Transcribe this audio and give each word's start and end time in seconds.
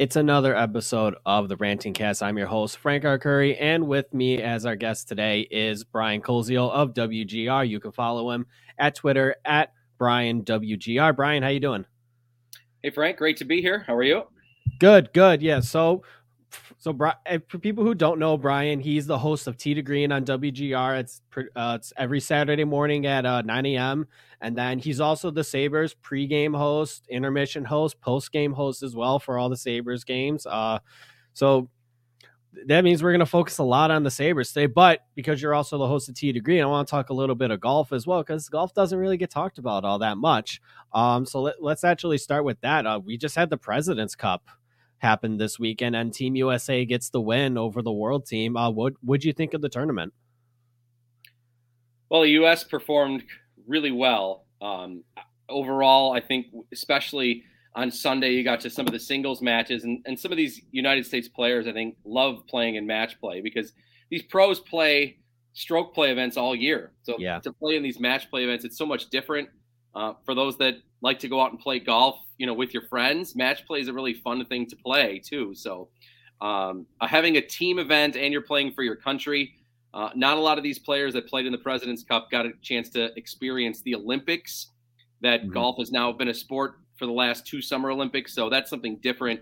It's 0.00 0.16
another 0.16 0.56
episode 0.56 1.14
of 1.26 1.50
the 1.50 1.58
Ranting 1.58 1.92
Cast. 1.92 2.22
I'm 2.22 2.38
your 2.38 2.46
host, 2.46 2.78
Frank 2.78 3.04
Arcuri, 3.04 3.54
and 3.60 3.86
with 3.86 4.14
me 4.14 4.40
as 4.40 4.64
our 4.64 4.74
guest 4.74 5.08
today 5.08 5.40
is 5.50 5.84
Brian 5.84 6.22
Koziol 6.22 6.70
of 6.70 6.94
WGR. 6.94 7.68
You 7.68 7.80
can 7.80 7.92
follow 7.92 8.30
him 8.30 8.46
at 8.78 8.94
Twitter 8.94 9.36
at 9.44 9.74
Brian 9.98 10.42
WGR. 10.42 11.14
Brian, 11.14 11.42
how 11.42 11.50
you 11.50 11.60
doing? 11.60 11.84
Hey 12.82 12.88
Frank, 12.88 13.18
great 13.18 13.36
to 13.36 13.44
be 13.44 13.60
here. 13.60 13.84
How 13.86 13.94
are 13.94 14.02
you? 14.02 14.22
Good, 14.78 15.12
good. 15.12 15.42
Yeah. 15.42 15.60
So, 15.60 16.02
so 16.80 16.96
eh, 17.26 17.38
for 17.46 17.58
people 17.58 17.84
who 17.84 17.94
don't 17.94 18.18
know 18.18 18.38
Brian, 18.38 18.80
he's 18.80 19.06
the 19.06 19.18
host 19.18 19.46
of 19.46 19.58
Tee 19.58 19.74
to 19.74 19.82
Green 19.82 20.10
on 20.12 20.24
WGR. 20.24 20.98
It's 20.98 21.20
uh, 21.54 21.76
it's 21.78 21.92
every 21.98 22.20
Saturday 22.20 22.64
morning 22.64 23.04
at 23.04 23.26
uh, 23.26 23.42
9 23.42 23.66
a.m. 23.66 24.08
And 24.40 24.56
then 24.56 24.78
he's 24.78 24.98
also 24.98 25.30
the 25.30 25.44
Sabres 25.44 25.94
pregame 25.94 26.56
host, 26.56 27.06
intermission 27.10 27.66
host, 27.66 28.00
postgame 28.00 28.54
host 28.54 28.82
as 28.82 28.96
well 28.96 29.18
for 29.18 29.38
all 29.38 29.50
the 29.50 29.58
Sabres 29.58 30.04
games. 30.04 30.46
Uh, 30.46 30.78
so 31.34 31.68
that 32.66 32.82
means 32.82 33.02
we're 33.02 33.12
going 33.12 33.20
to 33.20 33.26
focus 33.26 33.58
a 33.58 33.62
lot 33.62 33.90
on 33.90 34.02
the 34.02 34.10
Sabres 34.10 34.50
today. 34.50 34.64
But 34.64 35.04
because 35.14 35.42
you're 35.42 35.54
also 35.54 35.76
the 35.76 35.86
host 35.86 36.08
of 36.08 36.14
Tee 36.14 36.32
to 36.32 36.40
Green, 36.40 36.62
I 36.62 36.66
want 36.66 36.88
to 36.88 36.90
talk 36.90 37.10
a 37.10 37.14
little 37.14 37.36
bit 37.36 37.50
of 37.50 37.60
golf 37.60 37.92
as 37.92 38.06
well 38.06 38.22
because 38.22 38.48
golf 38.48 38.72
doesn't 38.72 38.98
really 38.98 39.18
get 39.18 39.30
talked 39.30 39.58
about 39.58 39.84
all 39.84 39.98
that 39.98 40.16
much. 40.16 40.62
Um, 40.94 41.26
so 41.26 41.42
let, 41.42 41.56
us 41.62 41.84
actually 41.84 42.16
start 42.16 42.44
with 42.44 42.58
that. 42.62 42.86
Uh, 42.86 43.00
we 43.04 43.18
just 43.18 43.36
had 43.36 43.50
the 43.50 43.58
President's 43.58 44.14
Cup 44.14 44.48
happen 45.00 45.38
this 45.38 45.58
weekend, 45.58 45.96
and 45.96 46.12
Team 46.12 46.36
USA 46.36 46.84
gets 46.84 47.10
the 47.10 47.20
win 47.20 47.58
over 47.58 47.82
the 47.82 47.92
World 47.92 48.26
Team. 48.26 48.56
Uh, 48.56 48.70
what 48.70 48.94
would 49.02 49.24
you 49.24 49.32
think 49.32 49.54
of 49.54 49.60
the 49.60 49.68
tournament? 49.68 50.12
Well, 52.08 52.22
the 52.22 52.30
U.S. 52.30 52.64
performed 52.64 53.24
really 53.66 53.92
well. 53.92 54.46
Um, 54.60 55.04
overall, 55.48 56.12
I 56.12 56.20
think, 56.20 56.46
especially 56.72 57.44
on 57.74 57.90
Sunday, 57.90 58.30
you 58.30 58.44
got 58.44 58.60
to 58.60 58.70
some 58.70 58.86
of 58.86 58.92
the 58.92 58.98
singles 58.98 59.40
matches, 59.40 59.84
and, 59.84 60.02
and 60.06 60.18
some 60.18 60.32
of 60.32 60.36
these 60.36 60.60
United 60.70 61.06
States 61.06 61.28
players, 61.28 61.66
I 61.66 61.72
think, 61.72 61.96
love 62.04 62.46
playing 62.46 62.74
in 62.76 62.86
match 62.86 63.18
play 63.20 63.40
because 63.40 63.72
these 64.10 64.22
pros 64.22 64.60
play 64.60 65.18
stroke 65.52 65.94
play 65.94 66.10
events 66.10 66.36
all 66.36 66.54
year. 66.54 66.92
So 67.02 67.16
yeah. 67.18 67.38
to 67.40 67.52
play 67.52 67.76
in 67.76 67.82
these 67.82 67.98
match 68.00 68.30
play 68.30 68.44
events, 68.44 68.64
it's 68.64 68.78
so 68.78 68.86
much 68.86 69.08
different. 69.10 69.48
Uh, 69.94 70.12
for 70.24 70.34
those 70.34 70.56
that 70.58 70.74
like 71.02 71.18
to 71.20 71.28
go 71.28 71.40
out 71.40 71.50
and 71.50 71.60
play 71.60 71.78
golf, 71.78 72.16
you 72.38 72.46
know, 72.46 72.54
with 72.54 72.74
your 72.74 72.82
friends, 72.88 73.34
match 73.34 73.66
play 73.66 73.80
is 73.80 73.88
a 73.88 73.92
really 73.92 74.14
fun 74.14 74.44
thing 74.46 74.66
to 74.66 74.76
play 74.76 75.20
too. 75.24 75.54
So 75.54 75.88
um, 76.40 76.86
uh, 77.00 77.06
having 77.06 77.36
a 77.36 77.42
team 77.42 77.78
event 77.78 78.16
and 78.16 78.32
you're 78.32 78.42
playing 78.42 78.72
for 78.72 78.82
your 78.82 78.96
country, 78.96 79.54
uh, 79.92 80.10
not 80.14 80.36
a 80.36 80.40
lot 80.40 80.56
of 80.56 80.64
these 80.64 80.78
players 80.78 81.12
that 81.14 81.26
played 81.26 81.46
in 81.46 81.52
the 81.52 81.58
President's 81.58 82.02
Cup 82.02 82.30
got 82.30 82.46
a 82.46 82.52
chance 82.62 82.88
to 82.90 83.10
experience 83.16 83.82
the 83.82 83.94
Olympics. 83.94 84.68
That 85.22 85.42
mm-hmm. 85.42 85.52
golf 85.52 85.76
has 85.78 85.90
now 85.90 86.12
been 86.12 86.28
a 86.28 86.34
sport 86.34 86.76
for 86.96 87.06
the 87.06 87.12
last 87.12 87.46
two 87.46 87.60
Summer 87.60 87.90
Olympics, 87.90 88.32
so 88.32 88.48
that's 88.48 88.70
something 88.70 88.98
different. 89.02 89.40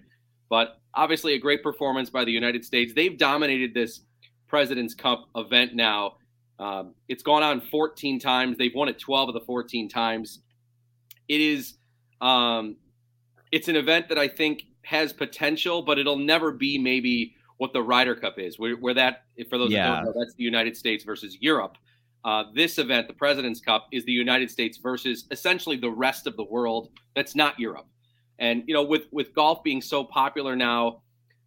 But 0.49 0.81
obviously, 0.95 1.35
a 1.35 1.39
great 1.39 1.63
performance 1.63 2.09
by 2.11 2.25
the 2.25 2.33
United 2.33 2.65
States. 2.65 2.93
They've 2.95 3.17
dominated 3.17 3.75
this 3.75 4.01
President's 4.49 4.95
Cup 4.95 5.29
event 5.37 5.75
now. 5.75 6.15
Um, 6.59 6.95
it's 7.09 7.23
gone 7.23 7.43
on 7.43 7.61
14 7.61 8.19
times. 8.19 8.57
They've 8.57 8.75
won 8.75 8.89
it 8.89 8.99
12 8.99 9.29
of 9.29 9.35
the 9.35 9.41
14 9.43 9.89
times. 9.89 10.41
It 11.29 11.41
is, 11.41 11.75
um, 12.21 12.77
it's 13.53 13.69
an 13.69 13.77
event 13.77 14.09
that 14.09 14.19
I 14.19 14.29
think 14.29 14.65
has 14.83 15.13
potential, 15.13 15.83
but 15.83 15.99
it'll 15.99 16.17
never 16.19 16.53
be 16.53 16.79
maybe 16.79 17.35
what 17.59 17.73
the 17.73 17.83
Ryder 17.83 18.15
Cup 18.15 18.39
is, 18.39 18.59
where, 18.59 18.75
where 18.77 18.95
that, 18.95 19.25
for 19.51 19.59
those 19.59 19.71
yeah. 19.71 19.91
that 19.91 19.97
don't 19.97 20.05
know, 20.07 20.21
that's 20.21 20.35
the 20.35 20.45
United 20.45 20.77
States 20.77 21.05
versus 21.05 21.37
Europe. 21.41 21.77
Uh, 22.25 22.45
this 22.55 22.79
event, 22.79 23.07
the 23.07 23.15
President's 23.15 23.61
Cup, 23.61 23.89
is 23.93 24.05
the 24.05 24.13
United 24.13 24.51
States 24.51 24.79
versus 24.79 25.27
essentially 25.31 25.77
the 25.77 25.91
rest 25.91 26.27
of 26.27 26.37
the 26.37 26.45
world 26.45 26.91
that's 27.15 27.35
not 27.35 27.59
Europe. 27.59 27.87
And 28.39 28.63
you 28.67 28.75
know, 28.75 28.83
with 28.83 29.07
with 29.11 29.35
golf 29.35 29.63
being 29.63 29.83
so 29.83 30.05
popular 30.05 30.55
now 30.57 31.03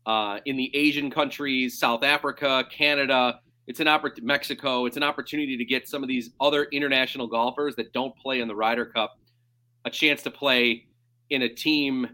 uh, 0.06 0.40
in 0.46 0.58
the 0.58 0.75
Asian 0.75 1.09
countries, 1.09 1.80
South 1.80 2.03
Africa, 2.03 2.66
Canada, 2.69 3.40
it's 3.68 3.80
an 3.80 3.88
opportunity. 3.88 4.25
Mexico, 4.25 4.86
it's 4.86 4.98
an 4.98 5.03
opportunity 5.03 5.58
to 5.58 5.66
get 5.66 5.88
some 5.88 6.03
of 6.03 6.09
these 6.09 6.31
other 6.40 6.66
international 6.66 7.28
golfers 7.28 7.75
that 7.75 7.94
don't 7.94 8.16
play 8.18 8.42
in 8.42 8.48
the 8.48 8.56
Ryder 8.56 8.86
Cup 8.86 9.18
a 9.86 9.90
chance 9.90 10.22
to 10.24 10.31
play 10.31 10.88
in 11.30 11.44
a 11.44 11.50
team, 11.50 12.08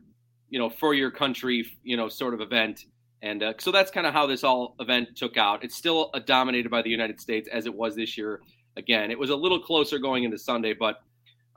you 0.49 0.59
know, 0.59 0.69
for 0.69 0.93
your 0.93 1.11
country, 1.11 1.65
you 1.83 1.97
know, 1.97 2.07
sort 2.07 2.33
of 2.33 2.41
event 2.41 2.85
and 3.21 3.41
uh, 3.41 3.53
so 3.57 3.71
that's 3.71 3.89
kind 3.89 4.05
of 4.05 4.13
how 4.13 4.27
this 4.27 4.43
all 4.43 4.75
event 4.79 5.15
took 5.15 5.37
out. 5.37 5.63
It's 5.63 5.75
still 5.75 6.11
uh, 6.13 6.19
dominated 6.19 6.69
by 6.69 6.81
the 6.81 6.89
United 6.89 7.19
States 7.19 7.49
as 7.51 7.65
it 7.65 7.73
was 7.73 7.95
this 7.95 8.17
year. 8.17 8.41
Again, 8.75 9.09
it 9.09 9.17
was 9.17 9.31
a 9.31 9.35
little 9.35 9.59
closer 9.59 9.97
going 9.97 10.23
into 10.23 10.37
Sunday, 10.37 10.73
but 10.73 10.99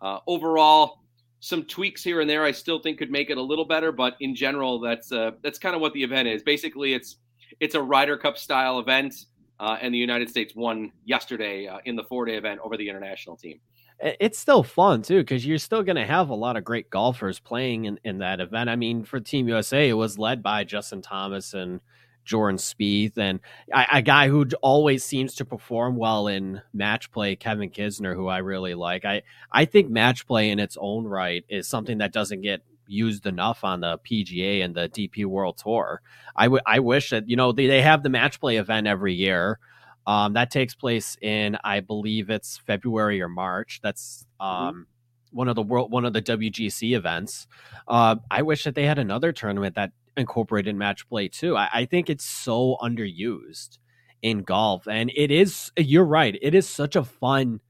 uh, 0.01 0.21
overall, 0.27 1.01
some 1.41 1.65
tweaks 1.65 2.03
here 2.03 2.21
and 2.21 2.29
there 2.29 2.45
I 2.45 2.51
still 2.51 2.79
think 2.79 2.99
could 2.99 3.11
make 3.11 3.29
it 3.29 3.37
a 3.37 3.43
little 3.43 3.67
better. 3.67 3.93
But 3.93 4.15
in 4.21 4.35
general, 4.35 4.81
that's 4.81 5.13
uh, 5.13 5.33
that's 5.43 5.59
kind 5.59 5.75
of 5.75 5.83
what 5.83 5.93
the 5.93 6.03
event 6.03 6.29
is. 6.29 6.43
Basically, 6.43 6.95
it's 6.95 7.17
it's 7.61 7.75
a 7.75 7.83
Ryder 7.83 8.17
Cup 8.17 8.39
style 8.39 8.79
event, 8.79 9.15
uh, 9.59 9.77
and 9.83 9.93
the 9.93 9.99
United 9.99 10.31
States 10.31 10.55
won 10.57 10.93
yesterday 11.05 11.67
uh, 11.67 11.79
in 11.85 11.95
the 11.95 12.05
four 12.05 12.25
day 12.25 12.37
event 12.37 12.61
over 12.65 12.79
the 12.79 12.89
international 12.89 13.37
team 13.37 13.61
it's 14.03 14.39
still 14.39 14.63
fun 14.63 15.03
too 15.03 15.19
because 15.21 15.45
you're 15.45 15.59
still 15.59 15.83
going 15.83 15.97
to 15.97 16.07
have 16.07 16.31
a 16.31 16.35
lot 16.35 16.57
of 16.57 16.65
great 16.65 16.91
golfers 16.91 17.39
playing 17.39 17.85
in, 17.85 18.01
in 18.05 18.19
that 18.19 18.41
event. 18.41 18.71
I 18.71 18.77
mean, 18.77 19.05
for 19.05 19.21
Team 19.21 19.49
USA, 19.49 19.89
it 19.89 19.95
was 19.95 20.19
led 20.19 20.43
by 20.43 20.65
Justin 20.65 21.03
Thomas 21.03 21.55
and 21.55 21.81
Jordan 22.25 22.59
Spieth, 22.59 23.19
and 23.19 23.41
a, 23.73 23.87
a 23.95 24.03
guy 24.03 24.29
who 24.29 24.47
always 24.63 25.05
seems 25.05 25.35
to 25.37 25.45
perform 25.45 25.97
well 25.97 26.29
in 26.29 26.63
match 26.73 27.11
play, 27.11 27.35
Kevin 27.37 27.71
Kisner, 27.71 28.15
who 28.15 28.29
I 28.29 28.39
really 28.39 28.75
like. 28.75 29.05
I 29.05 29.23
I 29.51 29.65
think 29.65 29.91
match 29.91 30.27
play 30.27 30.51
in 30.51 30.59
its 30.59 30.77
own 30.81 31.07
right 31.07 31.45
is 31.49 31.67
something 31.67 31.99
that 31.99 32.13
doesn't 32.13 32.43
get 32.43 32.63
used 32.87 33.27
enough 33.27 33.65
on 33.65 33.81
the 33.81 33.99
PGA 33.99 34.65
and 34.65 34.75
the 34.75 34.89
DP 34.89 35.25
World 35.25 35.59
Tour. 35.59 36.03
I, 36.35 36.45
w- 36.47 36.63
I 36.67 36.81
wish 36.81 37.11
that 37.11 37.29
you 37.29 37.37
know 37.37 37.53
they, 37.53 37.67
they 37.67 37.83
have 37.83 38.03
the 38.03 38.09
match 38.09 38.41
play 38.41 38.57
event 38.57 38.87
every 38.87 39.15
year. 39.15 39.59
Um, 40.07 40.33
that 40.35 40.51
takes 40.51 40.75
place 40.75 41.17
in, 41.21 41.57
I 41.63 41.81
believe 41.81 42.31
it's 42.31 42.59
February 42.59 43.21
or 43.21 43.29
March. 43.29 43.81
That's 43.83 44.27
mm-hmm. 44.41 44.47
um, 44.47 44.75
mm-hmm. 44.75 45.37
one 45.37 45.49
of 45.49 45.57
the 45.57 45.63
world, 45.63 45.91
one 45.91 46.05
of 46.05 46.13
the 46.13 46.23
WGC 46.23 46.97
events. 46.97 47.47
Uh, 47.87 48.17
I 48.31 48.43
wish 48.43 48.65
that 48.65 48.75
they 48.75 48.87
had 48.87 48.99
another 48.99 49.33
tournament 49.33 49.75
that 49.75 49.93
incorporated 50.17 50.75
match 50.75 51.09
play 51.09 51.29
too. 51.29 51.57
I, 51.57 51.69
I 51.73 51.85
think 51.85 52.11
it's 52.11 52.25
so 52.25 52.77
underused 52.83 53.79
in 54.23 54.43
golf, 54.43 54.87
and 54.87 55.11
it 55.15 55.31
is. 55.31 55.73
You're 55.79 56.05
right. 56.05 56.37
It 56.41 56.55
is 56.55 56.69
such 56.69 56.97
a 56.97 57.05
fun 57.05 57.61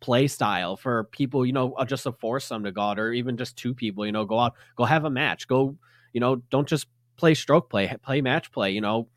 play 0.00 0.26
style 0.26 0.76
for 0.76 1.04
people. 1.04 1.44
You 1.46 1.52
know, 1.52 1.72
uh, 1.74 1.84
just 1.84 2.06
a 2.06 2.12
foursome 2.12 2.64
to 2.64 2.72
go 2.72 2.82
out, 2.82 2.98
or 2.98 3.12
even 3.12 3.36
just 3.36 3.56
two 3.56 3.74
people. 3.74 4.06
You 4.06 4.12
know, 4.12 4.24
go 4.24 4.38
out, 4.38 4.54
go 4.76 4.84
have 4.84 5.04
a 5.04 5.10
match. 5.10 5.46
Go. 5.46 5.76
You 6.12 6.20
know, 6.20 6.36
don't 6.50 6.68
just 6.68 6.86
play 7.16 7.34
stroke 7.34 7.70
play. 7.70 7.94
Play 8.02 8.20
match 8.20 8.52
play. 8.52 8.70
You 8.70 8.80
know 8.80 9.08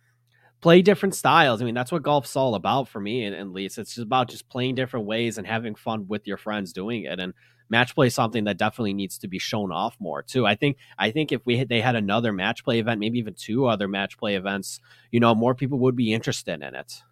play 0.66 0.82
different 0.82 1.14
styles. 1.14 1.62
I 1.62 1.66
mean, 1.66 1.76
that's 1.76 1.92
what 1.92 2.02
golf's 2.02 2.36
all 2.36 2.56
about 2.56 2.88
for 2.88 3.00
me, 3.00 3.24
and 3.24 3.36
at 3.36 3.52
least. 3.52 3.78
It's 3.78 3.94
just 3.94 4.04
about 4.04 4.30
just 4.30 4.50
playing 4.50 4.74
different 4.74 5.06
ways 5.06 5.38
and 5.38 5.46
having 5.46 5.76
fun 5.76 6.08
with 6.08 6.26
your 6.26 6.38
friends 6.38 6.74
doing 6.74 7.04
it. 7.04 7.20
And 7.20 7.36
match 7.70 7.94
play 7.94 8.08
is 8.08 8.16
something 8.16 8.46
that 8.46 8.58
definitely 8.58 8.96
needs 8.96 9.20
to 9.20 9.28
be 9.28 9.38
shown 9.38 9.72
off 9.72 9.96
more 10.00 10.24
too. 10.24 10.48
I 10.48 10.56
think 10.56 10.78
I 10.98 11.12
think 11.12 11.32
if 11.32 11.46
we 11.46 11.58
had, 11.58 11.70
they 11.70 11.82
had 11.82 11.96
another 11.96 12.34
match 12.34 12.64
play 12.64 12.80
event, 12.80 13.00
maybe 13.00 13.20
even 13.20 13.36
two 13.36 13.68
other 13.68 13.88
match 13.88 14.18
play 14.18 14.34
events, 14.34 14.80
you 15.12 15.20
know, 15.20 15.36
more 15.36 15.54
people 15.54 15.78
would 15.78 15.96
be 15.96 16.12
interested 16.12 16.64
in 16.64 16.74
it. 16.74 17.04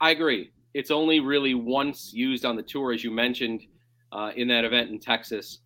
I 0.00 0.12
agree. 0.12 0.52
It's 0.72 0.92
only 0.92 1.18
really 1.18 1.54
once 1.54 2.12
used 2.14 2.44
on 2.44 2.54
the 2.54 2.62
tour, 2.62 2.92
as 2.92 3.02
you 3.02 3.10
mentioned 3.10 3.62
uh, 4.12 4.30
in 4.36 4.46
that 4.46 4.64
event 4.64 4.90
in 4.90 5.00
Texas. 5.00 5.58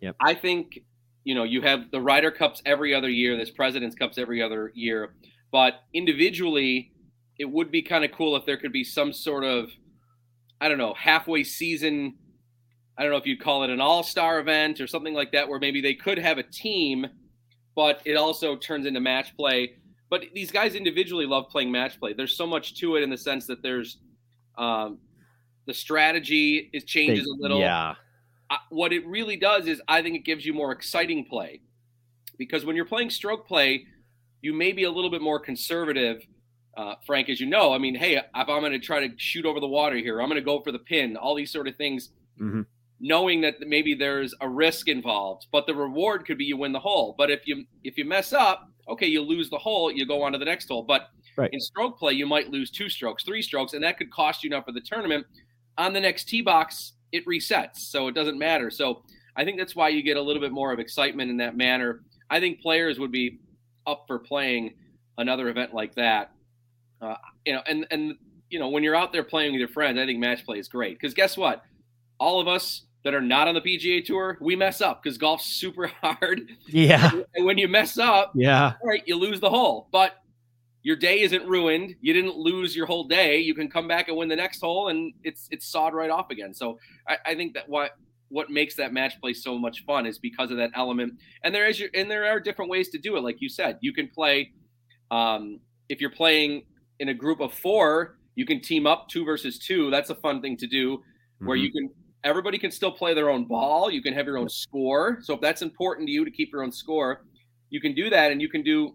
Yep. 0.00 0.16
I 0.18 0.34
think 0.34 0.80
you 1.22 1.36
know 1.36 1.44
you 1.44 1.62
have 1.62 1.92
the 1.92 2.00
Ryder 2.00 2.32
Cups 2.32 2.60
every 2.66 2.92
other 2.92 3.08
year. 3.08 3.36
There's 3.36 3.52
Presidents 3.52 3.94
Cups 3.94 4.18
every 4.18 4.42
other 4.42 4.72
year. 4.74 5.14
But 5.52 5.82
individually, 5.92 6.92
it 7.38 7.46
would 7.50 7.70
be 7.70 7.82
kind 7.82 8.04
of 8.04 8.12
cool 8.12 8.36
if 8.36 8.44
there 8.44 8.56
could 8.56 8.72
be 8.72 8.84
some 8.84 9.12
sort 9.12 9.44
of, 9.44 9.70
I 10.60 10.68
don't 10.68 10.78
know, 10.78 10.94
halfway 10.94 11.42
season. 11.44 12.16
I 12.96 13.02
don't 13.02 13.10
know 13.10 13.18
if 13.18 13.26
you'd 13.26 13.40
call 13.40 13.64
it 13.64 13.70
an 13.70 13.80
all 13.80 14.02
star 14.02 14.38
event 14.40 14.80
or 14.80 14.86
something 14.86 15.14
like 15.14 15.32
that, 15.32 15.48
where 15.48 15.58
maybe 15.58 15.80
they 15.80 15.94
could 15.94 16.18
have 16.18 16.38
a 16.38 16.42
team, 16.42 17.06
but 17.74 18.00
it 18.04 18.14
also 18.16 18.56
turns 18.56 18.86
into 18.86 19.00
match 19.00 19.34
play. 19.36 19.72
But 20.10 20.24
these 20.34 20.50
guys 20.50 20.74
individually 20.74 21.24
love 21.24 21.48
playing 21.48 21.70
match 21.70 21.98
play. 21.98 22.12
There's 22.12 22.36
so 22.36 22.46
much 22.46 22.74
to 22.80 22.96
it 22.96 23.02
in 23.02 23.10
the 23.10 23.16
sense 23.16 23.46
that 23.46 23.62
there's 23.62 23.98
um, 24.58 24.98
the 25.66 25.74
strategy 25.74 26.68
is 26.72 26.84
changes 26.84 27.24
they, 27.24 27.30
a 27.30 27.42
little. 27.42 27.60
Yeah. 27.60 27.94
what 28.70 28.92
it 28.92 29.06
really 29.06 29.36
does 29.36 29.66
is 29.66 29.80
I 29.88 30.02
think 30.02 30.16
it 30.16 30.24
gives 30.24 30.44
you 30.44 30.52
more 30.52 30.72
exciting 30.72 31.24
play 31.24 31.60
because 32.36 32.64
when 32.64 32.74
you're 32.74 32.84
playing 32.84 33.10
stroke 33.10 33.46
play, 33.46 33.86
you 34.42 34.52
may 34.52 34.72
be 34.72 34.84
a 34.84 34.90
little 34.90 35.10
bit 35.10 35.22
more 35.22 35.38
conservative, 35.38 36.22
uh, 36.76 36.94
Frank, 37.06 37.28
as 37.28 37.40
you 37.40 37.46
know. 37.46 37.72
I 37.72 37.78
mean, 37.78 37.94
hey, 37.94 38.16
if 38.16 38.24
I'm 38.34 38.46
going 38.60 38.72
to 38.72 38.78
try 38.78 39.06
to 39.06 39.12
shoot 39.16 39.44
over 39.44 39.60
the 39.60 39.68
water 39.68 39.96
here, 39.96 40.20
I'm 40.20 40.28
going 40.28 40.40
to 40.40 40.44
go 40.44 40.62
for 40.62 40.72
the 40.72 40.78
pin, 40.78 41.16
all 41.16 41.34
these 41.34 41.52
sort 41.52 41.68
of 41.68 41.76
things, 41.76 42.10
mm-hmm. 42.40 42.62
knowing 43.00 43.40
that 43.42 43.56
maybe 43.60 43.94
there's 43.94 44.34
a 44.40 44.48
risk 44.48 44.88
involved, 44.88 45.46
but 45.52 45.66
the 45.66 45.74
reward 45.74 46.26
could 46.26 46.38
be 46.38 46.44
you 46.44 46.56
win 46.56 46.72
the 46.72 46.80
hole. 46.80 47.14
But 47.16 47.30
if 47.30 47.46
you 47.46 47.64
if 47.84 47.98
you 47.98 48.04
mess 48.04 48.32
up, 48.32 48.68
okay, 48.88 49.06
you 49.06 49.22
lose 49.22 49.50
the 49.50 49.58
hole, 49.58 49.90
you 49.90 50.06
go 50.06 50.22
on 50.22 50.32
to 50.32 50.38
the 50.38 50.44
next 50.44 50.68
hole. 50.68 50.82
But 50.82 51.08
right. 51.36 51.50
in 51.52 51.60
stroke 51.60 51.98
play, 51.98 52.12
you 52.14 52.26
might 52.26 52.50
lose 52.50 52.70
two 52.70 52.88
strokes, 52.88 53.24
three 53.24 53.42
strokes, 53.42 53.74
and 53.74 53.84
that 53.84 53.98
could 53.98 54.10
cost 54.10 54.42
you 54.42 54.50
enough 54.50 54.64
for 54.64 54.72
the 54.72 54.80
tournament. 54.80 55.26
On 55.78 55.92
the 55.92 56.00
next 56.00 56.28
tee 56.28 56.42
box, 56.42 56.92
it 57.12 57.24
resets, 57.26 57.76
so 57.76 58.08
it 58.08 58.14
doesn't 58.14 58.38
matter. 58.38 58.70
So 58.70 59.02
I 59.36 59.44
think 59.44 59.58
that's 59.58 59.76
why 59.76 59.88
you 59.88 60.02
get 60.02 60.16
a 60.16 60.22
little 60.22 60.42
bit 60.42 60.52
more 60.52 60.72
of 60.72 60.78
excitement 60.78 61.30
in 61.30 61.36
that 61.38 61.56
manner. 61.56 62.02
I 62.28 62.40
think 62.40 62.60
players 62.60 62.98
would 62.98 63.12
be 63.12 63.38
up 63.86 64.04
for 64.06 64.18
playing 64.18 64.74
another 65.18 65.48
event 65.48 65.74
like 65.74 65.94
that. 65.94 66.32
Uh, 67.00 67.16
you 67.44 67.52
know, 67.52 67.62
and 67.66 67.86
and 67.90 68.14
you 68.50 68.58
know 68.58 68.68
when 68.68 68.82
you're 68.82 68.96
out 68.96 69.12
there 69.12 69.24
playing 69.24 69.52
with 69.52 69.60
your 69.60 69.68
friends, 69.68 69.98
I 69.98 70.06
think 70.06 70.18
match 70.18 70.44
play 70.44 70.58
is 70.58 70.68
great 70.68 70.98
because 70.98 71.14
guess 71.14 71.36
what? 71.36 71.62
All 72.18 72.40
of 72.40 72.48
us 72.48 72.82
that 73.04 73.14
are 73.14 73.20
not 73.22 73.48
on 73.48 73.54
the 73.54 73.60
PGA 73.60 74.04
Tour, 74.04 74.36
we 74.40 74.56
mess 74.56 74.80
up 74.80 75.02
because 75.02 75.16
golf's 75.16 75.44
super 75.60 75.86
hard. 76.02 76.42
Yeah. 76.66 77.10
And 77.34 77.46
when 77.46 77.58
you 77.58 77.68
mess 77.68 77.98
up, 77.98 78.32
yeah, 78.34 78.74
right, 78.84 79.02
you 79.06 79.16
lose 79.16 79.40
the 79.40 79.50
hole. 79.50 79.88
But 79.92 80.16
your 80.82 80.96
day 80.96 81.20
isn't 81.20 81.46
ruined. 81.46 81.94
You 82.00 82.12
didn't 82.12 82.36
lose 82.36 82.74
your 82.74 82.86
whole 82.86 83.04
day. 83.04 83.38
You 83.38 83.54
can 83.54 83.70
come 83.70 83.86
back 83.86 84.08
and 84.08 84.16
win 84.16 84.28
the 84.28 84.36
next 84.36 84.60
hole, 84.60 84.88
and 84.88 85.12
it's 85.24 85.48
it's 85.50 85.66
sawed 85.66 85.94
right 85.94 86.10
off 86.10 86.30
again. 86.30 86.54
So 86.54 86.78
I, 87.06 87.18
I 87.26 87.34
think 87.34 87.54
that 87.54 87.68
what 87.68 87.96
what 88.30 88.48
makes 88.48 88.76
that 88.76 88.92
match 88.92 89.20
play 89.20 89.34
so 89.34 89.58
much 89.58 89.84
fun 89.84 90.06
is 90.06 90.18
because 90.18 90.50
of 90.50 90.56
that 90.56 90.70
element. 90.74 91.12
And 91.44 91.54
there 91.54 91.66
is 91.66 91.78
your 91.78 91.90
and 91.94 92.10
there 92.10 92.24
are 92.26 92.40
different 92.40 92.70
ways 92.70 92.88
to 92.90 92.98
do 92.98 93.16
it. 93.16 93.22
Like 93.22 93.40
you 93.40 93.48
said, 93.48 93.78
you 93.80 93.92
can 93.92 94.08
play 94.08 94.52
um, 95.10 95.60
if 95.88 96.00
you're 96.00 96.10
playing 96.10 96.62
in 97.00 97.08
a 97.08 97.14
group 97.14 97.40
of 97.40 97.52
four, 97.52 98.18
you 98.36 98.46
can 98.46 98.60
team 98.60 98.86
up 98.86 99.08
two 99.08 99.24
versus 99.24 99.58
two. 99.58 99.90
That's 99.90 100.10
a 100.10 100.14
fun 100.14 100.40
thing 100.40 100.56
to 100.58 100.66
do, 100.66 101.02
where 101.40 101.56
mm-hmm. 101.56 101.64
you 101.64 101.72
can 101.72 101.90
everybody 102.22 102.58
can 102.58 102.70
still 102.70 102.92
play 102.92 103.14
their 103.14 103.30
own 103.30 103.46
ball. 103.46 103.90
You 103.90 104.02
can 104.02 104.14
have 104.14 104.26
your 104.26 104.38
own 104.38 104.48
score. 104.48 105.18
So 105.22 105.34
if 105.34 105.40
that's 105.40 105.62
important 105.62 106.06
to 106.06 106.12
you 106.12 106.24
to 106.24 106.30
keep 106.30 106.52
your 106.52 106.62
own 106.62 106.72
score, 106.72 107.24
you 107.70 107.80
can 107.80 107.94
do 107.94 108.10
that, 108.10 108.30
and 108.30 108.40
you 108.40 108.48
can 108.48 108.62
do 108.62 108.94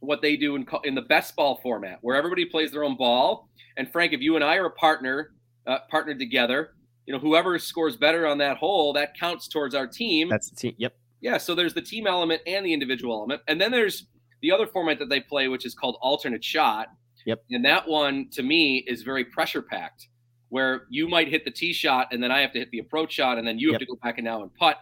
what 0.00 0.22
they 0.22 0.36
do 0.36 0.54
in, 0.56 0.66
in 0.84 0.94
the 0.94 1.02
best 1.02 1.34
ball 1.34 1.58
format, 1.62 1.98
where 2.02 2.16
everybody 2.16 2.44
plays 2.44 2.70
their 2.70 2.84
own 2.84 2.96
ball. 2.96 3.48
And 3.76 3.90
Frank, 3.90 4.12
if 4.12 4.20
you 4.20 4.36
and 4.36 4.44
I 4.44 4.56
are 4.56 4.66
a 4.66 4.70
partner, 4.72 5.32
uh, 5.66 5.78
partnered 5.90 6.18
together, 6.18 6.74
you 7.08 7.14
know, 7.14 7.18
whoever 7.18 7.58
scores 7.58 7.96
better 7.96 8.26
on 8.26 8.36
that 8.36 8.58
hole, 8.58 8.92
that 8.92 9.18
counts 9.18 9.48
towards 9.48 9.74
our 9.74 9.86
team. 9.86 10.28
That's 10.28 10.50
the 10.50 10.56
team. 10.56 10.74
Yep. 10.76 10.94
Yeah. 11.22 11.38
So 11.38 11.54
there's 11.54 11.72
the 11.72 11.80
team 11.80 12.06
element 12.06 12.42
and 12.46 12.66
the 12.66 12.74
individual 12.74 13.14
element, 13.14 13.40
and 13.48 13.58
then 13.58 13.72
there's 13.72 14.04
the 14.42 14.52
other 14.52 14.66
format 14.66 14.98
that 14.98 15.08
they 15.08 15.18
play, 15.18 15.48
which 15.48 15.64
is 15.64 15.74
called 15.74 15.96
alternate 16.02 16.44
shot. 16.44 16.88
Yep. 17.24 17.44
And 17.50 17.64
that 17.64 17.88
one 17.88 18.28
to 18.32 18.42
me 18.42 18.84
is 18.86 19.04
very 19.04 19.24
pressure 19.24 19.62
packed, 19.62 20.08
where 20.50 20.82
you 20.90 21.08
might 21.08 21.28
hit 21.28 21.46
the 21.46 21.50
tee 21.50 21.72
shot 21.72 22.08
and 22.12 22.22
then 22.22 22.30
I 22.30 22.42
have 22.42 22.52
to 22.52 22.58
hit 22.58 22.70
the 22.72 22.78
approach 22.80 23.14
shot, 23.14 23.38
and 23.38 23.48
then 23.48 23.58
you 23.58 23.72
have 23.72 23.80
to 23.80 23.86
go 23.86 23.96
back 24.02 24.18
and 24.18 24.26
now 24.26 24.42
and 24.42 24.54
putt. 24.54 24.76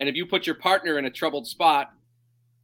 And 0.00 0.08
if 0.08 0.14
you 0.14 0.24
put 0.24 0.46
your 0.46 0.56
partner 0.56 0.98
in 0.98 1.04
a 1.04 1.10
troubled 1.10 1.46
spot, 1.46 1.90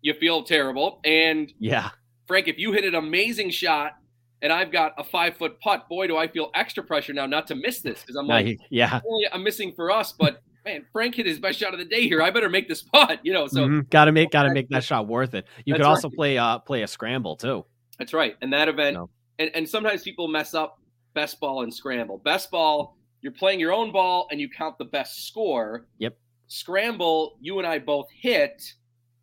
you 0.00 0.14
feel 0.14 0.42
terrible. 0.42 1.00
And 1.04 1.52
yeah, 1.58 1.90
Frank, 2.26 2.48
if 2.48 2.56
you 2.56 2.72
hit 2.72 2.84
an 2.84 2.94
amazing 2.94 3.50
shot 3.50 3.98
and 4.42 4.52
I've 4.52 4.70
got 4.70 4.92
a 4.98 5.04
five 5.04 5.36
foot 5.36 5.60
putt, 5.60 5.88
boy, 5.88 6.06
do 6.06 6.16
I 6.16 6.28
feel 6.28 6.50
extra 6.54 6.82
pressure 6.82 7.12
now 7.12 7.26
not 7.26 7.46
to 7.48 7.54
miss 7.54 7.80
this 7.80 8.00
because 8.00 8.16
I'm 8.16 8.26
like, 8.26 8.58
yeah, 8.70 9.00
I'm 9.32 9.42
missing 9.42 9.72
for 9.74 9.90
us, 9.90 10.12
but 10.12 10.42
man, 10.64 10.84
Frank 10.92 11.14
hit 11.14 11.26
his 11.26 11.38
best 11.38 11.58
shot 11.58 11.72
of 11.72 11.78
the 11.78 11.84
day 11.84 12.08
here. 12.08 12.22
I 12.22 12.30
better 12.30 12.50
make 12.50 12.68
this 12.68 12.82
putt, 12.82 13.20
you 13.22 13.32
know. 13.32 13.46
So 13.46 13.60
mm-hmm. 13.60 13.80
gotta 13.90 14.12
make 14.12 14.30
gotta 14.30 14.52
make 14.52 14.68
that 14.70 14.84
shot 14.84 15.08
worth 15.08 15.34
it. 15.34 15.46
You 15.64 15.74
could 15.74 15.82
also 15.82 16.08
right. 16.08 16.16
play 16.16 16.38
uh 16.38 16.58
play 16.58 16.82
a 16.82 16.86
scramble 16.86 17.36
too. 17.36 17.64
That's 17.98 18.12
right, 18.12 18.36
and 18.42 18.52
that 18.52 18.68
event, 18.68 18.94
no. 18.94 19.10
and 19.38 19.50
and 19.54 19.68
sometimes 19.68 20.02
people 20.02 20.28
mess 20.28 20.52
up 20.54 20.78
best 21.14 21.40
ball 21.40 21.62
and 21.62 21.72
scramble. 21.72 22.18
Best 22.18 22.50
ball, 22.50 22.98
you're 23.22 23.32
playing 23.32 23.58
your 23.58 23.72
own 23.72 23.90
ball 23.90 24.28
and 24.30 24.40
you 24.40 24.48
count 24.50 24.76
the 24.78 24.84
best 24.84 25.26
score. 25.26 25.86
Yep. 25.98 26.16
Scramble, 26.48 27.38
you 27.40 27.58
and 27.58 27.66
I 27.66 27.78
both 27.78 28.06
hit 28.10 28.62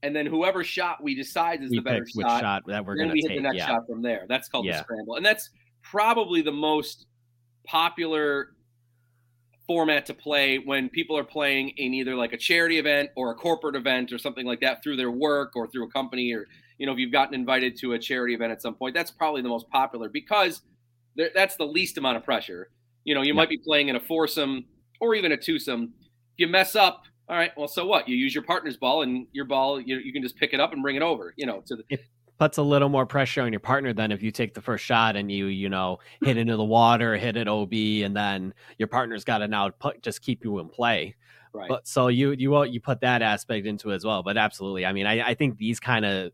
and 0.03 0.15
then 0.15 0.25
whoever 0.25 0.63
shot 0.63 1.01
we 1.01 1.15
decide 1.15 1.63
is 1.63 1.71
we 1.71 1.77
the 1.77 1.81
better 1.81 2.05
shot, 2.05 2.41
shot, 2.41 2.63
that 2.67 2.85
we're 2.85 2.95
going 2.95 3.09
to 3.09 3.15
hit 3.15 3.29
take. 3.29 3.37
the 3.37 3.41
next 3.41 3.57
yeah. 3.57 3.67
shot 3.67 3.87
from 3.87 4.01
there. 4.01 4.25
That's 4.27 4.49
called 4.49 4.65
yeah. 4.65 4.77
the 4.77 4.83
scramble, 4.83 5.15
and 5.15 5.25
that's 5.25 5.49
probably 5.81 6.41
the 6.41 6.51
most 6.51 7.07
popular 7.65 8.49
format 9.65 10.05
to 10.05 10.13
play 10.13 10.57
when 10.57 10.89
people 10.89 11.17
are 11.17 11.23
playing 11.23 11.69
in 11.77 11.93
either 11.93 12.15
like 12.15 12.33
a 12.33 12.37
charity 12.37 12.79
event 12.79 13.09
or 13.15 13.31
a 13.31 13.35
corporate 13.35 13.77
event 13.77 14.11
or 14.11 14.17
something 14.17 14.45
like 14.45 14.59
that 14.59 14.83
through 14.83 14.97
their 14.97 15.11
work 15.11 15.53
or 15.55 15.67
through 15.67 15.85
a 15.85 15.89
company 15.89 16.33
or 16.33 16.45
you 16.77 16.85
know 16.85 16.91
if 16.91 16.97
you've 16.97 17.13
gotten 17.13 17.33
invited 17.33 17.77
to 17.77 17.93
a 17.93 17.99
charity 17.99 18.33
event 18.33 18.51
at 18.51 18.61
some 18.61 18.75
point 18.75 18.93
that's 18.93 19.09
probably 19.09 19.41
the 19.41 19.47
most 19.47 19.69
popular 19.69 20.09
because 20.09 20.63
that's 21.33 21.55
the 21.55 21.65
least 21.65 21.97
amount 21.97 22.17
of 22.17 22.25
pressure 22.25 22.71
you 23.05 23.15
know 23.15 23.21
you 23.21 23.33
might 23.33 23.47
be 23.47 23.57
playing 23.57 23.87
in 23.87 23.95
a 23.95 23.99
foursome 24.01 24.65
or 24.99 25.15
even 25.15 25.31
a 25.31 25.37
twosome 25.37 25.93
if 26.03 26.39
you 26.39 26.47
mess 26.47 26.75
up 26.75 27.03
all 27.29 27.37
right, 27.37 27.51
well, 27.55 27.67
so 27.67 27.85
what? 27.85 28.07
You 28.07 28.15
use 28.15 28.35
your 28.35 28.43
partner's 28.43 28.77
ball, 28.77 29.01
and 29.03 29.27
your 29.31 29.45
ball, 29.45 29.79
you, 29.79 29.97
you 29.97 30.11
can 30.11 30.21
just 30.21 30.35
pick 30.35 30.53
it 30.53 30.59
up 30.59 30.73
and 30.73 30.81
bring 30.81 30.95
it 30.95 31.01
over. 31.01 31.33
You 31.37 31.45
know, 31.45 31.63
to 31.67 31.77
the. 31.77 31.83
It 31.89 32.01
puts 32.37 32.57
a 32.57 32.63
little 32.63 32.89
more 32.89 33.05
pressure 33.05 33.41
on 33.41 33.53
your 33.53 33.59
partner 33.59 33.93
than 33.93 34.11
if 34.11 34.21
you 34.21 34.31
take 34.31 34.53
the 34.53 34.61
first 34.61 34.83
shot 34.83 35.15
and 35.15 35.31
you, 35.31 35.45
you 35.45 35.69
know, 35.69 35.99
hit 36.21 36.35
into 36.35 36.57
the 36.57 36.63
water, 36.63 37.15
hit 37.15 37.37
it 37.37 37.47
OB, 37.47 37.73
and 37.73 38.15
then 38.15 38.53
your 38.77 38.87
partner's 38.87 39.23
got 39.23 39.37
to 39.37 39.47
now 39.47 39.69
put, 39.69 40.01
just 40.01 40.21
keep 40.21 40.43
you 40.43 40.59
in 40.59 40.67
play. 40.67 41.15
Right. 41.53 41.69
But 41.69 41.87
so 41.87 42.07
you 42.07 42.31
you 42.31 42.63
you 42.65 42.81
put 42.81 43.01
that 43.01 43.21
aspect 43.21 43.67
into 43.67 43.91
it 43.91 43.95
as 43.95 44.05
well. 44.05 44.23
But 44.23 44.37
absolutely, 44.37 44.85
I 44.85 44.91
mean, 44.91 45.05
I, 45.05 45.29
I 45.29 45.33
think 45.35 45.57
these 45.57 45.79
kind 45.79 46.03
of 46.03 46.31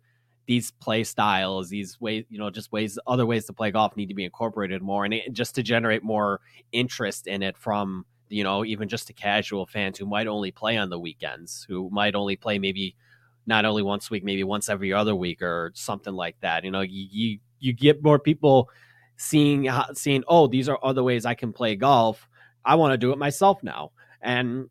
these 0.48 0.72
play 0.72 1.04
styles, 1.04 1.70
these 1.70 2.02
ways, 2.02 2.26
you 2.30 2.40
know, 2.40 2.50
just 2.50 2.72
ways, 2.72 2.98
other 3.06 3.28
ways 3.28 3.46
to 3.46 3.54
play 3.54 3.70
golf 3.70 3.96
need 3.96 4.08
to 4.08 4.16
be 4.16 4.26
incorporated 4.26 4.82
more, 4.82 5.06
and 5.06 5.14
it, 5.14 5.32
just 5.34 5.54
to 5.56 5.62
generate 5.62 6.04
more 6.04 6.40
interest 6.72 7.28
in 7.28 7.44
it 7.44 7.56
from 7.56 8.06
you 8.30 8.44
know, 8.44 8.64
even 8.64 8.88
just 8.88 9.08
to 9.08 9.14
casual 9.14 9.66
fans 9.66 9.98
who 9.98 10.06
might 10.06 10.28
only 10.28 10.52
play 10.52 10.78
on 10.78 10.90
the 10.90 11.00
weekends, 11.00 11.66
who 11.68 11.90
might 11.92 12.16
only 12.16 12.36
play 12.36 12.60
maybe 12.60 12.96
not 13.46 13.66
only 13.66 13.82
once 13.82 14.10
a 14.10 14.14
week, 14.14 14.24
maybe 14.24 14.44
once 14.44 14.70
every 14.70 14.94
other 14.94 15.16
week 15.16 15.42
or 15.42 15.72
something 15.74 16.14
like 16.14 16.40
that. 16.42 16.64
You 16.64 16.72
know, 16.72 16.82
you 16.82 17.08
you, 17.12 17.40
you 17.60 17.74
get 17.74 18.04
more 18.04 18.20
people 18.20 18.70
seeing 19.18 19.70
seeing 19.94 20.24
oh 20.28 20.48
these 20.48 20.70
are 20.70 20.80
other 20.82 21.04
ways 21.04 21.26
I 21.26 21.34
can 21.34 21.52
play 21.52 21.76
golf. 21.76 22.30
I 22.64 22.76
want 22.76 22.94
to 22.94 22.98
do 22.98 23.12
it 23.12 23.18
myself 23.18 23.64
now, 23.64 23.92
and 24.22 24.70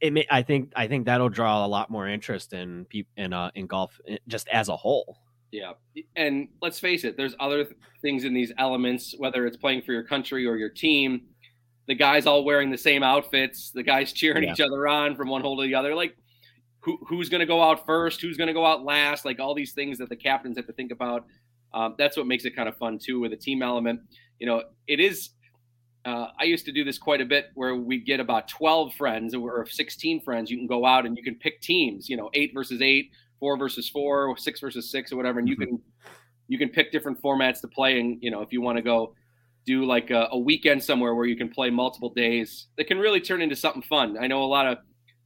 it 0.00 0.12
may 0.12 0.26
I 0.30 0.42
think 0.42 0.72
I 0.74 0.88
think 0.88 1.06
that'll 1.06 1.28
draw 1.28 1.64
a 1.64 1.68
lot 1.68 1.90
more 1.90 2.08
interest 2.08 2.52
in 2.52 2.84
people 2.86 3.12
in 3.16 3.32
uh, 3.32 3.50
in 3.54 3.66
golf 3.66 4.00
eh, 4.08 4.18
just 4.26 4.48
as 4.48 4.68
a 4.68 4.76
whole. 4.76 5.18
Yeah, 5.52 5.72
and 6.16 6.48
let's 6.62 6.78
face 6.78 7.04
it, 7.04 7.16
there's 7.16 7.34
other 7.40 7.66
things 8.02 8.24
in 8.24 8.34
these 8.34 8.52
elements, 8.58 9.14
whether 9.18 9.46
it's 9.46 9.56
playing 9.56 9.82
for 9.82 9.92
your 9.92 10.04
country 10.04 10.46
or 10.46 10.56
your 10.56 10.68
team 10.68 11.22
the 11.90 11.94
guys 11.96 12.24
all 12.24 12.44
wearing 12.44 12.70
the 12.70 12.78
same 12.78 13.02
outfits, 13.02 13.72
the 13.72 13.82
guys 13.82 14.12
cheering 14.12 14.44
yeah. 14.44 14.52
each 14.52 14.60
other 14.60 14.86
on 14.86 15.16
from 15.16 15.28
one 15.28 15.42
hole 15.42 15.56
to 15.56 15.64
the 15.64 15.74
other. 15.74 15.92
Like, 15.92 16.16
who, 16.78 16.96
who's 17.08 17.28
going 17.28 17.40
to 17.40 17.46
go 17.46 17.60
out 17.60 17.84
first? 17.84 18.20
Who's 18.20 18.36
going 18.36 18.46
to 18.46 18.54
go 18.54 18.64
out 18.64 18.84
last? 18.84 19.24
Like 19.24 19.40
all 19.40 19.56
these 19.56 19.72
things 19.72 19.98
that 19.98 20.08
the 20.08 20.14
captains 20.14 20.56
have 20.56 20.68
to 20.68 20.72
think 20.72 20.92
about. 20.92 21.26
Um, 21.74 21.96
that's 21.98 22.16
what 22.16 22.28
makes 22.28 22.44
it 22.44 22.54
kind 22.54 22.68
of 22.68 22.76
fun 22.76 23.00
too 23.00 23.18
with 23.18 23.32
a 23.32 23.36
team 23.36 23.60
element. 23.60 24.02
You 24.38 24.46
know, 24.46 24.62
it 24.86 25.00
is. 25.00 25.30
Uh, 26.04 26.28
I 26.38 26.44
used 26.44 26.64
to 26.66 26.72
do 26.72 26.84
this 26.84 26.96
quite 26.96 27.20
a 27.20 27.24
bit 27.24 27.46
where 27.54 27.74
we 27.74 27.98
get 27.98 28.20
about 28.20 28.46
12 28.46 28.94
friends 28.94 29.34
or 29.34 29.66
16 29.66 30.20
friends. 30.22 30.48
You 30.48 30.58
can 30.58 30.68
go 30.68 30.86
out 30.86 31.06
and 31.06 31.16
you 31.16 31.24
can 31.24 31.34
pick 31.34 31.60
teams, 31.60 32.08
you 32.08 32.16
know, 32.16 32.30
eight 32.34 32.52
versus 32.54 32.80
eight, 32.80 33.10
four 33.40 33.58
versus 33.58 33.88
four, 33.88 34.36
six 34.36 34.60
versus 34.60 34.92
six, 34.92 35.12
or 35.12 35.16
whatever. 35.16 35.40
And 35.40 35.48
you 35.48 35.56
mm-hmm. 35.56 35.74
can 35.74 35.82
you 36.46 36.56
can 36.56 36.68
pick 36.68 36.92
different 36.92 37.20
formats 37.20 37.60
to 37.62 37.68
play. 37.68 37.98
And 37.98 38.22
you 38.22 38.30
know, 38.30 38.42
if 38.42 38.52
you 38.52 38.60
want 38.60 38.76
to 38.76 38.82
go 38.82 39.16
do 39.66 39.84
like 39.84 40.10
a, 40.10 40.28
a, 40.32 40.38
weekend 40.38 40.82
somewhere 40.82 41.14
where 41.14 41.26
you 41.26 41.36
can 41.36 41.48
play 41.48 41.70
multiple 41.70 42.10
days 42.10 42.66
that 42.76 42.86
can 42.86 42.98
really 42.98 43.20
turn 43.20 43.42
into 43.42 43.54
something 43.54 43.82
fun. 43.82 44.16
I 44.18 44.26
know 44.26 44.42
a 44.42 44.46
lot 44.46 44.66
of 44.66 44.78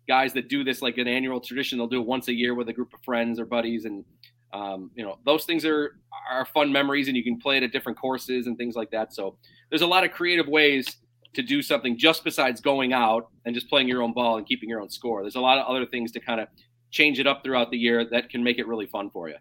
guys 0.09 0.33
that 0.35 0.49
do 0.49 0.64
this 0.64 0.83
like 0.83 0.99
an 0.99 1.09
annual 1.09 1.41
tradition. 1.41 1.79
They'll 1.79 1.87
do 1.87 2.00
it 2.00 2.07
once 2.07 2.29
a 2.29 2.35
year 2.35 2.55
with 2.55 2.69
a 2.69 2.73
group 2.73 2.93
of 2.93 3.00
friends 3.05 3.38
or 3.38 3.47
buddies, 3.47 3.85
and 3.85 4.05
um, 4.53 4.91
you 4.95 5.05
know 5.05 5.19
those 5.25 5.45
things 5.45 5.64
are 5.64 5.97
are 6.31 6.47
fun 6.47 6.73
memories, 6.73 7.09
and 7.09 7.17
you 7.17 7.25
can 7.25 7.38
play 7.38 7.57
it 7.57 7.62
at 7.62 7.73
different 7.73 7.99
courses 7.99 8.47
and 8.47 8.57
things 8.59 8.75
like 8.75 8.91
that. 8.91 9.14
So 9.14 9.37
there's 9.71 9.83
a 9.83 9.87
lot 9.87 10.05
of 10.05 10.11
creative 10.11 10.49
ways 10.49 10.97
to 11.35 11.43
do 11.43 11.62
something 11.62 11.99
just 11.99 12.23
besides 12.25 12.61
going 12.61 12.93
out 12.93 13.29
and 13.45 13.55
just 13.55 13.69
playing 13.69 13.88
your 13.88 14.03
own 14.03 14.12
ball 14.12 14.37
and 14.38 14.47
keeping 14.47 14.69
your 14.69 14.81
own 14.81 14.88
score. 14.91 15.23
There's 15.23 15.35
a 15.35 15.41
lot 15.41 15.59
of 15.59 15.67
other 15.67 15.85
things 15.85 16.12
to 16.12 16.21
kind 16.21 16.41
of 16.41 16.49
change 16.91 17.19
it 17.19 17.26
up 17.26 17.43
throughout 17.43 17.71
the 17.71 17.76
year 17.76 18.05
that 18.11 18.31
can 18.31 18.45
make 18.45 18.59
it 18.59 18.69
really 18.69 18.87
fun 18.87 19.11
for 19.11 19.29
you. 19.29 19.35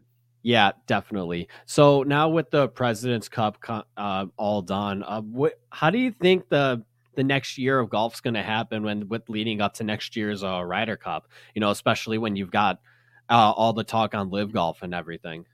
Yeah, 0.44 0.74
definitely. 0.88 1.48
So 1.66 2.04
now 2.04 2.28
with 2.28 2.52
the 2.52 2.68
President's 2.68 3.30
Cup 3.30 3.58
uh, 3.96 4.26
all 4.36 4.62
done, 4.62 5.02
uh, 5.04 5.22
what, 5.22 5.54
how 5.70 5.90
do 5.90 5.98
you 5.98 6.12
think 6.12 6.50
the 6.50 6.84
the 7.16 7.24
next 7.24 7.58
year 7.60 7.80
of 7.80 7.90
golf's 7.90 8.22
going 8.22 8.34
to 8.34 8.42
happen 8.42 8.84
when 8.84 9.08
with 9.08 9.30
leading 9.30 9.62
up 9.62 9.76
to 9.76 9.84
next 9.84 10.16
year's 10.16 10.44
uh, 10.44 10.62
Ryder 10.62 10.98
Cup? 10.98 11.30
You 11.56 11.62
know, 11.62 11.72
especially 11.72 12.18
when 12.18 12.36
you've 12.36 12.52
got 12.52 12.82
uh, 13.30 13.54
all 13.56 13.72
the 13.72 13.86
talk 13.86 14.14
on 14.14 14.30
LIV 14.30 14.52
Golf 14.52 14.82
and 14.82 14.94
everything. 14.94 15.46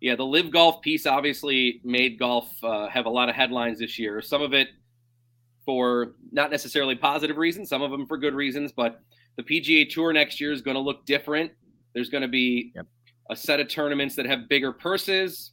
Yeah, 0.00 0.16
the 0.16 0.26
LIV 0.26 0.50
Golf 0.50 0.82
piece 0.82 1.06
obviously 1.06 1.80
made 1.84 2.18
golf 2.18 2.52
uh, 2.64 2.88
have 2.88 3.06
a 3.06 3.10
lot 3.10 3.28
of 3.28 3.36
headlines 3.36 3.78
this 3.78 3.98
year. 3.98 4.20
Some 4.20 4.42
of 4.42 4.52
it 4.52 4.68
for 5.64 6.16
not 6.32 6.50
necessarily 6.50 6.96
positive 6.96 7.36
reasons, 7.36 7.68
some 7.68 7.82
of 7.82 7.92
them 7.92 8.06
for 8.06 8.18
good 8.18 8.34
reasons. 8.34 8.72
But 8.72 9.00
the 9.36 9.44
PGA 9.44 9.88
Tour 9.88 10.12
next 10.12 10.40
year 10.40 10.52
is 10.52 10.60
going 10.60 10.74
to 10.74 10.80
look 10.80 11.06
different. 11.06 11.52
There's 11.94 12.10
going 12.10 12.22
to 12.22 12.28
be 12.28 12.72
yep 12.74 12.86
a 13.30 13.36
set 13.36 13.60
of 13.60 13.68
tournaments 13.68 14.14
that 14.16 14.26
have 14.26 14.48
bigger 14.48 14.72
purses. 14.72 15.52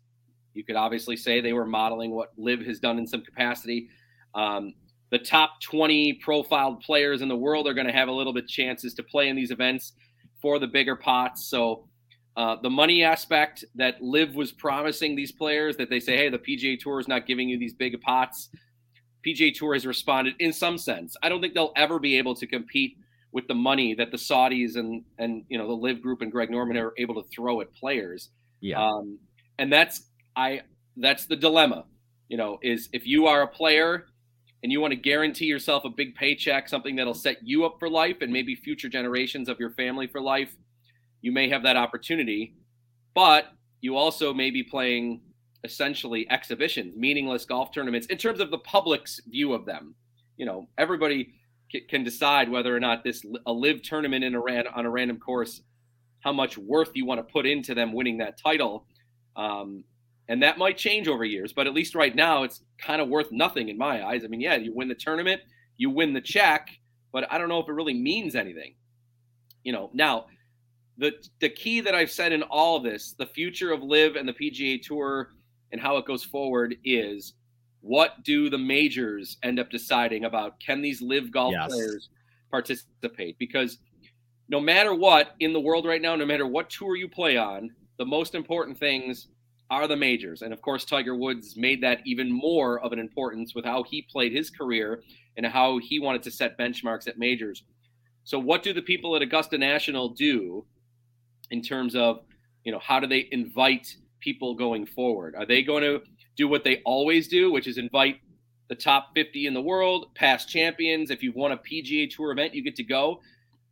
You 0.53 0.63
could 0.63 0.75
obviously 0.75 1.18
say 1.18 1.42
they 1.42 1.53
were 1.53 1.65
modeling 1.65 2.12
what 2.12 2.32
LIV 2.38 2.65
has 2.65 2.80
done 2.80 2.98
in 2.98 3.08
some 3.08 3.22
capacity. 3.22 3.89
Um, 4.36 4.74
the 5.12 5.20
top 5.20 5.62
20 5.62 6.13
profiled 6.13 6.82
players 6.82 7.22
in 7.22 7.27
the 7.27 7.36
world 7.36 7.68
are 7.68 7.74
going 7.74 7.88
to 7.88 7.94
have 7.94 8.08
a 8.08 8.12
little 8.12 8.34
bit 8.34 8.48
chances 8.48 8.94
to 8.96 9.03
play 9.03 9.30
in 9.30 9.36
these 9.36 9.51
events 9.51 9.94
for 10.42 10.60
the 10.60 10.68
bigger 10.68 10.96
pots. 10.96 11.46
So 11.48 11.88
uh, 12.36 12.56
the 12.62 12.70
money 12.70 13.03
aspect 13.03 13.63
that 13.75 14.01
LIV 14.01 14.36
was 14.36 14.51
promising 14.51 15.15
these 15.15 15.32
players 15.32 15.77
that 15.77 15.89
they 15.89 16.00
say, 16.00 16.18
hey, 16.18 16.30
the 16.30 16.39
PGA 16.39 16.80
Tour 16.80 17.00
is 17.00 17.08
not 17.08 17.27
giving 17.27 17.48
you 17.48 17.60
these 17.60 17.74
big 17.74 18.00
pots. 18.01 18.50
PGA 19.25 19.53
Tour 19.53 19.74
has 19.74 19.86
responded 19.86 20.34
in 20.39 20.51
some 20.51 20.77
sense. 20.77 21.15
I 21.22 21.30
don't 21.30 21.42
think 21.42 21.53
they'll 21.53 21.74
ever 21.75 22.00
be 22.00 22.18
able 22.18 22.36
to 22.36 22.48
compete 22.48 22.98
with 23.34 23.48
the 23.48 23.56
money 23.56 23.96
that 23.96 24.12
the 24.12 24.18
Saudis 24.18 24.78
and 24.78 25.04
and 25.18 25.44
you 25.50 25.58
know 25.58 25.68
the 25.68 25.74
LIV 25.74 26.02
Group 26.02 26.22
and 26.22 26.32
Greg 26.32 26.50
Norman 26.50 26.78
are 26.78 26.94
able 26.98 27.22
to 27.22 27.28
throw 27.30 27.60
at 27.62 27.74
players. 27.75 28.30
Yeah. 28.62 28.82
Um, 28.82 29.20
and 29.60 29.74
that's 29.74 30.04
I 30.36 30.62
that's 30.96 31.25
the 31.25 31.36
dilemma. 31.36 31.86
You 32.30 32.38
know, 32.38 32.60
is 32.62 32.90
if 32.94 33.06
you 33.06 33.28
are 33.28 33.42
a 33.42 33.48
player 33.48 34.06
and 34.62 34.72
you 34.72 34.80
want 34.80 34.92
to 34.92 35.00
guarantee 35.00 35.46
yourself 35.46 35.84
a 35.84 35.90
big 35.90 36.16
paycheck, 36.16 36.70
something 36.70 36.96
that'll 36.96 37.13
set 37.13 37.38
you 37.44 37.66
up 37.66 37.75
for 37.80 37.90
life 37.90 38.18
and 38.22 38.32
maybe 38.32 38.56
future 38.56 38.88
generations 38.88 39.50
of 39.50 39.60
your 39.60 39.72
family 39.72 40.08
for 40.08 40.22
life, 40.22 40.56
you 41.22 41.32
may 41.32 41.50
have 41.50 41.63
that 41.63 41.75
opportunity. 41.75 42.56
But 43.13 43.48
you 43.82 43.98
also 43.98 44.34
may 44.34 44.50
be 44.50 44.63
playing 44.63 45.22
essentially 45.63 46.30
exhibitions, 46.30 46.96
meaningless 46.96 47.46
golf 47.46 47.74
tournaments 47.74 48.08
in 48.08 48.18
terms 48.18 48.40
of 48.40 48.52
the 48.52 48.58
public's 48.60 49.20
view 49.28 49.54
of 49.54 49.66
them. 49.66 49.96
You 50.38 50.46
know, 50.46 50.68
everybody 50.78 51.34
can 51.89 52.03
decide 52.03 52.50
whether 52.50 52.75
or 52.75 52.80
not 52.80 53.03
this 53.03 53.25
a 53.46 53.53
LIV 53.53 53.82
tournament 53.82 54.24
in 54.24 54.36
a 54.36 54.39
ran, 54.39 54.68
on 54.68 54.86
a 54.86 54.89
random 54.89 55.20
course, 55.20 55.62
how 56.20 56.32
much 56.32 56.58
worth 56.58 56.92
you 56.94 57.06
want 57.06 57.20
to 57.20 57.32
put 57.32 57.46
into 57.46 57.74
them 57.74 57.94
winning 57.94 58.18
that 58.18 58.38
title. 58.38 58.86
Um, 59.36 59.84
and 60.30 60.42
that 60.44 60.58
might 60.58 60.77
change 60.77 61.08
over 61.08 61.25
years, 61.25 61.51
but 61.51 61.68
at 61.68 61.74
least 61.74 61.96
right 61.96 62.15
now, 62.15 62.44
it's 62.44 62.62
kind 62.77 63.01
of 63.01 63.10
worth 63.10 63.32
nothing 63.32 63.70
in 63.70 63.77
my 63.77 64.06
eyes. 64.06 64.24
I 64.24 64.27
mean, 64.27 64.39
yeah, 64.39 64.56
you 64.56 64.74
win 64.74 64.88
the 64.88 64.96
tournament, 64.96 65.42
you 65.77 65.89
win 65.89 66.13
the 66.13 66.22
check, 66.22 66.70
but 67.12 67.32
I 67.32 67.38
don't 67.38 67.50
know 67.50 67.60
if 67.60 67.68
it 67.68 67.74
really 67.74 67.94
means 67.94 68.36
anything. 68.36 68.75
You 69.63 69.74
know, 69.74 69.89
now 69.94 70.27
the 70.98 71.13
the 71.39 71.50
key 71.50 71.82
that 71.82 71.96
I've 71.96 72.12
said 72.12 72.32
in 72.32 72.44
all 72.44 72.80
this, 72.80 73.13
the 73.13 73.25
future 73.25 73.72
of 73.72 73.82
LIV 73.82 74.15
and 74.15 74.27
the 74.27 74.34
PGA 74.34 74.82
Tour 74.82 75.34
and 75.72 75.82
how 75.82 75.98
it 75.98 76.06
goes 76.06 76.24
forward 76.24 76.75
is 76.84 77.34
what 77.84 78.24
do 78.24 78.50
the 78.50 78.58
majors 78.58 79.38
end 79.44 79.60
up 79.60 79.70
deciding 79.70 80.24
about? 80.24 80.58
Can 80.62 80.82
these 80.82 81.02
LIV 81.02 81.32
golf 81.32 81.52
yes. 81.52 81.68
players 81.68 82.10
participate? 82.50 83.38
Because 83.38 83.78
no 84.48 84.62
matter 84.62 84.96
what 84.96 85.36
in 85.42 85.52
the 85.52 85.60
world 85.60 85.86
right 85.86 86.02
now, 86.02 86.16
no 86.16 86.25
matter 86.25 86.48
what 86.48 86.70
tour 86.70 86.96
you 86.96 87.10
play 87.10 87.36
on, 87.36 87.70
the 87.98 88.06
most 88.06 88.36
important 88.36 88.78
things 88.78 89.28
are 89.70 89.86
the 89.86 89.98
majors. 89.98 90.44
And 90.44 90.54
of 90.54 90.62
course, 90.62 90.86
Tiger 90.86 91.13
Woods 91.13 91.58
made 91.58 91.82
that 91.84 92.00
even 92.06 92.32
more 92.32 92.80
of 92.80 92.94
an 92.94 93.00
importance 93.00 93.54
with 93.54 93.66
how 93.66 93.84
he 93.84 94.02
played 94.04 94.32
his 94.32 94.50
career 94.50 95.04
and 95.36 95.46
how 95.46 95.78
he 95.80 96.00
wanted 96.00 96.24
to 96.24 96.32
set 96.32 96.58
benchmarks 96.58 97.08
at 97.08 97.18
majors. 97.18 97.63
So, 98.24 98.40
what 98.40 98.63
do 98.63 98.72
the 98.72 98.82
people 98.82 99.13
at 99.18 99.22
Augusta 99.22 99.58
National 99.58 100.08
do 100.08 100.66
in 101.52 101.62
terms 101.62 101.96
of, 101.96 102.22
you 102.63 102.72
know, 102.72 102.80
how 102.80 103.02
do 103.02 103.08
they 103.08 103.28
invite 103.32 103.94
people 104.22 104.56
going 104.56 104.86
forward? 104.86 105.36
Are 105.36 105.46
they 105.46 105.63
going 105.63 105.84
to 105.84 106.02
do 106.36 106.48
what 106.48 106.63
they 106.63 106.82
always 106.86 107.28
do, 107.28 107.52
which 107.52 107.68
is 107.68 107.78
invite 107.78 108.20
the 108.70 108.75
top 108.75 109.10
50 109.16 109.48
in 109.48 109.54
the 109.54 109.62
world, 109.62 110.13
past 110.16 110.50
champions? 110.50 111.12
If 111.12 111.24
you've 111.24 111.36
won 111.36 111.52
a 111.52 111.58
PGA 111.58 112.10
Tour 112.10 112.32
event, 112.32 112.54
you 112.54 112.63
get 112.63 112.75
to 112.78 112.84
go. 112.84 113.22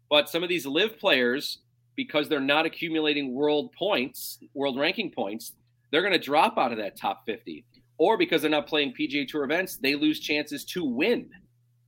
But 0.09 0.29
some 0.29 0.43
of 0.43 0.49
these 0.49 0.65
LIV 0.65 0.99
players, 0.99 1.59
because 1.95 2.27
they're 2.27 2.39
not 2.39 2.65
accumulating 2.65 3.33
world 3.33 3.71
points, 3.73 4.39
world 4.53 4.77
ranking 4.79 5.11
points, 5.11 5.53
they're 5.91 6.01
going 6.01 6.13
to 6.13 6.19
drop 6.19 6.57
out 6.57 6.71
of 6.71 6.77
that 6.77 6.97
top 6.97 7.25
50. 7.25 7.65
Or 7.97 8.17
because 8.17 8.41
they're 8.41 8.51
not 8.51 8.67
playing 8.67 8.93
PGA 8.99 9.27
Tour 9.27 9.43
events, 9.43 9.77
they 9.77 9.95
lose 9.95 10.19
chances 10.19 10.65
to 10.65 10.83
win. 10.83 11.29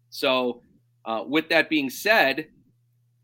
So, 0.09 0.61
uh, 1.05 1.23
with 1.25 1.49
that 1.49 1.69
being 1.69 1.89
said, 1.89 2.47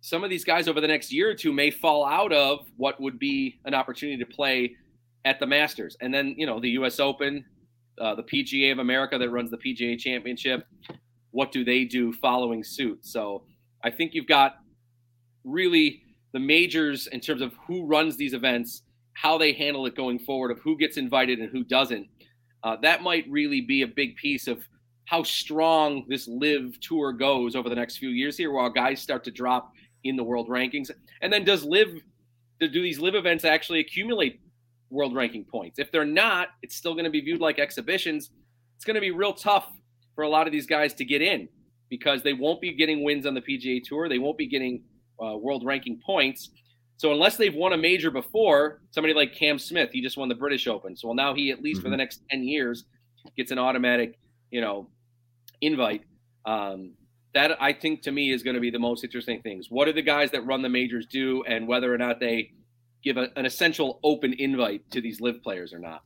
some 0.01 0.24
of 0.24 0.29
these 0.29 0.44
guys 0.44 0.68
over 0.68 0.82
the 0.82 0.88
next 0.88 1.12
year 1.12 1.29
or 1.29 1.34
two 1.34 1.51
may 1.51 1.72
fall 1.72 2.06
out 2.06 2.32
of 2.32 2.65
what 2.77 3.00
would 3.00 3.20
be 3.20 3.60
an 3.65 3.74
opportunity 3.74 4.18
to 4.18 4.25
play 4.25 4.75
at 5.25 5.39
the 5.39 5.45
Masters. 5.45 5.97
And 6.01 6.13
then, 6.13 6.35
you 6.38 6.45
know, 6.45 6.59
the 6.59 6.69
US 6.71 6.99
Open, 6.99 7.45
uh, 7.99 8.15
the 8.15 8.23
PGA 8.23 8.71
of 8.71 8.79
America 8.79 9.17
that 9.17 9.29
runs 9.29 9.51
the 9.51 9.57
PGA 9.57 9.97
Championship, 9.99 10.65
what 11.31 11.51
do 11.51 11.63
they 11.63 11.85
do 11.85 12.11
following 12.13 12.63
suit? 12.63 13.05
So 13.05 13.43
I 13.83 13.91
think 13.91 14.13
you've 14.13 14.27
got 14.27 14.57
really 15.43 16.03
the 16.31 16.39
majors 16.39 17.07
in 17.07 17.19
terms 17.19 17.41
of 17.41 17.53
who 17.67 17.85
runs 17.85 18.17
these 18.17 18.33
events, 18.33 18.83
how 19.13 19.38
they 19.38 19.53
handle 19.53 19.85
it 19.85 19.95
going 19.95 20.19
forward, 20.19 20.51
of 20.51 20.59
who 20.59 20.77
gets 20.77 20.97
invited 20.97 21.39
and 21.39 21.49
who 21.49 21.63
doesn't. 21.63 22.07
Uh, 22.63 22.75
that 22.81 23.01
might 23.01 23.25
really 23.29 23.61
be 23.61 23.81
a 23.81 23.88
big 23.88 24.15
piece 24.15 24.47
of 24.47 24.67
how 25.05 25.23
strong 25.23 26.05
this 26.07 26.27
LIV 26.27 26.79
tour 26.81 27.11
goes 27.11 27.55
over 27.55 27.67
the 27.67 27.75
next 27.75 27.97
few 27.97 28.09
years 28.09 28.38
here, 28.38 28.51
while 28.51 28.69
guys 28.69 29.01
start 29.01 29.23
to 29.23 29.31
drop 29.31 29.71
in 30.03 30.15
the 30.15 30.23
world 30.23 30.47
rankings. 30.47 30.91
And 31.21 31.33
then 31.33 31.43
does 31.43 31.63
LIV 31.63 32.03
do 32.59 32.67
these 32.69 32.99
LIV 32.99 33.15
events 33.15 33.45
actually 33.45 33.79
accumulate 33.79 34.39
world 34.89 35.15
ranking 35.15 35.46
points. 35.46 35.79
If 35.79 35.91
they're 35.91 36.05
not, 36.05 36.50
it's 36.62 36.75
still 36.75 36.93
going 36.93 37.05
to 37.05 37.12
be 37.12 37.22
viewed 37.22 37.41
like 37.41 37.60
exhibitions. 37.60 38.31
It's 38.75 38.86
going 38.86 38.96
to 38.96 39.01
be 39.01 39.12
real 39.12 39.34
tough 39.34 39.72
for 40.15 40.24
a 40.24 40.29
lot 40.29 40.48
of 40.48 40.53
these 40.53 40.65
guys 40.65 40.93
to 40.96 41.05
get 41.05 41.22
in 41.22 41.48
because 41.89 42.24
they 42.24 42.34
won't 42.34 42.62
be 42.62 42.74
getting 42.74 43.03
wins 43.03 43.25
on 43.25 43.34
the 43.34 43.41
PGA 43.41 43.84
Tour. 43.84 44.10
They 44.10 44.19
won't 44.19 44.38
be 44.38 44.48
getting 44.48 44.84
uh, 45.24 45.38
world 45.38 45.65
ranking 45.65 46.00
points. 46.05 46.50
So 46.98 47.12
unless 47.12 47.38
they've 47.38 47.53
won 47.53 47.74
a 47.74 47.77
major 47.77 48.12
before, 48.12 48.81
somebody 48.91 49.13
like 49.13 49.34
Cam 49.34 49.58
Smith, 49.58 49.89
he 49.93 50.01
just 50.01 50.17
won 50.17 50.27
the 50.27 50.36
British 50.36 50.67
Open. 50.67 50.96
So 50.96 51.13
now 51.13 51.34
he 51.34 51.51
at 51.51 51.62
least 51.62 51.77
mm-hmm. 51.77 51.86
for 51.86 51.89
the 51.89 51.93
mm-hmm. 51.93 52.00
next 52.00 52.22
10 52.29 52.43
years 52.43 52.86
gets 53.38 53.51
an 53.51 53.60
automatic, 53.60 54.19
you 54.51 54.62
know, 54.62 54.89
invite. 55.62 56.03
Um, 56.46 56.93
that 57.34 57.62
I 57.62 57.74
think 57.74 58.01
to 58.03 58.12
me 58.12 58.31
is 58.31 58.43
going 58.43 58.55
to 58.55 58.60
be 58.60 58.72
the 58.72 58.79
most 58.79 59.03
interesting 59.03 59.41
things. 59.41 59.67
What 59.69 59.86
do 59.86 59.93
the 59.93 60.01
guys 60.01 60.31
that 60.31 60.46
run 60.46 60.62
the 60.62 60.69
majors 60.69 61.05
do, 61.05 61.43
and 61.48 61.67
whether 61.67 61.93
or 61.93 61.98
not 61.98 62.19
they 62.19 62.51
give 63.03 63.18
a, 63.18 63.29
an 63.36 63.46
essential 63.46 64.00
open 64.03 64.34
invite 64.34 64.89
to 64.91 65.01
these 65.01 65.22
LIV 65.22 65.41
players 65.44 65.74
or 65.74 65.79
not. 65.79 66.03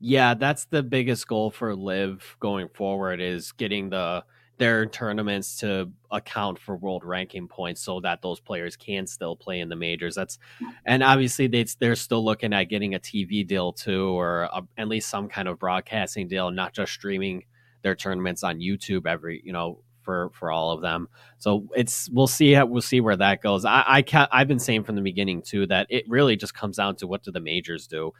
Yeah, 0.00 0.34
that's 0.34 0.64
the 0.64 0.82
biggest 0.82 1.28
goal 1.28 1.50
for 1.50 1.74
LIV 1.74 2.36
going 2.40 2.68
forward 2.68 3.20
is 3.20 3.52
getting 3.52 3.90
the 3.90 4.24
their 4.60 4.84
tournaments 4.84 5.56
to 5.56 5.90
account 6.10 6.58
for 6.58 6.76
world 6.76 7.02
ranking 7.02 7.48
points 7.48 7.80
so 7.80 7.98
that 7.98 8.20
those 8.20 8.40
players 8.40 8.76
can 8.76 9.06
still 9.06 9.34
play 9.34 9.60
in 9.60 9.70
the 9.70 9.76
majors. 9.76 10.14
That's 10.14 10.38
and 10.84 11.02
obviously 11.02 11.46
they 11.46 11.64
they're 11.78 11.96
still 11.96 12.22
looking 12.22 12.52
at 12.52 12.64
getting 12.64 12.94
a 12.94 12.98
TV 12.98 13.46
deal 13.46 13.72
too 13.72 14.08
or 14.08 14.42
a, 14.42 14.62
at 14.76 14.86
least 14.86 15.08
some 15.08 15.28
kind 15.28 15.48
of 15.48 15.58
broadcasting 15.58 16.28
deal, 16.28 16.50
not 16.50 16.74
just 16.74 16.92
streaming 16.92 17.44
their 17.82 17.94
tournaments 17.94 18.42
on 18.42 18.60
YouTube 18.60 19.06
every, 19.06 19.40
you 19.44 19.52
know, 19.52 19.82
for 20.02 20.30
for 20.32 20.50
all 20.50 20.72
of 20.72 20.80
them. 20.80 21.08
So 21.38 21.68
it's 21.74 22.08
we'll 22.10 22.26
see 22.26 22.52
how, 22.52 22.66
we'll 22.66 22.82
see 22.82 23.00
where 23.00 23.16
that 23.16 23.42
goes. 23.42 23.64
I 23.64 23.84
I 23.86 24.02
can 24.02 24.28
I've 24.32 24.48
been 24.48 24.58
saying 24.58 24.84
from 24.84 24.96
the 24.96 25.02
beginning 25.02 25.42
too 25.42 25.66
that 25.66 25.86
it 25.90 26.04
really 26.08 26.36
just 26.36 26.54
comes 26.54 26.76
down 26.76 26.96
to 26.96 27.06
what 27.06 27.22
do 27.22 27.30
the 27.30 27.40
majors 27.40 27.86
do, 27.86 28.12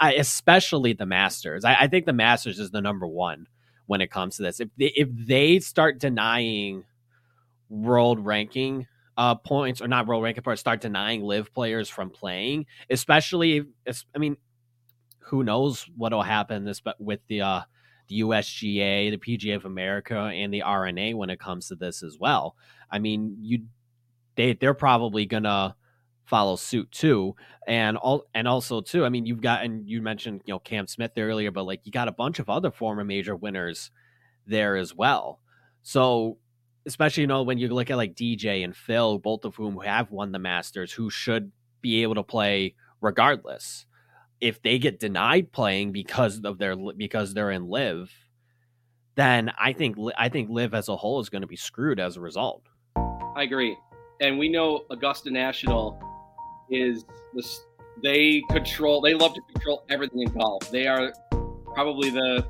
I, 0.00 0.14
especially 0.14 0.92
the 0.92 1.06
Masters. 1.06 1.64
I, 1.64 1.74
I 1.74 1.86
think 1.88 2.06
the 2.06 2.12
Masters 2.12 2.58
is 2.58 2.70
the 2.70 2.80
number 2.80 3.06
one 3.06 3.46
when 3.86 4.00
it 4.00 4.10
comes 4.10 4.36
to 4.36 4.42
this. 4.42 4.60
If 4.60 4.68
they, 4.78 4.92
if 4.96 5.08
they 5.12 5.58
start 5.60 5.98
denying 5.98 6.84
world 7.68 8.24
ranking 8.24 8.86
uh, 9.16 9.34
points 9.34 9.80
or 9.82 9.88
not 9.88 10.06
world 10.06 10.22
ranking 10.22 10.42
points, 10.42 10.60
start 10.60 10.80
denying 10.80 11.22
LIV 11.22 11.52
players 11.52 11.88
from 11.88 12.10
playing, 12.10 12.66
especially 12.88 13.64
if, 13.84 14.04
I 14.14 14.18
mean, 14.18 14.36
who 15.32 15.44
knows 15.44 15.86
what'll 15.96 16.22
happen 16.22 16.64
this 16.64 16.80
but 16.80 17.00
with 17.00 17.20
the 17.28 17.40
uh 17.40 17.62
the 18.12 18.20
USGA, 18.20 19.10
the 19.10 19.18
PGA 19.18 19.56
of 19.56 19.64
America, 19.64 20.16
and 20.16 20.52
the 20.52 20.62
R&A 20.62 21.14
when 21.14 21.30
it 21.30 21.40
comes 21.40 21.68
to 21.68 21.74
this 21.74 22.02
as 22.02 22.18
well. 22.18 22.56
I 22.90 22.98
mean, 22.98 23.36
you 23.40 23.64
they 24.34 24.54
they're 24.54 24.74
probably 24.74 25.26
gonna 25.26 25.76
follow 26.24 26.56
suit 26.56 26.90
too, 26.90 27.34
and 27.66 27.96
all 27.96 28.24
and 28.34 28.46
also 28.48 28.80
too. 28.80 29.04
I 29.04 29.08
mean, 29.08 29.26
you've 29.26 29.40
got 29.40 29.64
and 29.64 29.88
you 29.88 30.02
mentioned 30.02 30.42
you 30.44 30.54
know 30.54 30.58
Cam 30.58 30.86
Smith 30.86 31.12
earlier, 31.16 31.50
but 31.50 31.64
like 31.64 31.80
you 31.84 31.92
got 31.92 32.08
a 32.08 32.12
bunch 32.12 32.38
of 32.38 32.48
other 32.48 32.70
former 32.70 33.04
major 33.04 33.36
winners 33.36 33.90
there 34.46 34.76
as 34.76 34.94
well. 34.94 35.40
So 35.82 36.38
especially 36.86 37.22
you 37.22 37.26
know 37.26 37.42
when 37.42 37.58
you 37.58 37.68
look 37.68 37.90
at 37.90 37.96
like 37.96 38.14
DJ 38.14 38.64
and 38.64 38.76
Phil, 38.76 39.18
both 39.18 39.44
of 39.44 39.54
whom 39.56 39.80
have 39.80 40.10
won 40.10 40.32
the 40.32 40.38
Masters, 40.38 40.92
who 40.92 41.10
should 41.10 41.52
be 41.80 42.02
able 42.02 42.14
to 42.14 42.22
play 42.22 42.74
regardless 43.00 43.86
if 44.42 44.60
they 44.60 44.76
get 44.78 44.98
denied 44.98 45.52
playing 45.52 45.92
because 45.92 46.40
of 46.44 46.58
their 46.58 46.76
because 46.76 47.32
they're 47.32 47.52
in 47.52 47.68
LIV, 47.68 48.10
then 49.14 49.52
I 49.58 49.72
think 49.72 49.96
I 50.18 50.28
think 50.28 50.50
LIV 50.50 50.74
as 50.74 50.88
a 50.88 50.96
whole 50.96 51.20
is 51.20 51.30
going 51.30 51.42
to 51.42 51.48
be 51.48 51.56
screwed 51.56 52.00
as 52.00 52.16
a 52.16 52.20
result. 52.20 52.64
I 53.36 53.44
agree, 53.44 53.76
and 54.20 54.38
we 54.38 54.48
know 54.48 54.84
Augusta 54.90 55.30
National 55.30 55.98
is 56.70 57.04
this. 57.32 57.64
They 58.02 58.42
control. 58.50 59.00
They 59.00 59.14
love 59.14 59.34
to 59.34 59.40
control 59.52 59.84
everything 59.88 60.22
in 60.22 60.32
golf. 60.32 60.68
They 60.70 60.88
are 60.88 61.12
probably 61.72 62.10
the 62.10 62.44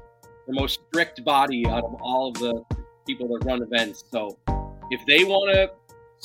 the 0.47 0.55
most 0.55 0.81
strict 0.89 1.23
body 1.25 1.67
out 1.67 1.85
of 1.85 1.95
all 2.01 2.29
of 2.29 2.35
the 2.35 2.65
people 3.07 3.29
that 3.29 3.45
run 3.45 3.63
events. 3.63 4.05
So 4.11 4.39
if 4.91 5.05
they 5.07 5.25
want 5.25 5.55
to 5.55 5.71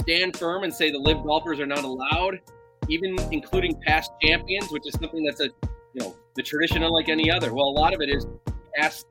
stand 0.01 0.37
firm 0.37 0.63
and 0.63 0.73
say 0.73 0.91
the 0.91 0.97
LIV 0.99 1.23
golfers 1.23 1.59
are 1.59 1.65
not 1.65 1.83
allowed, 1.83 2.39
even 2.89 3.17
including 3.31 3.79
past 3.81 4.11
champions, 4.21 4.71
which 4.71 4.83
is 4.87 4.93
something 4.93 5.23
that's 5.23 5.41
a 5.41 5.49
you 5.93 6.01
know 6.01 6.15
the 6.35 6.43
tradition 6.43 6.83
unlike 6.83 7.09
any 7.09 7.29
other. 7.31 7.53
Well, 7.53 7.65
a 7.65 7.77
lot 7.77 7.93
of 7.93 8.01
it 8.01 8.09
is 8.09 8.25
past 8.75 9.05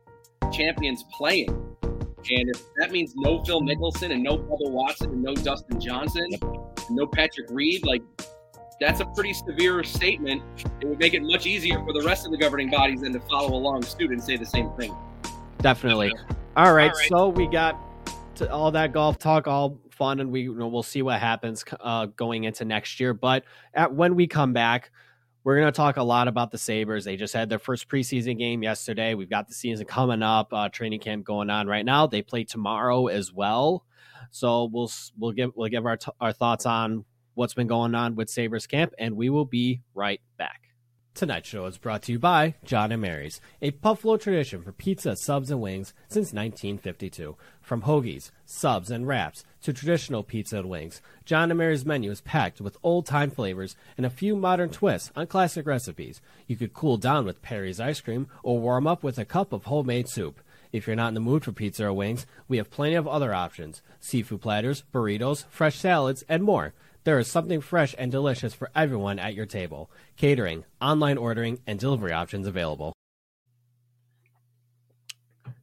champions 0.52 1.04
playing, 1.12 1.50
and 1.50 2.48
if 2.50 2.62
that 2.78 2.92
means 2.92 3.14
no 3.16 3.42
Phil 3.44 3.60
Mickelson 3.60 4.12
and 4.12 4.22
no 4.22 4.38
Bubba 4.38 4.70
Watson 4.70 5.10
and 5.10 5.22
no 5.22 5.34
Dustin 5.34 5.80
Johnson, 5.80 6.26
and 6.42 6.90
no 6.90 7.06
Patrick 7.06 7.48
Reed, 7.50 7.84
like 7.84 8.02
that's 8.80 9.00
a 9.00 9.06
pretty 9.06 9.32
severe 9.32 9.82
statement. 9.82 10.42
It 10.80 10.86
would 10.86 10.98
make 10.98 11.14
it 11.14 11.22
much 11.22 11.46
easier 11.46 11.82
for 11.84 11.92
the 11.92 12.02
rest 12.02 12.26
of 12.26 12.32
the 12.32 12.38
governing 12.38 12.70
bodies 12.70 13.00
than 13.00 13.12
to 13.12 13.20
follow 13.20 13.54
along 13.54 13.82
suit 13.82 14.10
and 14.10 14.22
say 14.22 14.36
the 14.36 14.46
same 14.46 14.70
thing. 14.72 14.94
Definitely. 15.60 16.12
All 16.56 16.72
right, 16.72 16.90
all 16.90 16.96
right. 16.96 17.08
so 17.08 17.28
we 17.28 17.46
got 17.46 17.78
to 18.36 18.50
all 18.50 18.70
that 18.70 18.92
golf 18.92 19.18
talk 19.18 19.46
all 19.46 19.78
fun, 19.96 20.20
and 20.20 20.30
we 20.30 20.42
you 20.42 20.54
know, 20.54 20.68
we'll 20.68 20.82
see 20.82 21.02
what 21.02 21.20
happens 21.20 21.64
uh, 21.80 22.06
going 22.06 22.44
into 22.44 22.64
next 22.64 23.00
year. 23.00 23.14
But 23.14 23.44
at 23.74 23.94
when 23.94 24.14
we 24.14 24.26
come 24.26 24.52
back, 24.52 24.90
we're 25.44 25.60
going 25.60 25.72
to 25.72 25.76
talk 25.76 25.96
a 25.96 26.02
lot 26.02 26.26
about 26.28 26.50
the 26.50 26.58
Sabres. 26.58 27.04
They 27.04 27.16
just 27.16 27.32
had 27.32 27.48
their 27.48 27.58
first 27.58 27.88
preseason 27.88 28.38
game 28.38 28.62
yesterday. 28.62 29.14
We've 29.14 29.30
got 29.30 29.46
the 29.46 29.54
season 29.54 29.86
coming 29.86 30.22
up, 30.22 30.52
uh, 30.52 30.68
training 30.68 31.00
camp 31.00 31.24
going 31.24 31.50
on 31.50 31.68
right 31.68 31.84
now. 31.84 32.06
They 32.06 32.22
play 32.22 32.44
tomorrow 32.44 33.06
as 33.06 33.32
well. 33.32 33.84
So 34.30 34.64
we'll 34.72 34.90
we'll 35.18 35.32
give 35.32 35.52
we'll 35.54 35.68
give 35.68 35.86
our 35.86 35.96
t- 35.96 36.10
our 36.20 36.32
thoughts 36.32 36.66
on 36.66 37.04
what's 37.34 37.54
been 37.54 37.68
going 37.68 37.94
on 37.94 38.16
with 38.16 38.28
Sabres 38.28 38.66
camp, 38.66 38.92
and 38.98 39.16
we 39.16 39.30
will 39.30 39.44
be 39.44 39.82
right 39.94 40.20
back. 40.36 40.65
Tonight's 41.16 41.48
show 41.48 41.64
is 41.64 41.78
brought 41.78 42.02
to 42.02 42.12
you 42.12 42.18
by 42.18 42.56
John 42.62 42.92
and 42.92 43.00
Mary's, 43.00 43.40
a 43.62 43.70
Buffalo 43.70 44.18
tradition 44.18 44.60
for 44.60 44.72
pizza, 44.72 45.16
subs, 45.16 45.50
and 45.50 45.62
wings 45.62 45.94
since 46.08 46.34
1952. 46.34 47.36
From 47.62 47.82
hoagies, 47.82 48.30
subs, 48.44 48.90
and 48.90 49.08
wraps 49.08 49.42
to 49.62 49.72
traditional 49.72 50.22
pizza 50.22 50.58
and 50.58 50.68
wings, 50.68 51.00
John 51.24 51.50
and 51.50 51.56
Mary's 51.56 51.86
menu 51.86 52.10
is 52.10 52.20
packed 52.20 52.60
with 52.60 52.76
old-time 52.82 53.30
flavors 53.30 53.76
and 53.96 54.04
a 54.04 54.10
few 54.10 54.36
modern 54.36 54.68
twists 54.68 55.10
on 55.16 55.26
classic 55.26 55.66
recipes. 55.66 56.20
You 56.46 56.56
could 56.56 56.74
cool 56.74 56.98
down 56.98 57.24
with 57.24 57.40
Perry's 57.40 57.80
ice 57.80 58.02
cream 58.02 58.28
or 58.42 58.60
warm 58.60 58.86
up 58.86 59.02
with 59.02 59.16
a 59.18 59.24
cup 59.24 59.54
of 59.54 59.64
homemade 59.64 60.10
soup. 60.10 60.42
If 60.70 60.86
you're 60.86 60.96
not 60.96 61.08
in 61.08 61.14
the 61.14 61.20
mood 61.20 61.44
for 61.44 61.52
pizza 61.52 61.86
or 61.86 61.94
wings, 61.94 62.26
we 62.46 62.58
have 62.58 62.70
plenty 62.70 62.94
of 62.94 63.08
other 63.08 63.32
options 63.32 63.80
seafood 64.00 64.42
platters, 64.42 64.84
burritos, 64.92 65.46
fresh 65.48 65.78
salads, 65.78 66.24
and 66.28 66.42
more. 66.42 66.74
There 67.06 67.20
is 67.20 67.28
something 67.28 67.60
fresh 67.60 67.94
and 67.96 68.10
delicious 68.10 68.52
for 68.52 68.68
everyone 68.74 69.20
at 69.20 69.32
your 69.32 69.46
table. 69.46 69.92
Catering, 70.16 70.64
online 70.82 71.18
ordering, 71.18 71.60
and 71.64 71.78
delivery 71.78 72.10
options 72.10 72.48
available. 72.48 72.92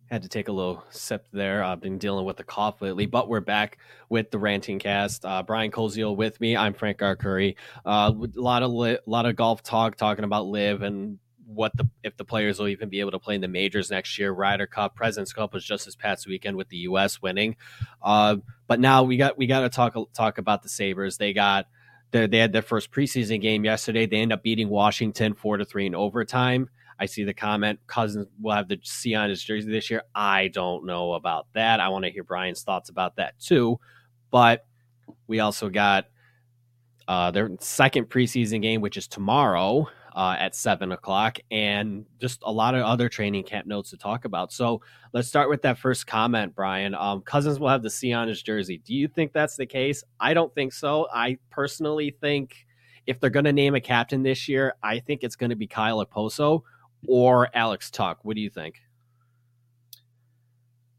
Had 0.10 0.24
to 0.24 0.30
take 0.30 0.48
a 0.48 0.54
little 0.54 0.86
sip 0.90 1.28
there. 1.34 1.62
I've 1.62 1.82
been 1.82 1.98
dealing 1.98 2.24
with 2.24 2.38
the 2.38 2.46
cough 2.46 2.82
lately, 2.82 3.08
but 3.08 3.28
we're 3.28 3.42
back 3.42 3.78
with 4.08 4.32
the 4.32 4.40
ranting 4.40 4.80
cast. 4.80 5.26
Uh, 5.26 5.44
Brian 5.44 5.70
Koziol 5.70 6.16
with 6.16 6.40
me. 6.40 6.56
I'm 6.56 6.74
Frank 6.74 7.00
Arcuri. 7.00 7.58
Uh, 7.86 8.14
a 8.16 8.40
lot 8.40 8.64
of 8.64 8.72
li- 8.72 9.00
lot 9.06 9.26
of 9.26 9.36
golf 9.36 9.62
talk, 9.64 9.98
talking 9.98 10.24
about 10.24 10.48
LIV 10.48 10.82
and 10.82 11.20
what 11.46 11.76
the 11.76 11.88
if 12.04 12.16
the 12.18 12.26
players 12.26 12.60
will 12.60 12.68
even 12.68 12.90
be 12.90 13.00
able 13.00 13.12
to 13.12 13.20
play 13.20 13.36
in 13.36 13.42
the 13.42 13.48
majors 13.48 13.92
next 13.92 14.18
year. 14.18 14.32
Ryder 14.32 14.68
Cup, 14.68 14.96
Presidents 14.96 15.34
Cup 15.34 15.54
was 15.54 15.64
just 15.64 15.86
this 15.86 15.96
past 15.96 16.28
weekend 16.28 16.58
with 16.58 16.70
the 16.70 16.78
U.S. 16.78 17.22
winning, 17.22 17.56
uh, 18.02 18.38
but 18.68 18.80
now 18.80 19.04
we 19.04 19.18
got 19.18 19.38
we 19.38 19.48
got 19.48 19.62
to 19.62 19.70
talk 19.70 19.96
talk 20.14 20.38
about 20.38 20.64
the 20.64 20.70
Sabres. 20.70 21.18
They 21.18 21.34
got 21.34 21.68
they 22.12 22.38
had 22.38 22.54
their 22.54 22.62
first 22.62 22.92
preseason 22.92 23.42
game 23.42 23.66
yesterday. 23.66 24.06
They 24.06 24.18
end 24.18 24.34
up 24.34 24.44
beating 24.44 24.70
Washington 24.70 25.34
four 25.34 25.58
to 25.58 25.66
three 25.66 25.86
in 25.86 25.96
overtime. 25.96 26.70
I 27.00 27.08
see 27.08 27.24
the 27.24 27.34
comment 27.34 27.80
Cozens 27.88 28.28
will 28.40 28.54
have 28.54 28.68
the 28.68 28.80
C 28.84 29.16
on 29.16 29.30
his 29.30 29.44
jersey 29.44 29.70
this 29.70 29.90
year. 29.90 30.04
I 30.14 30.50
don't 30.50 30.86
know 30.86 31.14
about 31.14 31.48
that. 31.54 31.80
I 31.80 31.90
want 31.90 32.06
to 32.06 32.12
hear 32.12 32.24
Brian's 32.24 32.62
thoughts 32.62 32.90
about 32.90 33.16
that 33.16 33.40
too. 33.40 33.80
But 34.30 34.66
we 35.28 35.40
also 35.40 35.70
got 35.70 36.06
uh, 37.08 37.32
their 37.32 37.50
second 37.60 38.10
preseason 38.10 38.62
game, 38.62 38.82
which 38.82 38.98
is 38.98 39.08
tomorrow 39.08 39.88
uh, 40.16 40.36
at 40.40 40.56
seven 40.56 40.92
o'clock, 40.92 41.40
and 41.52 42.06
just 42.20 42.42
a 42.44 42.52
lot 42.52 42.76
of 42.76 42.82
other 42.82 43.10
training 43.10 43.44
camp 43.44 43.68
notes 43.68 43.90
to 43.90 43.98
talk 43.98 44.26
about. 44.26 44.52
So 44.52 44.82
let's 45.14 45.28
start 45.28 45.50
with 45.50 45.62
that 45.64 45.78
first 45.78 46.08
comment, 46.08 46.56
Brian. 46.56 46.96
Um, 46.96 47.22
Cozens 47.22 47.60
will 47.60 47.70
have 47.70 47.84
the 47.84 47.90
C 47.90 48.14
on 48.14 48.28
his 48.28 48.42
jersey. 48.42 48.82
Do 48.86 48.94
you 48.94 49.08
think 49.08 49.34
that's 49.34 49.56
the 49.56 49.66
case? 49.66 50.04
I 50.20 50.34
don't 50.34 50.54
think 50.54 50.74
so. 50.74 51.08
I 51.14 51.38
personally 51.50 52.16
think 52.22 52.66
if 53.06 53.20
they're 53.20 53.30
going 53.30 53.46
to 53.46 53.54
name 53.54 53.76
a 53.76 53.82
captain 53.82 54.24
this 54.24 54.48
year, 54.48 54.76
I 54.82 55.00
think 55.00 55.24
it's 55.24 55.36
going 55.36 55.50
to 55.50 55.56
be 55.56 55.68
Kyle 55.68 56.06
Okposo 56.06 56.62
or 57.08 57.50
Alex 57.54 57.92
Tuch. 57.92 58.18
What 58.24 58.36
do 58.36 58.42
you 58.42 58.50
think? 58.50 58.76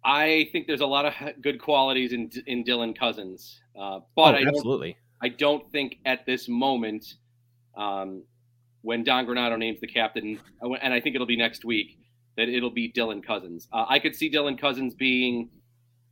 I 0.05 0.49
think 0.53 0.67
there's 0.67 0.83
a 0.83 0.87
lot 0.87 1.07
of 1.07 1.15
good 1.41 1.59
qualities 1.59 2.13
in 2.13 2.31
in 2.47 2.63
Dylan 2.63 2.99
Cozens, 2.99 3.63
uh, 3.79 4.01
but 4.15 4.35
oh, 4.35 4.39
I 4.39 4.47
absolutely. 4.47 4.99
I 5.23 5.29
don't 5.31 5.71
think 5.73 5.97
at 6.05 6.27
this 6.27 6.47
moment 6.47 7.15
um, 7.75 8.23
when 8.85 9.03
Don 9.03 9.27
Granato 9.27 9.59
names 9.59 9.81
the 9.81 9.87
captain, 9.87 10.39
and 10.61 10.93
I 10.93 11.01
think 11.01 11.15
it'll 11.15 11.27
be 11.27 11.39
next 11.39 11.65
week, 11.65 11.99
that 12.37 12.51
it'll 12.51 12.71
be 12.71 12.93
Dylan 12.93 13.25
Cozens. 13.27 13.67
Uh, 13.73 13.87
I 13.89 13.99
could 13.99 14.15
see 14.15 14.31
Dylan 14.31 14.61
Cozens 14.61 14.95
being 14.95 15.49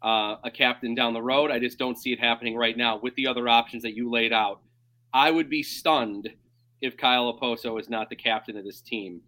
uh, 0.02 0.37
a 0.42 0.50
captain 0.50 0.94
down 0.94 1.12
the 1.12 1.20
road. 1.20 1.50
I 1.50 1.58
just 1.58 1.78
don't 1.78 1.98
see 1.98 2.14
it 2.14 2.18
happening 2.18 2.56
right 2.56 2.76
now 2.76 2.98
with 2.98 3.14
the 3.14 3.26
other 3.26 3.46
options 3.46 3.82
that 3.82 3.94
you 3.94 4.11
laid 4.11 4.32
out. 4.32 4.62
I 5.12 5.30
would 5.30 5.50
be 5.50 5.62
stunned 5.62 6.30
if 6.80 6.96
Kyle 6.96 7.38
Okposo 7.38 7.78
is 7.78 7.90
not 7.90 8.08
the 8.08 8.16
captain 8.16 8.56
of 8.56 8.64
this 8.64 8.80
team. 8.80 9.20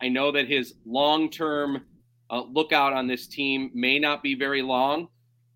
I 0.00 0.08
know 0.08 0.30
that 0.30 0.46
his 0.46 0.74
long 0.84 1.30
term 1.30 1.86
uh, 2.30 2.42
lookout 2.42 2.92
on 2.92 3.06
this 3.06 3.26
team 3.26 3.70
may 3.72 3.98
not 3.98 4.22
be 4.22 4.34
very 4.34 4.60
long, 4.60 5.08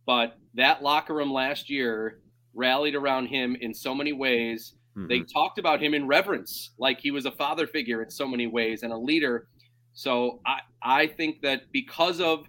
but 0.06 0.38
that 0.54 0.82
locker 0.82 1.14
room 1.14 1.30
last 1.30 1.68
year 1.68 2.20
rallied 2.54 2.94
around 2.94 3.26
him 3.26 3.58
in 3.60 3.74
so 3.74 3.94
many 3.94 4.14
ways 4.14 4.72
Mm-hmm. 4.96 5.08
They 5.08 5.20
talked 5.20 5.58
about 5.58 5.82
him 5.82 5.94
in 5.94 6.06
reverence, 6.06 6.70
like 6.78 7.00
he 7.00 7.10
was 7.10 7.26
a 7.26 7.30
father 7.30 7.66
figure 7.66 8.02
in 8.02 8.10
so 8.10 8.26
many 8.26 8.46
ways 8.46 8.82
and 8.82 8.92
a 8.92 8.96
leader. 8.96 9.48
So 9.92 10.40
I, 10.46 10.60
I 10.82 11.06
think 11.06 11.42
that 11.42 11.72
because 11.72 12.20
of 12.20 12.46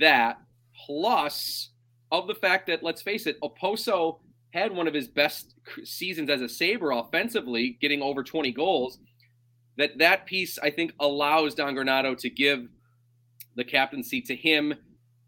that, 0.00 0.38
plus 0.86 1.70
of 2.10 2.26
the 2.26 2.34
fact 2.34 2.66
that, 2.68 2.82
let's 2.82 3.02
face 3.02 3.26
it, 3.26 3.36
Okposo 3.40 4.18
had 4.52 4.72
one 4.72 4.88
of 4.88 4.94
his 4.94 5.08
best 5.08 5.54
seasons 5.84 6.30
as 6.30 6.40
a 6.40 6.48
Sabre 6.48 6.90
offensively, 6.90 7.78
getting 7.80 8.02
over 8.02 8.22
20 8.22 8.52
goals. 8.52 8.98
That 9.76 9.98
that 9.98 10.26
piece, 10.26 10.58
I 10.58 10.70
think, 10.70 10.92
allows 10.98 11.54
Don 11.54 11.74
Granato 11.74 12.18
to 12.18 12.30
give 12.30 12.66
the 13.54 13.64
captaincy 13.64 14.20
to 14.22 14.34
him, 14.34 14.74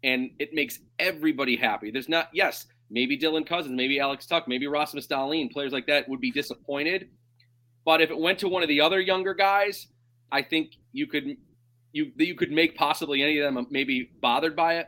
and 0.03 0.31
it 0.39 0.53
makes 0.53 0.79
everybody 0.99 1.55
happy. 1.55 1.91
There's 1.91 2.09
not, 2.09 2.29
yes, 2.33 2.65
maybe 2.91 3.17
Dylan 3.17 3.47
Cozens, 3.47 3.75
maybe 3.75 3.99
Alex 3.99 4.27
Tuch, 4.27 4.43
maybe 4.47 4.67
Rasmus 4.67 5.07
Dahlin, 5.07 5.49
players 5.49 5.71
like 5.71 5.87
that 5.87 6.07
would 6.09 6.19
be 6.19 6.31
disappointed. 6.31 7.09
But 7.85 8.01
if 8.01 8.11
it 8.11 8.19
went 8.19 8.39
to 8.39 8.47
one 8.47 8.61
of 8.61 8.69
the 8.69 8.81
other 8.81 8.99
younger 8.99 9.33
guys, 9.33 9.87
I 10.31 10.43
think 10.43 10.73
you 10.91 11.07
could 11.07 11.37
you 11.93 12.11
you 12.17 12.35
could 12.35 12.51
make 12.51 12.75
possibly 12.75 13.23
any 13.23 13.39
of 13.39 13.53
them 13.53 13.65
maybe 13.71 14.11
bothered 14.21 14.55
by 14.55 14.75
it. 14.75 14.87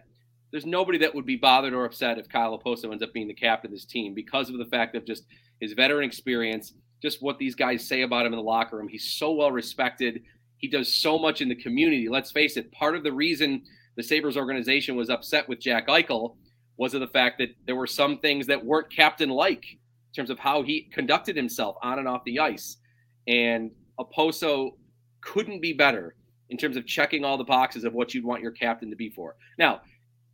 There's 0.51 0.65
nobody 0.65 0.99
that 0.99 1.15
would 1.15 1.25
be 1.25 1.37
bothered 1.37 1.73
or 1.73 1.85
upset 1.85 2.19
if 2.19 2.29
Kyle 2.29 2.57
Okposo 2.57 2.91
ends 2.91 3.01
up 3.01 3.13
being 3.13 3.27
the 3.27 3.33
captain 3.33 3.69
of 3.69 3.73
this 3.73 3.85
team 3.85 4.13
because 4.13 4.49
of 4.49 4.59
the 4.59 4.65
fact 4.65 4.95
of 4.95 5.05
just 5.05 5.25
his 5.59 5.73
veteran 5.73 6.03
experience, 6.03 6.73
just 7.01 7.23
what 7.23 7.39
these 7.39 7.55
guys 7.55 7.87
say 7.87 8.03
about 8.03 8.25
him 8.25 8.33
in 8.33 8.37
the 8.37 8.43
locker 8.43 8.77
room. 8.77 8.87
He's 8.87 9.13
so 9.13 9.31
well 9.31 9.51
respected. 9.51 10.21
He 10.57 10.67
does 10.67 10.93
so 10.93 11.17
much 11.17 11.41
in 11.41 11.49
the 11.49 11.55
community. 11.55 12.07
Let's 12.07 12.31
face 12.31 12.55
it, 12.55 12.71
part 12.71 12.95
of 12.95 13.03
the 13.03 13.11
reason 13.11 13.63
the 13.95 14.03
Sabres 14.03 14.37
organization 14.37 14.95
was 14.95 15.09
upset 15.09 15.49
with 15.49 15.59
Jack 15.59 15.87
Eichel 15.87 16.35
was 16.83 16.93
of 16.93 16.99
the 16.99 17.07
fact 17.07 17.37
that 17.37 17.47
there 17.65 17.77
were 17.77 17.87
some 17.87 18.17
things 18.17 18.45
that 18.47 18.65
weren't 18.65 18.91
captain 18.91 19.29
like 19.29 19.63
in 19.71 20.13
terms 20.13 20.29
of 20.29 20.37
how 20.37 20.61
he 20.63 20.89
conducted 20.93 21.33
himself 21.33 21.77
on 21.81 21.97
and 21.97 22.09
off 22.09 22.25
the 22.25 22.39
ice. 22.39 22.75
And 23.25 23.71
Okposo 23.97 24.71
couldn't 25.21 25.61
be 25.61 25.71
better 25.71 26.17
in 26.49 26.57
terms 26.57 26.75
of 26.75 26.85
checking 26.85 27.23
all 27.23 27.37
the 27.37 27.45
boxes 27.45 27.85
of 27.85 27.93
what 27.93 28.13
you'd 28.13 28.25
want 28.25 28.41
your 28.41 28.51
captain 28.51 28.89
to 28.89 28.97
be 28.97 29.09
for. 29.09 29.37
Now, 29.57 29.79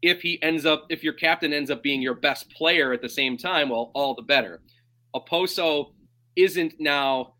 if 0.01 0.23
he 0.23 0.41
ends 0.41 0.65
up, 0.65 0.87
if 0.89 1.03
your 1.03 1.13
captain 1.13 1.53
ends 1.53 1.69
up 1.69 1.83
being 1.83 2.01
your 2.01 2.15
best 2.15 2.49
player 2.49 2.93
at 2.93 3.03
the 3.03 3.09
same 3.09 3.37
time, 3.37 3.69
well, 3.69 3.91
all 3.93 4.15
the 4.15 4.23
better. 4.23 4.59
Okposo 5.15 5.91
isn't 6.35 6.73
now 6.79 7.35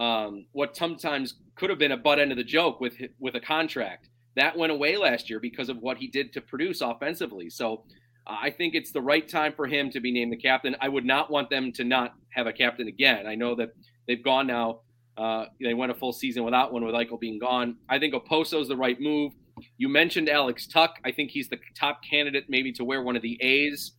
um, 0.00 0.46
what 0.50 0.76
sometimes 0.76 1.36
could 1.54 1.70
have 1.70 1.78
been 1.78 1.92
a 1.92 1.96
butt 1.96 2.18
end 2.18 2.32
of 2.32 2.38
the 2.38 2.42
joke 2.58 2.80
with 2.80 2.96
with 3.20 3.36
a 3.36 3.40
contract 3.40 4.08
that 4.34 4.56
went 4.56 4.72
away 4.72 4.96
last 4.96 5.28
year 5.28 5.40
because 5.40 5.68
of 5.68 5.78
what 5.78 5.96
he 5.96 6.06
did 6.06 6.32
to 6.32 6.40
produce 6.40 6.80
offensively. 6.80 7.50
So 7.50 7.84
I 8.28 8.50
think 8.50 8.74
it's 8.74 8.92
the 8.92 9.00
right 9.00 9.26
time 9.26 9.54
for 9.54 9.66
him 9.66 9.90
to 9.90 10.00
be 10.00 10.12
named 10.12 10.32
the 10.32 10.36
captain. 10.36 10.76
I 10.80 10.88
would 10.88 11.04
not 11.04 11.30
want 11.30 11.48
them 11.48 11.72
to 11.72 11.84
not 11.84 12.14
have 12.30 12.46
a 12.46 12.52
captain 12.52 12.86
again. 12.86 13.26
I 13.26 13.34
know 13.34 13.54
that 13.56 13.70
they've 14.06 14.22
gone 14.22 14.46
now. 14.46 14.80
Uh, 15.16 15.46
they 15.60 15.74
went 15.74 15.90
a 15.90 15.94
full 15.94 16.12
season 16.12 16.44
without 16.44 16.72
one 16.72 16.84
with 16.84 16.94
Eichel 16.94 17.18
being 17.18 17.38
gone. 17.38 17.76
I 17.88 17.98
think 17.98 18.14
Okposo 18.14 18.60
is 18.60 18.68
the 18.68 18.76
right 18.76 19.00
move. 19.00 19.32
You 19.76 19.88
mentioned 19.88 20.28
Alex 20.28 20.66
Tuch. 20.66 20.90
I 21.04 21.10
think 21.10 21.30
he's 21.30 21.48
the 21.48 21.58
top 21.74 22.00
candidate 22.08 22.44
maybe 22.48 22.70
to 22.72 22.84
wear 22.84 23.02
one 23.02 23.16
of 23.16 23.22
the 23.22 23.36
A's. 23.42 23.92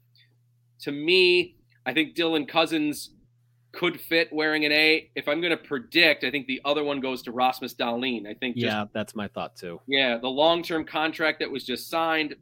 To 0.82 0.92
me, 0.92 1.58
I 1.86 1.94
think 1.94 2.15
Dylan 2.15 2.48
Cozens 2.48 3.10
could 3.72 4.00
fit 4.00 4.30
wearing 4.32 4.63
an 4.63 4.72
A. 4.72 5.10
If 5.15 5.28
I'm 5.28 5.42
going 5.42 5.52
to 5.52 5.58
predict, 5.58 6.24
I 6.24 6.32
think 6.32 6.48
the 6.48 6.62
other 6.63 6.84
one 6.84 7.02
goes 7.02 7.22
to 7.24 7.32
Rasmus 7.32 7.74
Dahlin. 7.76 8.26
I 8.26 8.34
think. 8.36 8.56
Just, 8.56 8.65
yeah, 8.65 8.86
that's 8.94 9.15
my 9.15 9.28
thought 9.28 9.56
too. 9.56 9.82
Yeah, 9.88 10.18
the 10.18 10.30
long-term 10.30 10.86
contract 10.86 11.39
that 11.39 11.52
was 11.52 11.65
just 11.65 11.89
signed, 11.89 12.36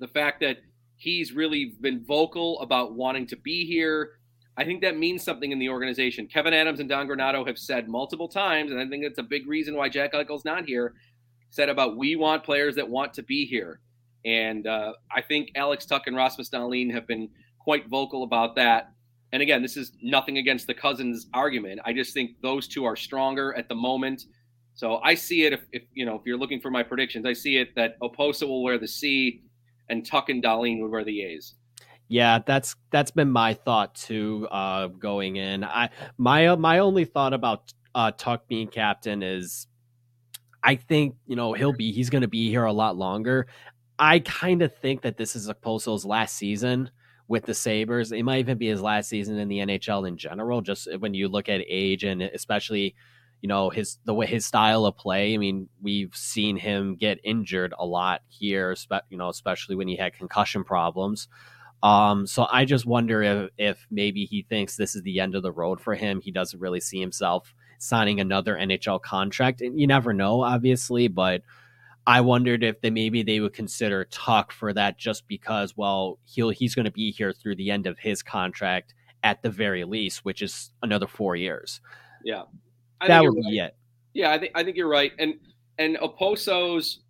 the 0.00 0.08
fact 0.08 0.40
that 0.40 0.58
He's 0.98 1.32
really 1.32 1.76
been 1.80 2.04
vocal 2.04 2.60
about 2.60 2.94
wanting 2.94 3.26
to 3.28 3.36
be 3.36 3.64
here. 3.64 4.18
I 4.56 4.64
think 4.64 4.82
that 4.82 4.98
means 4.98 5.22
something 5.22 5.52
in 5.52 5.60
the 5.60 5.68
organization. 5.68 6.26
Kevyn 6.26 6.52
Adams 6.52 6.80
and 6.80 6.88
Don 6.88 7.06
Granato 7.06 7.46
have 7.46 7.56
said 7.56 7.88
multiple 7.88 8.28
times, 8.28 8.72
and 8.72 8.80
I 8.80 8.88
think 8.88 9.04
it's 9.04 9.18
a 9.18 9.22
big 9.22 9.46
reason 9.46 9.76
why 9.76 9.88
Jack 9.88 10.12
Eichel's 10.12 10.44
not 10.44 10.64
here, 10.64 10.94
said 11.50 11.68
about 11.68 11.96
we 11.96 12.16
want 12.16 12.42
players 12.42 12.74
that 12.74 12.88
want 12.88 13.14
to 13.14 13.22
be 13.22 13.46
here. 13.46 13.80
And 14.24 14.66
uh, 14.66 14.94
I 15.14 15.22
think 15.22 15.52
Alex 15.54 15.86
Tuch 15.86 16.02
and 16.06 16.16
Rasmus 16.16 16.50
Dahlin 16.50 16.92
have 16.92 17.06
been 17.06 17.28
quite 17.60 17.88
vocal 17.88 18.24
about 18.24 18.56
that. 18.56 18.90
And 19.30 19.40
again, 19.40 19.62
this 19.62 19.76
is 19.76 19.92
nothing 20.02 20.38
against 20.38 20.66
the 20.66 20.74
Cozens 20.74 21.28
argument. 21.32 21.80
I 21.84 21.92
just 21.92 22.12
think 22.12 22.32
those 22.42 22.66
two 22.66 22.84
are 22.84 22.96
stronger 22.96 23.54
at 23.54 23.68
the 23.68 23.76
moment. 23.76 24.24
So 24.74 24.96
I 25.04 25.14
see 25.14 25.44
it 25.44 25.52
if, 25.52 25.60
if 25.72 25.82
you 25.92 26.06
know 26.06 26.16
if 26.16 26.22
you're 26.24 26.38
looking 26.38 26.60
for 26.60 26.70
my 26.70 26.82
predictions, 26.82 27.26
I 27.26 27.32
see 27.32 27.58
it 27.58 27.74
that 27.76 27.98
Okposo 28.00 28.48
will 28.48 28.62
wear 28.62 28.78
the 28.78 28.88
C 28.88 29.42
and 29.88 30.04
Tuch 30.04 30.28
and 30.28 30.42
Dahlin 30.42 30.80
would 30.82 30.90
wear 30.90 31.04
the 31.04 31.22
A's. 31.22 31.54
Yeah, 32.08 32.38
that's 32.44 32.74
that's 32.90 33.10
been 33.10 33.30
my 33.30 33.54
thought 33.54 33.94
too. 33.94 34.48
Uh, 34.50 34.86
going 34.88 35.36
in, 35.36 35.62
I 35.62 35.90
my 36.16 36.54
my 36.56 36.78
only 36.78 37.04
thought 37.04 37.34
about 37.34 37.72
uh, 37.94 38.12
Tuch 38.12 38.40
being 38.48 38.68
captain 38.68 39.22
is, 39.22 39.66
I 40.62 40.76
think 40.76 41.16
you 41.26 41.36
know 41.36 41.52
he'll 41.52 41.74
be 41.74 41.92
he's 41.92 42.08
going 42.08 42.22
to 42.22 42.28
be 42.28 42.48
here 42.48 42.64
a 42.64 42.72
lot 42.72 42.96
longer. 42.96 43.46
I 43.98 44.20
kind 44.20 44.62
of 44.62 44.74
think 44.76 45.02
that 45.02 45.16
this 45.16 45.36
is 45.36 45.48
a 45.48 45.54
Okposo's 45.54 46.06
last 46.06 46.36
season 46.36 46.90
with 47.26 47.44
the 47.44 47.54
Sabres. 47.54 48.10
It 48.10 48.22
might 48.22 48.38
even 48.38 48.56
be 48.56 48.68
his 48.68 48.80
last 48.80 49.08
season 49.10 49.38
in 49.38 49.48
the 49.48 49.58
NHL 49.58 50.08
in 50.08 50.16
general. 50.16 50.62
Just 50.62 50.88
when 51.00 51.12
you 51.12 51.28
look 51.28 51.48
at 51.48 51.60
age 51.68 52.04
and 52.04 52.22
especially 52.22 52.94
you 53.40 53.48
know 53.48 53.70
his 53.70 53.98
the 54.04 54.14
way 54.14 54.26
his 54.26 54.46
style 54.46 54.84
of 54.86 54.96
play. 54.96 55.34
I 55.34 55.36
mean, 55.36 55.68
we've 55.80 56.14
seen 56.14 56.56
him 56.56 56.96
get 56.96 57.20
injured 57.24 57.74
a 57.78 57.86
lot 57.86 58.22
here, 58.28 58.74
you 59.10 59.18
know, 59.18 59.28
especially 59.28 59.76
when 59.76 59.88
he 59.88 59.96
had 59.96 60.14
concussion 60.14 60.64
problems. 60.64 61.28
Um, 61.82 62.26
so 62.26 62.46
I 62.50 62.64
just 62.64 62.86
wonder 62.86 63.22
if 63.22 63.50
if 63.56 63.86
maybe 63.90 64.24
he 64.24 64.42
thinks 64.42 64.76
this 64.76 64.96
is 64.96 65.02
the 65.02 65.20
end 65.20 65.34
of 65.34 65.42
the 65.42 65.52
road 65.52 65.80
for 65.80 65.94
him. 65.94 66.20
He 66.20 66.32
doesn't 66.32 66.58
really 66.58 66.80
see 66.80 67.00
himself 67.00 67.54
signing 67.78 68.20
another 68.20 68.56
NHL 68.56 69.00
contract, 69.00 69.60
and 69.60 69.78
you 69.78 69.86
never 69.86 70.12
know, 70.12 70.42
obviously. 70.42 71.06
But 71.06 71.42
I 72.06 72.20
wondered 72.22 72.64
if 72.64 72.80
they 72.80 72.90
maybe 72.90 73.22
they 73.22 73.38
would 73.38 73.52
consider 73.52 74.06
Tuch 74.06 74.52
for 74.52 74.72
that, 74.72 74.98
just 74.98 75.28
because 75.28 75.76
well 75.76 76.18
he'll 76.24 76.50
he's 76.50 76.74
going 76.74 76.86
to 76.86 76.90
be 76.90 77.12
here 77.12 77.32
through 77.32 77.56
the 77.56 77.70
end 77.70 77.86
of 77.86 77.98
his 77.98 78.22
contract 78.22 78.94
at 79.22 79.42
the 79.42 79.50
very 79.50 79.84
least, 79.84 80.24
which 80.24 80.42
is 80.42 80.72
another 80.82 81.06
four 81.06 81.36
years. 81.36 81.80
Yeah, 82.24 82.42
I 83.00 83.08
that 83.08 83.22
would 83.22 83.34
be 83.34 83.60
right. 83.60 83.68
it. 83.68 83.76
Yeah, 84.14 84.32
I 84.32 84.38
think 84.38 84.52
I 84.54 84.64
think 84.64 84.76
you're 84.76 84.88
right, 84.88 85.12
and 85.18 85.34
and 85.78 85.96
Okposo's 85.96 87.00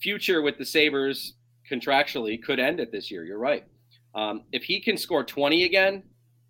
future 0.00 0.42
with 0.42 0.58
the 0.58 0.64
Sabres 0.64 1.34
contractually 1.70 2.42
could 2.42 2.58
end 2.58 2.80
it 2.80 2.92
this 2.92 3.10
year. 3.10 3.24
You're 3.24 3.38
right. 3.38 3.64
Um, 4.14 4.42
if 4.52 4.64
he 4.64 4.80
can 4.80 4.96
score 4.96 5.24
20 5.24 5.64
again, 5.64 6.02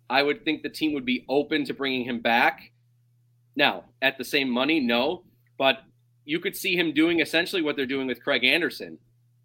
I 0.09 0.21
would 0.21 0.43
think 0.43 0.63
the 0.63 0.69
team 0.69 0.93
would 0.93 1.05
be 1.05 1.25
open 1.29 1.63
to 1.65 1.73
bringing 1.73 2.03
him 2.03 2.19
back. 2.19 2.71
Now, 3.55 3.85
at 4.01 4.17
the 4.17 4.25
same 4.25 4.49
money, 4.49 4.79
no, 4.79 5.23
but 5.57 5.83
you 6.25 6.39
could 6.39 6.55
see 6.55 6.75
him 6.75 6.93
doing 6.93 7.19
essentially 7.19 7.61
what 7.61 7.75
they're 7.75 7.85
doing 7.85 8.07
with 8.07 8.21
Craig 8.21 8.43
Anderson, 8.43 8.97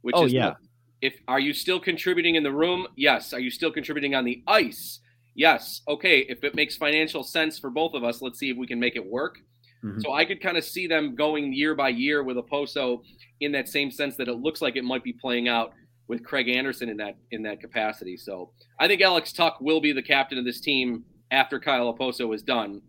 which 0.03 0.17
oh, 0.17 0.25
is 0.25 0.33
yeah. 0.33 0.55
If 1.01 1.15
are 1.29 1.39
you 1.39 1.53
still 1.53 1.79
contributing 1.79 2.35
in 2.35 2.43
the 2.43 2.51
room? 2.51 2.89
Yes. 2.97 3.33
Are 3.33 3.39
you 3.39 3.51
still 3.51 3.71
contributing 3.71 4.17
on 4.17 4.25
the 4.25 4.43
ice? 4.49 4.99
Yes. 5.39 5.83
Okay. 5.87 6.27
If 6.29 6.43
it 6.43 6.57
makes 6.57 6.77
financial 6.77 7.23
sense 7.23 7.61
for 7.61 7.71
both 7.71 7.95
of 7.95 8.03
us, 8.03 8.21
let's 8.21 8.41
see 8.41 8.51
if 8.51 8.57
we 8.57 8.67
can 8.67 8.81
make 8.81 8.97
it 8.97 9.07
work. 9.07 9.39
Mm-hmm. 9.85 10.01
So 10.01 10.13
I 10.13 10.25
could 10.25 10.43
kind 10.43 10.57
of 10.57 10.65
see 10.65 10.89
them 10.89 11.15
going 11.15 11.53
year 11.53 11.77
by 11.77 11.91
year 11.91 12.25
with 12.25 12.37
Okposo 12.37 13.03
in 13.41 13.53
that 13.53 13.69
same 13.69 13.93
sense 13.93 14.17
that 14.17 14.27
it 14.27 14.35
looks 14.35 14.61
like 14.61 14.75
it 14.75 14.83
might 14.83 15.05
be 15.05 15.13
playing 15.13 15.47
out 15.47 15.75
with 16.09 16.25
Craig 16.25 16.49
Anderson 16.49 16.89
in 16.89 16.97
that 16.97 17.17
in 17.31 17.45
that 17.45 17.61
capacity. 17.61 18.17
So 18.17 18.51
I 18.81 18.89
think 18.89 19.01
Alex 19.01 19.33
Tuch 19.33 19.55
will 19.61 19.81
be 19.81 19.93
the 19.93 20.03
captain 20.03 20.39
of 20.39 20.45
this 20.45 20.61
team 20.61 21.05
after 21.31 21.61
Kyle 21.61 21.95
Okposo 21.95 22.35
is 22.35 22.43
done. 22.43 22.83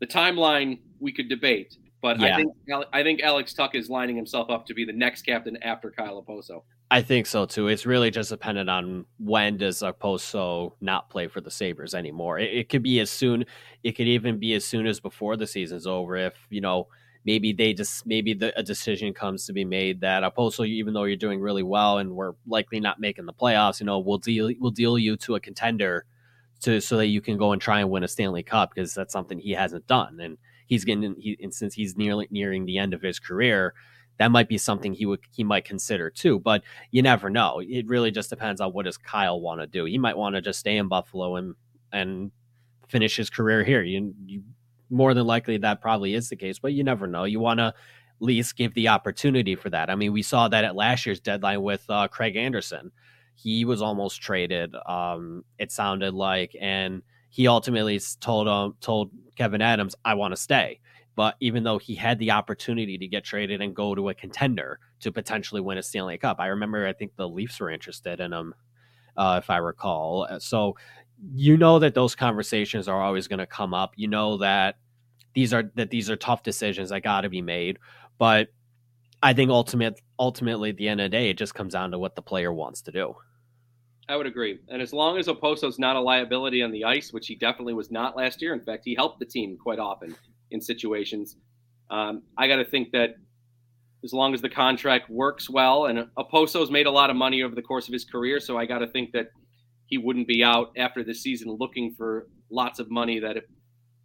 The 0.00 0.06
timeline 0.06 0.80
we 1.00 1.10
could 1.10 1.30
debate, 1.30 1.74
but 2.02 2.20
yeah. 2.20 2.34
I 2.34 2.36
think 2.36 2.52
I 2.92 3.02
think 3.02 3.22
Alex 3.22 3.54
Tuch 3.54 3.74
is 3.74 3.88
lining 3.88 4.16
himself 4.16 4.50
up 4.50 4.66
to 4.66 4.74
be 4.74 4.84
the 4.84 4.92
next 4.92 5.22
captain 5.22 5.56
after 5.62 5.90
Kyle 5.90 6.22
Okposo. 6.22 6.64
I 6.90 7.02
think 7.02 7.26
so 7.26 7.46
too. 7.46 7.68
It's 7.68 7.86
really 7.86 8.10
just 8.10 8.30
dependent 8.30 8.70
on 8.70 9.06
when 9.18 9.56
does 9.56 9.80
Okposo 9.80 10.72
not 10.80 11.10
play 11.10 11.28
for 11.28 11.40
the 11.40 11.50
Sabres 11.50 11.94
anymore. 11.94 12.38
It, 12.38 12.52
it 12.54 12.68
could 12.68 12.82
be 12.82 13.00
as 13.00 13.10
soon. 13.10 13.46
It 13.82 13.92
could 13.92 14.06
even 14.06 14.38
be 14.38 14.54
as 14.54 14.64
soon 14.64 14.86
as 14.86 15.00
before 15.00 15.36
the 15.36 15.46
season's 15.46 15.86
over. 15.86 16.16
If 16.16 16.34
you 16.50 16.60
know 16.60 16.88
maybe 17.24 17.52
they 17.52 17.72
just 17.72 18.06
maybe 18.06 18.34
the, 18.34 18.56
a 18.58 18.62
decision 18.62 19.12
comes 19.14 19.46
to 19.46 19.52
be 19.52 19.64
made 19.64 20.00
that 20.02 20.22
Okposo, 20.22 20.66
even 20.66 20.94
though 20.94 21.04
you're 21.04 21.16
doing 21.16 21.40
really 21.40 21.62
well 21.62 21.98
and 21.98 22.14
we're 22.14 22.34
likely 22.46 22.80
not 22.80 23.00
making 23.00 23.26
the 23.26 23.32
playoffs, 23.32 23.80
you 23.80 23.86
know, 23.86 23.98
we'll 23.98 24.18
deal 24.18 24.50
we'll 24.60 24.70
deal 24.70 24.98
you 24.98 25.16
to 25.16 25.34
a 25.34 25.40
contender 25.40 26.04
to 26.60 26.80
so 26.80 26.96
that 26.98 27.06
you 27.06 27.20
can 27.20 27.36
go 27.38 27.52
and 27.52 27.60
try 27.62 27.80
and 27.80 27.90
win 27.90 28.04
a 28.04 28.08
Stanley 28.08 28.42
Cup 28.42 28.72
because 28.74 28.94
that's 28.94 29.12
something 29.12 29.38
he 29.38 29.52
hasn't 29.52 29.86
done 29.86 30.20
and 30.20 30.38
he's 30.66 30.84
getting 30.84 31.16
he 31.18 31.36
and 31.42 31.52
since 31.52 31.74
he's 31.74 31.96
nearly 31.96 32.28
nearing 32.30 32.66
the 32.66 32.78
end 32.78 32.94
of 32.94 33.02
his 33.02 33.18
career. 33.18 33.74
That 34.18 34.30
might 34.30 34.48
be 34.48 34.58
something 34.58 34.94
he 34.94 35.06
would 35.06 35.20
he 35.32 35.44
might 35.44 35.64
consider 35.64 36.10
too, 36.10 36.38
but 36.38 36.62
you 36.90 37.02
never 37.02 37.30
know. 37.30 37.60
It 37.60 37.86
really 37.88 38.10
just 38.10 38.30
depends 38.30 38.60
on 38.60 38.72
what 38.72 38.84
does 38.84 38.96
Kyle 38.96 39.40
want 39.40 39.60
to 39.60 39.66
do. 39.66 39.84
He 39.84 39.98
might 39.98 40.16
want 40.16 40.36
to 40.36 40.40
just 40.40 40.60
stay 40.60 40.76
in 40.76 40.88
Buffalo 40.88 41.36
and 41.36 41.54
and 41.92 42.30
finish 42.88 43.16
his 43.16 43.30
career 43.30 43.64
here. 43.64 43.82
You, 43.82 44.14
you 44.26 44.42
more 44.90 45.14
than 45.14 45.26
likely 45.26 45.56
that 45.58 45.80
probably 45.80 46.14
is 46.14 46.28
the 46.28 46.36
case, 46.36 46.58
but 46.58 46.72
you 46.72 46.84
never 46.84 47.06
know. 47.06 47.24
You 47.24 47.40
want 47.40 47.58
to 47.58 47.66
at 47.66 47.74
least 48.20 48.56
give 48.56 48.74
the 48.74 48.88
opportunity 48.88 49.56
for 49.56 49.70
that. 49.70 49.90
I 49.90 49.94
mean, 49.96 50.12
we 50.12 50.22
saw 50.22 50.48
that 50.48 50.64
at 50.64 50.76
last 50.76 51.06
year's 51.06 51.20
deadline 51.20 51.62
with 51.62 51.84
uh, 51.88 52.08
Craig 52.08 52.36
Anderson. 52.36 52.92
He 53.34 53.64
was 53.64 53.82
almost 53.82 54.22
traded. 54.22 54.74
Um, 54.86 55.44
it 55.58 55.72
sounded 55.72 56.14
like, 56.14 56.54
and 56.60 57.02
he 57.30 57.48
ultimately 57.48 58.00
told 58.20 58.46
um, 58.46 58.76
told 58.80 59.10
Kevyn 59.36 59.60
Adams, 59.60 59.96
"I 60.04 60.14
want 60.14 60.32
to 60.32 60.40
stay." 60.40 60.78
But 61.16 61.36
even 61.40 61.62
though 61.62 61.78
he 61.78 61.94
had 61.94 62.18
the 62.18 62.32
opportunity 62.32 62.98
to 62.98 63.06
get 63.06 63.24
traded 63.24 63.60
and 63.60 63.74
go 63.74 63.94
to 63.94 64.08
a 64.08 64.14
contender 64.14 64.80
to 65.00 65.12
potentially 65.12 65.60
win 65.60 65.78
a 65.78 65.82
Stanley 65.82 66.18
Cup, 66.18 66.40
I 66.40 66.48
remember 66.48 66.86
I 66.86 66.92
think 66.92 67.14
the 67.16 67.28
Leafs 67.28 67.60
were 67.60 67.70
interested 67.70 68.20
in 68.20 68.32
him, 68.32 68.54
uh, 69.16 69.40
if 69.42 69.48
I 69.48 69.58
recall. 69.58 70.26
So 70.40 70.76
you 71.32 71.56
know 71.56 71.78
that 71.78 71.94
those 71.94 72.14
conversations 72.14 72.88
are 72.88 73.00
always 73.00 73.28
going 73.28 73.38
to 73.38 73.46
come 73.46 73.74
up. 73.74 73.92
You 73.96 74.08
know 74.08 74.38
that 74.38 74.76
these 75.34 75.52
are 75.52 75.70
that 75.76 75.90
these 75.90 76.10
are 76.10 76.16
tough 76.16 76.42
decisions 76.42 76.90
that 76.90 77.02
got 77.02 77.22
to 77.22 77.28
be 77.28 77.42
made, 77.42 77.78
but 78.18 78.48
I 79.22 79.32
think 79.32 79.50
ultimate 79.50 80.00
ultimately 80.18 80.70
at 80.70 80.76
the 80.76 80.88
end 80.88 81.00
of 81.00 81.04
the 81.04 81.16
day, 81.16 81.30
it 81.30 81.38
just 81.38 81.54
comes 81.54 81.72
down 81.74 81.92
to 81.92 81.98
what 81.98 82.16
the 82.16 82.22
player 82.22 82.52
wants 82.52 82.82
to 82.82 82.92
do. 82.92 83.14
I 84.08 84.16
would 84.16 84.26
agree, 84.26 84.58
and 84.68 84.82
as 84.82 84.92
long 84.92 85.16
as 85.16 85.28
Okposo's 85.28 85.78
not 85.78 85.96
a 85.96 86.00
liability 86.00 86.62
on 86.62 86.72
the 86.72 86.84
ice, 86.84 87.12
which 87.12 87.26
he 87.26 87.36
definitely 87.36 87.72
was 87.72 87.90
not 87.90 88.16
last 88.16 88.42
year. 88.42 88.52
In 88.52 88.60
fact, 88.60 88.82
he 88.84 88.94
helped 88.94 89.18
the 89.18 89.24
team 89.24 89.56
quite 89.56 89.78
often 89.78 90.14
in 90.54 90.60
situations. 90.60 91.36
Um, 91.90 92.22
I 92.38 92.48
got 92.48 92.56
to 92.56 92.64
think 92.64 92.92
that 92.92 93.16
as 94.02 94.12
long 94.12 94.34
as 94.34 94.40
the 94.40 94.48
contract 94.48 95.10
works 95.10 95.50
well, 95.50 95.86
and 95.86 96.06
Okposo's 96.18 96.70
made 96.70 96.86
a 96.86 96.90
lot 96.90 97.10
of 97.10 97.16
money 97.16 97.42
over 97.42 97.54
the 97.54 97.62
course 97.62 97.88
of 97.88 97.92
his 97.92 98.04
career, 98.04 98.40
so 98.40 98.56
I 98.56 98.64
got 98.66 98.78
to 98.78 98.86
think 98.86 99.12
that 99.12 99.28
he 99.86 99.98
wouldn't 99.98 100.28
be 100.28 100.42
out 100.42 100.72
after 100.76 101.02
the 101.02 101.14
season 101.14 101.56
looking 101.58 101.94
for 101.94 102.28
lots 102.50 102.78
of 102.78 102.90
money. 102.90 103.18
That 103.18 103.36
if 103.36 103.44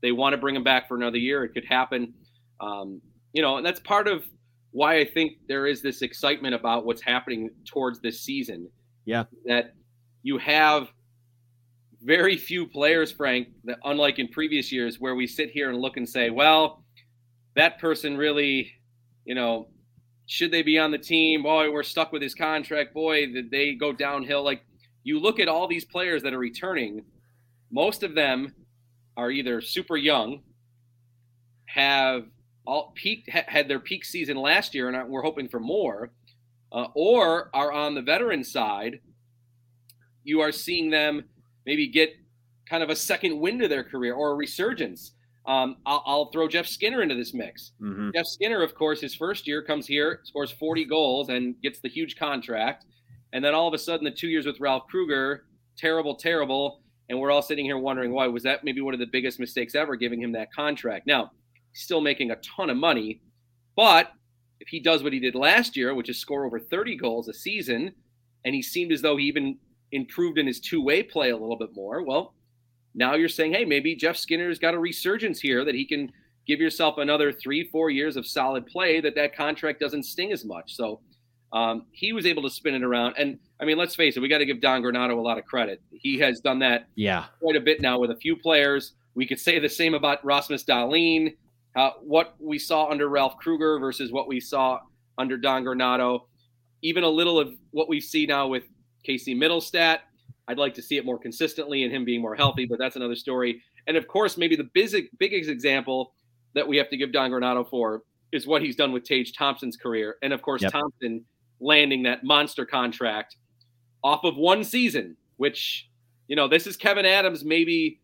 they 0.02 0.12
want 0.12 0.34
to 0.34 0.38
bring 0.38 0.56
him 0.56 0.64
back 0.64 0.88
for 0.88 0.96
another 0.96 1.18
year, 1.18 1.44
it 1.44 1.54
could 1.54 1.66
happen. 1.66 2.14
Um, 2.60 3.02
you 3.34 3.42
know, 3.42 3.58
and 3.58 3.66
that's 3.66 3.80
part 3.80 4.08
of 4.08 4.24
why 4.72 5.00
I 5.00 5.06
think 5.06 5.34
there 5.48 5.68
is 5.68 5.82
this 5.82 6.02
excitement 6.02 6.56
about 6.56 6.86
what's 6.86 7.02
happening 7.02 7.50
towards 7.66 8.00
this 8.02 8.22
season. 8.22 8.70
Yeah, 9.06 9.26
that 9.46 9.74
you 10.24 10.38
have 10.38 10.90
very 12.02 12.38
few 12.38 12.66
players, 12.66 13.12
Frank, 13.12 13.50
that 13.66 13.80
unlike 13.84 14.20
in 14.20 14.28
previous 14.28 14.72
years 14.72 15.00
where 15.00 15.16
we 15.16 15.28
sit 15.28 15.52
here 15.52 15.70
and 15.70 15.80
look 15.80 15.98
and 15.98 16.08
say, 16.08 16.30
well, 16.30 16.84
that 17.56 17.80
person 17.80 18.16
really, 18.16 18.72
you 19.26 19.36
know, 19.36 19.68
should 20.26 20.52
they 20.52 20.62
be 20.62 20.78
on 20.78 20.92
the 20.92 20.98
team? 20.98 21.44
Boy, 21.44 21.72
we're 21.72 21.84
stuck 21.84 22.12
with 22.12 22.22
his 22.22 22.36
contract. 22.36 22.94
Boy, 22.94 23.26
did 23.26 23.52
they 23.52 23.74
go 23.74 23.92
downhill. 23.92 24.44
Like 24.44 24.62
you 25.04 25.20
look 25.20 25.40
at 25.40 25.48
all 25.48 25.68
these 25.68 25.86
players 25.86 26.24
that 26.24 26.34
are 26.34 26.40
returning, 26.40 27.04
most 27.72 28.04
of 28.04 28.16
them 28.16 28.54
are 29.18 29.32
either 29.32 29.60
super 29.60 29.98
young, 29.98 30.42
have 31.66 32.26
all 32.66 32.92
peaked 32.96 33.30
had 33.30 33.68
their 33.68 33.80
peak 33.80 34.06
season 34.06 34.38
last 34.38 34.76
year, 34.76 34.88
and 34.88 35.10
we're 35.10 35.24
hoping 35.24 35.48
for 35.48 35.60
more, 35.60 36.12
uh, 36.72 36.88
or 36.94 37.50
are 37.54 37.72
on 37.72 37.96
the 37.96 38.02
veteran 38.02 38.44
side. 38.44 39.00
You 40.24 40.42
are 40.42 40.52
seeing 40.52 40.92
them 40.92 41.26
maybe 41.70 41.88
get 41.88 42.16
kind 42.68 42.82
of 42.82 42.90
a 42.90 42.96
second 42.96 43.40
wind 43.40 43.60
to 43.62 43.68
their 43.68 43.84
career 43.84 44.16
or 44.16 44.32
a 44.32 44.36
resurgence. 44.36 45.12
Um, 45.46 45.78
I'll, 45.86 46.04
I'll, 46.08 46.32
throw 46.32 46.48
Jeff 46.48 46.66
Skinner 46.66 47.04
into 47.04 47.14
this 47.14 47.32
mix. 47.32 47.74
Mm-hmm. 47.80 48.10
Jeff 48.16 48.26
Skinner, 48.26 48.64
of 48.64 48.74
course, 48.74 49.00
his 49.00 49.14
first 49.14 49.48
year 49.48 49.62
comes 49.62 49.86
here, 49.86 50.22
scores 50.24 50.50
40 50.50 50.86
goals, 50.86 51.30
and 51.30 51.54
gets 51.62 51.80
the 51.80 51.88
huge 51.88 52.16
contract. 52.16 52.86
And 53.34 53.46
then 53.46 53.54
all 53.54 53.68
of 53.68 53.76
a 53.76 53.78
sudden, 53.78 54.04
the 54.04 54.10
two 54.12 54.28
years 54.30 54.48
with 54.48 54.60
Ralph 54.60 54.88
Krueger, 54.88 55.46
terrible, 55.78 56.16
terrible. 56.16 56.82
And 57.08 57.20
we're 57.20 57.30
all 57.30 57.44
sitting 57.44 57.66
here 57.66 57.78
wondering 57.78 58.14
why 58.14 58.26
was 58.26 58.42
that 58.44 58.64
maybe 58.64 58.82
one 58.82 58.96
of 58.96 59.00
the 59.00 59.06
biggest 59.06 59.40
mistakes 59.40 59.76
ever 59.76 59.96
giving 59.96 60.20
him 60.20 60.32
that 60.32 60.52
contract. 60.52 61.06
Now, 61.06 61.32
he's 61.72 61.84
still 61.84 62.02
making 62.02 62.32
a 62.32 62.36
ton 62.38 62.72
of 62.72 62.78
money, 62.78 63.22
but 63.76 64.12
if 64.60 64.70
he 64.70 64.80
does 64.80 65.04
what 65.04 65.14
he 65.14 65.20
did 65.20 65.36
last 65.36 65.78
year, 65.78 65.94
which 65.94 66.10
is 66.10 66.18
score 66.18 66.46
over 66.46 66.60
30 66.60 66.98
goals 66.98 67.28
a 67.28 67.34
season, 67.34 67.94
and 68.44 68.56
he 68.56 68.62
seemed 68.64 68.92
as 68.92 69.04
though 69.04 69.18
he 69.18 69.26
even 69.26 69.58
improved 69.92 70.38
in 70.38 70.48
his 70.48 70.60
two-way 70.60 71.04
play 71.04 71.30
a 71.30 71.38
little 71.38 71.58
bit 71.58 71.70
more, 71.74 72.04
well, 72.04 72.34
now 72.96 73.16
you're 73.16 73.30
saying, 73.30 73.54
hey, 73.54 73.66
maybe 73.66 73.96
Jeff 73.96 74.18
Skinner's 74.18 74.60
got 74.60 74.74
a 74.74 74.80
resurgence 74.80 75.40
here 75.40 75.64
that 75.64 75.76
he 75.76 75.86
can 75.86 76.12
give 76.48 76.60
yourself 76.60 76.98
another 76.98 77.32
three, 77.32 77.70
four 77.70 77.90
years 77.90 78.18
of 78.18 78.26
solid 78.26 78.66
play 78.66 79.00
that 79.02 79.16
that 79.16 79.36
contract 79.36 79.80
doesn't 79.80 80.04
sting 80.04 80.32
as 80.32 80.44
much. 80.44 80.76
So 80.76 81.00
um, 81.54 81.86
he 81.92 82.14
was 82.14 82.26
able 82.26 82.42
to 82.44 82.50
spin 82.50 82.74
it 82.74 82.84
around. 82.84 83.16
And 83.18 83.40
I 83.60 83.66
mean, 83.66 83.78
let's 83.78 83.96
face 83.96 84.18
it, 84.18 84.20
we 84.20 84.28
got 84.28 84.40
to 84.40 84.46
give 84.46 84.62
Don 84.62 84.82
Granato 84.82 85.18
a 85.18 85.22
lot 85.22 85.38
of 85.38 85.46
credit. 85.46 85.82
He 85.92 86.18
has 86.20 86.40
done 86.40 86.60
that 86.60 86.88
yeah. 86.96 87.26
quite 87.42 87.56
a 87.56 87.62
bit 87.62 87.82
now 87.82 88.00
with 88.00 88.12
a 88.12 88.16
few 88.16 88.36
players. 88.36 88.94
We 89.16 89.26
could 89.28 89.40
say 89.40 89.60
the 89.60 89.70
same 89.70 89.94
about 89.94 90.24
Rasmus 90.26 90.64
Dahlin, 90.64 91.36
uh, 91.76 91.92
what 92.02 92.36
we 92.40 92.58
saw 92.58 92.90
under 92.90 93.10
Ralph 93.10 93.38
Krueger 93.38 93.80
versus 93.80 94.12
what 94.12 94.28
we 94.28 94.40
saw 94.40 94.80
under 95.18 95.38
Don 95.38 95.64
Granato. 95.64 96.22
Even 96.82 97.04
a 97.04 97.10
little 97.10 97.40
of 97.40 97.54
what 97.72 97.90
we 97.90 98.00
see 98.00 98.26
now 98.26 98.48
with 98.48 98.64
Casey 99.04 99.36
Mittelstadt. 99.36 100.00
I'd 100.48 100.58
like 100.58 100.74
to 100.76 100.82
see 100.82 100.98
it 100.98 101.06
more 101.06 101.20
consistently 101.20 101.84
and 101.84 101.94
him 101.94 102.06
being 102.06 102.22
more 102.22 102.36
healthy, 102.36 102.66
but 102.66 102.80
that's 102.80 102.96
another 102.96 103.16
story. 103.16 103.62
And 103.88 103.96
of 103.96 104.08
course, 104.08 104.38
maybe 104.38 104.56
the 104.56 104.70
big, 104.74 105.10
biggest 105.20 105.50
example 105.50 106.14
that 106.54 106.68
we 106.68 106.78
have 106.78 106.90
to 106.90 106.98
give 106.98 107.12
Don 107.12 107.32
Granato 107.32 107.70
for 107.70 108.04
is 108.32 108.48
what 108.48 108.62
he's 108.62 108.76
done 108.76 108.92
with 108.92 109.04
Tage 109.04 109.34
Thompson's 109.34 109.78
career. 109.78 110.18
And 110.22 110.34
of 110.34 110.42
course, 110.42 110.62
yep. 110.62 110.72
Thompson 110.72 111.24
landing 111.60 112.04
that 112.04 112.24
monster 112.24 112.66
contract 112.66 113.38
off 114.04 114.24
of 114.24 114.38
one 114.38 114.64
season, 114.64 115.16
which, 115.38 115.90
you 116.28 116.36
know, 116.36 116.48
this 116.48 116.68
is 116.68 116.78
Kevyn 116.78 117.06
Adams' 117.06 117.44
maybe 117.44 118.00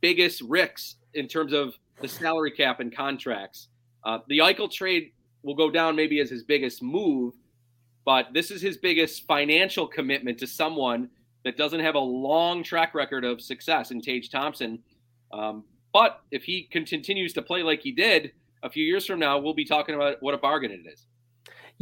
biggest 0.00 0.42
ricks 0.42 0.96
in 1.14 1.26
terms 1.26 1.52
of 1.52 1.74
the 2.00 2.08
salary 2.08 2.50
cap 2.50 2.80
and 2.80 2.94
contracts. 2.94 3.68
Uh, 4.04 4.18
the 4.28 4.38
Eichel 4.38 4.70
trade 4.70 5.12
will 5.42 5.54
go 5.54 5.70
down 5.70 5.96
maybe 5.96 6.20
as 6.20 6.30
his 6.30 6.44
biggest 6.44 6.82
move, 6.82 7.34
but 8.04 8.28
this 8.32 8.50
is 8.50 8.62
his 8.62 8.76
biggest 8.76 9.26
financial 9.26 9.86
commitment 9.86 10.38
to 10.38 10.46
someone 10.46 11.08
that 11.44 11.56
doesn't 11.56 11.80
have 11.80 11.94
a 11.94 12.00
long 12.00 12.62
track 12.62 12.94
record 12.94 13.24
of 13.24 13.40
success 13.40 13.90
in 13.90 14.00
Tage 14.00 14.30
Thompson. 14.30 14.78
Um, 15.32 15.64
but 15.92 16.20
if 16.30 16.44
he 16.44 16.64
continues 16.64 17.32
to 17.34 17.42
play 17.42 17.62
like 17.62 17.80
he 17.80 17.92
did 17.92 18.32
a 18.62 18.70
few 18.70 18.84
years 18.84 19.06
from 19.06 19.18
now, 19.18 19.38
we'll 19.38 19.54
be 19.54 19.64
talking 19.64 19.94
about 19.94 20.16
what 20.20 20.34
a 20.34 20.38
bargain 20.38 20.70
it 20.70 20.86
is. 20.86 21.06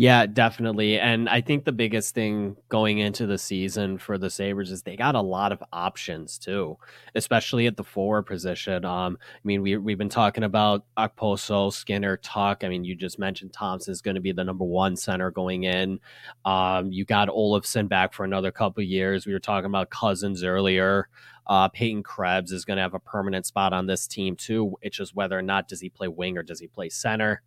Yeah, 0.01 0.27
definitely. 0.27 1.01
And 1.01 1.29
I 1.29 1.41
think 1.41 1.65
the 1.65 1.73
biggest 1.73 2.15
thing 2.15 2.57
going 2.69 2.99
into 2.99 3.27
the 3.27 3.37
season 3.37 3.99
for 3.99 4.17
the 4.17 4.31
Sabres 4.31 4.71
is 4.71 4.81
they 4.85 4.95
got 4.95 5.17
a 5.17 5.21
lot 5.21 5.51
of 5.51 5.61
options 5.73 6.39
too, 6.39 6.79
especially 7.17 7.67
at 7.67 7.77
the 7.77 7.83
forward 7.83 8.23
position. 8.23 8.85
Um, 8.85 9.19
I 9.21 9.41
mean, 9.43 9.61
we, 9.61 9.77
we've 9.77 9.99
been 9.99 10.09
talking 10.09 10.45
about 10.45 10.85
Okposo, 10.97 11.73
Skinner, 11.73 12.17
Tuch. 12.19 12.63
I 12.63 12.69
mean, 12.69 12.85
you 12.85 12.95
just 12.95 13.19
mentioned 13.19 13.53
Thompson 13.53 13.91
is 13.91 14.01
going 14.01 14.15
to 14.15 14.21
be 14.21 14.31
the 14.31 14.45
number 14.45 14.65
one 14.65 14.95
center 14.95 15.33
going 15.33 15.65
in. 15.65 15.99
Um, 16.45 16.93
you 16.93 17.05
got 17.05 17.27
Olofsson 17.27 17.89
back 17.89 18.15
for 18.15 18.25
another 18.25 18.53
couple 18.53 18.85
years. 18.85 19.27
We 19.27 19.33
were 19.33 19.41
talking 19.41 19.67
about 19.67 19.91
Cozens 19.91 20.45
earlier. 20.45 21.09
Uh, 21.49 21.67
Peyton 21.71 22.05
Krebs 22.05 22.53
is 22.53 22.65
going 22.65 22.77
to 22.77 22.83
have 22.83 22.95
a 22.95 23.01
permanent 23.01 23.47
spot 23.47 23.73
on 23.73 23.87
this 23.87 24.07
team 24.07 24.37
too. 24.37 24.77
It's 24.81 24.97
just 24.97 25.17
whether 25.17 25.37
or 25.37 25.43
not 25.43 25.67
does 25.67 25.81
he 25.81 25.89
play 25.89 26.07
wing 26.07 26.39
or 26.39 26.45
does 26.45 26.61
he 26.61 26.69
play 26.69 26.89
center. 26.89 27.43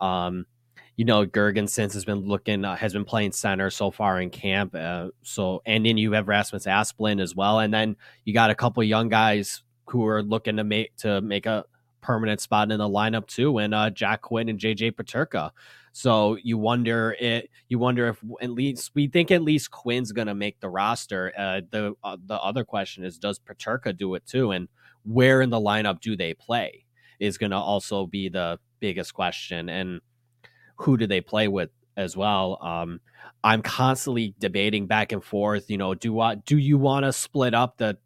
Um, 0.00 0.46
you 0.96 1.04
know, 1.04 1.26
Girgensons 1.26 1.92
has 1.94 2.04
been 2.04 2.20
looking, 2.20 2.64
uh, 2.64 2.76
has 2.76 2.92
been 2.92 3.04
playing 3.04 3.32
center 3.32 3.70
so 3.70 3.90
far 3.90 4.20
in 4.20 4.30
camp. 4.30 4.74
Uh, 4.74 5.08
so, 5.22 5.60
and 5.66 5.84
then 5.84 5.98
you 5.98 6.12
have 6.12 6.28
Rasmus 6.28 6.66
Asplund 6.66 7.20
as 7.20 7.34
well. 7.34 7.58
And 7.58 7.74
then 7.74 7.96
you 8.24 8.32
got 8.32 8.50
a 8.50 8.54
couple 8.54 8.82
young 8.84 9.08
guys 9.08 9.62
who 9.88 10.06
are 10.06 10.22
looking 10.22 10.56
to 10.56 10.64
make, 10.64 10.94
to 10.98 11.20
make 11.20 11.46
a 11.46 11.64
permanent 12.00 12.40
spot 12.40 12.70
in 12.70 12.78
the 12.78 12.88
lineup 12.88 13.26
too. 13.26 13.58
And 13.58 13.74
uh, 13.74 13.90
Jack 13.90 14.22
Quinn 14.22 14.48
and 14.48 14.58
JJ 14.58 14.92
Peterka. 14.92 15.50
So 15.92 16.36
you 16.42 16.58
wonder 16.58 17.16
it. 17.18 17.50
You 17.68 17.78
wonder 17.78 18.08
if 18.08 18.18
at 18.40 18.50
least 18.50 18.90
we 18.94 19.06
think 19.06 19.30
at 19.30 19.42
least 19.42 19.70
Quinn's 19.70 20.10
going 20.10 20.26
to 20.26 20.34
make 20.34 20.58
the 20.58 20.68
roster. 20.68 21.32
Uh, 21.38 21.60
the 21.70 21.94
uh, 22.02 22.16
the 22.26 22.34
other 22.34 22.64
question 22.64 23.04
is, 23.04 23.16
does 23.16 23.38
Peterka 23.38 23.96
do 23.96 24.16
it 24.16 24.26
too? 24.26 24.50
And 24.50 24.68
where 25.04 25.40
in 25.40 25.50
the 25.50 25.60
lineup 25.60 26.00
do 26.00 26.16
they 26.16 26.34
play? 26.34 26.84
Is 27.20 27.38
going 27.38 27.52
to 27.52 27.56
also 27.56 28.06
be 28.06 28.28
the 28.28 28.58
biggest 28.80 29.14
question. 29.14 29.68
And 29.68 30.00
who 30.76 30.96
do 30.96 31.06
they 31.06 31.20
play 31.20 31.48
with 31.48 31.70
as 31.96 32.16
well. 32.16 32.58
Um, 32.62 33.00
I'm 33.42 33.62
constantly 33.62 34.34
debating 34.38 34.86
back 34.86 35.12
and 35.12 35.22
forth. 35.22 35.70
You 35.70 35.78
know, 35.78 35.94
do 35.94 36.18
I, 36.20 36.36
do 36.36 36.58
you 36.58 36.78
want 36.78 37.04
to 37.04 37.12
split 37.12 37.54
up 37.54 37.76
the 37.76 37.98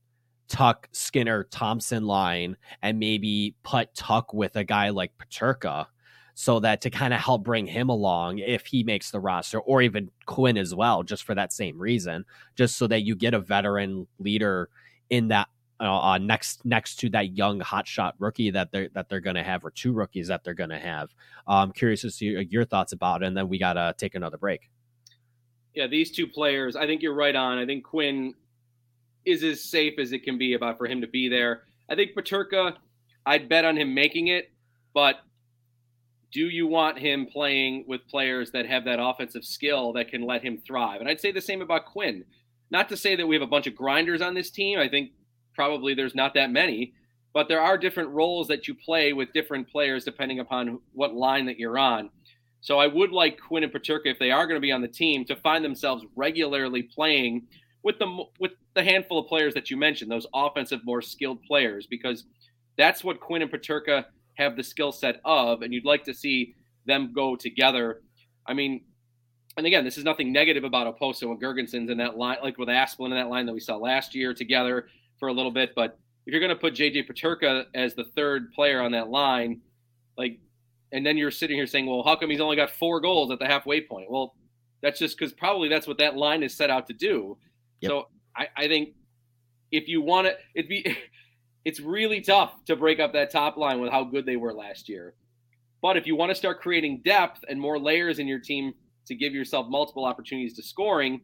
Tuch 0.49 0.85
Skinner 0.93 1.45
Thompson 1.45 2.07
line 2.07 2.57
and 2.83 2.99
maybe 2.99 3.55
put 3.63 3.95
Tuch 3.95 4.33
with 4.33 4.57
a 4.57 4.65
guy 4.65 4.91
like 4.91 5.13
Peterka 5.19 5.87
so 6.35 6.61
that 6.61 6.81
to 6.83 6.91
kind 6.91 7.13
of 7.13 7.21
help 7.21 7.43
bring 7.43 7.67
him 7.67 7.89
along 7.89 8.39
if 8.39 8.65
he 8.67 8.85
makes 8.85 9.11
the 9.11 9.19
roster, 9.19 9.59
or 9.59 9.83
even 9.83 10.11
Quinn 10.27 10.57
as 10.57 10.73
well, 10.73 11.03
just 11.03 11.25
for 11.25 11.35
that 11.35 11.53
same 11.53 11.77
reason, 11.79 12.25
just 12.55 12.77
so 12.77 12.87
that 12.87 13.03
you 13.03 13.17
get 13.17 13.35
a 13.35 13.41
veteran 13.41 14.07
leader 14.21 14.69
in 15.11 15.29
that 15.29 15.49
uh, 15.81 16.01
uh, 16.01 16.19
next 16.19 16.65
next 16.65 16.97
to 16.97 17.09
that 17.11 17.37
young 17.37 17.61
hotshot 17.61 18.13
rookie 18.19 18.51
that 18.51 18.73
they're 18.73 18.89
that 18.95 19.09
they're 19.09 19.21
going 19.21 19.37
to 19.37 19.43
have, 19.43 19.65
or 19.65 19.71
two 19.71 19.93
rookies 19.93 20.29
that 20.29 20.45
they're 20.45 20.55
going 20.55 20.71
to 20.71 20.79
have. 20.79 21.11
I'm 21.47 21.73
curious 21.73 22.01
to 22.03 22.11
see 22.11 22.47
your 22.51 22.65
thoughts 22.65 22.93
about 22.93 23.23
it, 23.23 23.27
and 23.27 23.37
then 23.37 23.49
we 23.49 23.59
got 23.59 23.75
to 23.75 23.95
take 23.97 24.15
another 24.15 24.39
break. 24.39 24.71
Yeah, 25.75 25.87
these 25.87 26.11
two 26.11 26.27
players, 26.27 26.75
I 26.75 26.87
think 26.87 27.03
you're 27.03 27.15
right 27.15 27.37
on. 27.37 27.59
I 27.59 27.67
think 27.67 27.85
Quinn 27.85 28.35
is 29.25 29.45
as 29.45 29.63
safe 29.63 29.99
as 29.99 30.13
it 30.13 30.25
can 30.25 30.39
be 30.39 30.55
about 30.55 30.79
for 30.79 30.87
him 30.87 31.03
to 31.03 31.07
be 31.07 31.29
there. 31.29 31.63
I 31.89 31.95
think 31.95 32.17
Peterka, 32.17 32.75
I'd 33.25 33.49
bet 33.49 33.65
on 33.65 33.77
him 33.77 33.95
making 33.95 34.29
it, 34.29 34.51
but 34.95 35.17
do 36.33 36.49
you 36.49 36.67
want 36.67 36.99
him 36.99 37.27
playing 37.27 37.85
with 37.87 38.07
players 38.09 38.51
that 38.51 38.67
have 38.67 38.85
that 38.85 38.99
offensive 39.01 39.45
skill 39.45 39.93
that 39.95 40.09
can 40.09 40.23
let 40.23 40.43
him 40.43 40.59
thrive? 40.59 41.01
And 41.01 41.09
I'd 41.09 41.21
say 41.21 41.33
the 41.33 41.41
same 41.41 41.63
about 41.63 41.87
Quinn. 41.87 42.25
Not 42.71 42.89
to 42.91 42.97
say 42.97 43.17
that 43.17 43.27
we 43.27 43.35
have 43.35 43.43
a 43.43 43.47
bunch 43.47 43.67
of 43.67 43.75
grinders 43.75 44.21
on 44.21 44.35
this 44.35 44.51
team. 44.51 44.79
I 44.79 44.89
think 44.89 45.13
probably 45.59 45.93
there's 45.93 46.15
not 46.15 46.35
that 46.35 46.53
many, 46.53 46.93
but 47.35 47.49
there 47.49 47.61
are 47.61 47.77
different 47.77 48.11
roles 48.11 48.47
that 48.47 48.69
you 48.69 48.77
play 48.77 49.13
with 49.13 49.33
different 49.33 49.69
players 49.69 50.05
depending 50.05 50.39
upon 50.39 50.79
what 50.93 51.17
line 51.17 51.47
that 51.47 51.59
you're 51.59 51.77
on. 51.77 52.11
So 52.61 52.79
I 52.79 52.87
would 52.87 53.11
like 53.11 53.41
Quinn 53.41 53.65
and 53.65 53.73
Peterka, 53.73 54.07
if 54.07 54.21
they 54.21 54.31
are 54.31 54.47
going 54.47 54.55
to 54.57 54.65
be 54.65 54.71
on 54.71 54.83
the 54.83 54.87
team, 54.87 55.25
to 55.25 55.35
find 55.35 55.65
themselves 55.65 56.05
regularly 56.15 56.85
playing 56.85 57.49
with 57.83 57.99
the 57.99 58.25
with 58.39 58.53
the 58.75 58.85
handful 58.85 59.19
of 59.19 59.27
players 59.27 59.53
that 59.55 59.69
you 59.69 59.77
mentioned, 59.77 60.13
those 60.13 60.29
offensive, 60.33 60.79
more 60.85 61.03
skilled 61.03 61.43
players, 61.43 61.89
because 61.89 62.23
that's 62.77 63.03
what 63.03 63.19
Quinn 63.19 63.43
and 63.43 63.51
Peterka 63.51 64.05
have 64.35 64.55
the 64.55 64.63
skill 64.63 64.93
set 64.93 65.21
of, 65.25 65.63
and 65.63 65.75
you'd 65.75 65.85
like 65.85 66.05
to 66.05 66.15
see 66.15 66.55
them 66.87 67.13
go 67.13 67.35
together. 67.35 68.03
I 68.47 68.55
mean, 68.55 68.85
and 69.57 69.67
again, 69.67 69.85
this 69.85 69.99
is 69.99 70.05
nothing 70.05 70.33
negative 70.33 70.63
about 70.63 70.87
Okposo 70.87 71.33
and 71.33 71.43
Girgensons 71.43 71.91
in 71.91 71.99
that 71.99 72.17
line, 72.17 72.39
like 72.45 72.59
with 72.59 72.69
Asplund 72.69 73.07
in 73.07 73.17
that 73.17 73.29
line 73.29 73.47
that 73.47 73.55
we 73.55 73.61
saw 73.61 73.77
last 73.77 74.15
year 74.15 74.33
together 74.33 74.87
for 75.19 75.29
a 75.29 75.33
little 75.33 75.51
bit. 75.51 75.75
But 75.75 75.99
if 76.27 76.33
you're 76.33 76.41
going 76.41 76.51
to 76.51 76.57
put 76.57 76.75
JJ 76.75 77.09
Peterka 77.09 77.65
as 77.75 77.95
the 77.95 78.05
third 78.05 78.53
player 78.53 78.81
on 78.81 78.93
that 78.93 79.09
line, 79.09 79.61
like, 80.17 80.39
and 80.93 81.05
then 81.05 81.17
you're 81.17 81.31
sitting 81.31 81.57
here 81.57 81.67
saying, 81.67 81.87
well, 81.87 82.03
how 82.03 82.17
come 82.17 82.31
he's 82.31 82.41
only 82.41 82.57
got 82.57 82.71
four 82.71 83.01
goals 83.01 83.31
at 83.31 83.39
the 83.39 83.47
halfway 83.47 83.81
point? 83.81 84.11
Well, 84.11 84.35
that's 84.83 84.99
just 84.99 85.19
because 85.19 85.33
probably 85.33 85.69
that's 85.69 85.87
what 85.87 85.99
that 85.99 86.17
line 86.17 86.43
is 86.43 86.55
set 86.55 86.71
out 86.71 86.87
to 86.87 86.93
do. 86.93 87.37
Yep. 87.81 87.91
So 87.91 88.09
I, 88.37 88.49
I 88.57 88.69
think 88.69 88.91
if 89.71 89.89
you 89.89 90.01
want 90.01 90.27
to, 90.29 90.35
it'd 90.55 90.69
be, 90.69 90.97
it's 91.65 91.81
really 91.81 92.21
tough 92.21 92.65
to 92.67 92.77
break 92.77 93.01
up 93.01 93.13
that 93.13 93.31
top 93.31 93.57
line 93.57 93.81
with 93.81 93.91
how 93.91 94.05
good 94.05 94.25
they 94.25 94.37
were 94.37 94.53
last 94.55 94.89
year. 94.89 95.15
But 95.81 95.97
if 95.97 96.07
you 96.07 96.17
want 96.17 96.31
to 96.31 96.35
start 96.35 96.61
creating 96.61 97.03
depth 97.05 97.45
and 97.49 97.61
more 97.61 97.79
layers 97.79 98.19
in 98.19 98.27
your 98.27 98.41
team 98.41 98.75
to 99.07 99.15
give 99.15 99.33
yourself 99.33 99.67
multiple 99.69 100.05
opportunities 100.05 100.55
to 100.57 100.63
scoring, 100.63 101.21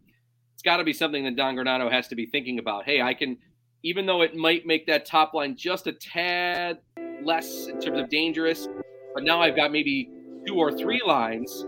it's 0.55 0.63
got 0.63 0.77
to 0.77 0.85
be 0.85 0.93
something 0.93 1.25
that 1.25 1.37
Don 1.37 1.57
Granato 1.57 1.91
has 1.91 2.09
to 2.09 2.15
be 2.15 2.27
thinking 2.27 2.59
about. 2.59 2.85
Hey, 2.85 3.03
I 3.03 3.15
can 3.15 3.37
even 3.85 4.07
though 4.07 4.23
it 4.23 4.35
might 4.35 4.67
make 4.67 4.87
that 4.87 5.05
top 5.05 5.35
line 5.35 5.55
just 5.55 5.87
a 5.87 5.93
tad 5.93 6.79
less 7.23 7.67
in 7.67 7.79
terms 7.81 8.01
of 8.01 8.09
dangerous. 8.09 8.67
But 9.15 9.25
now 9.25 9.41
I've 9.41 9.55
got 9.55 9.71
maybe 9.71 10.11
two 10.47 10.57
or 10.57 10.73
three 10.73 11.03
lines 11.07 11.67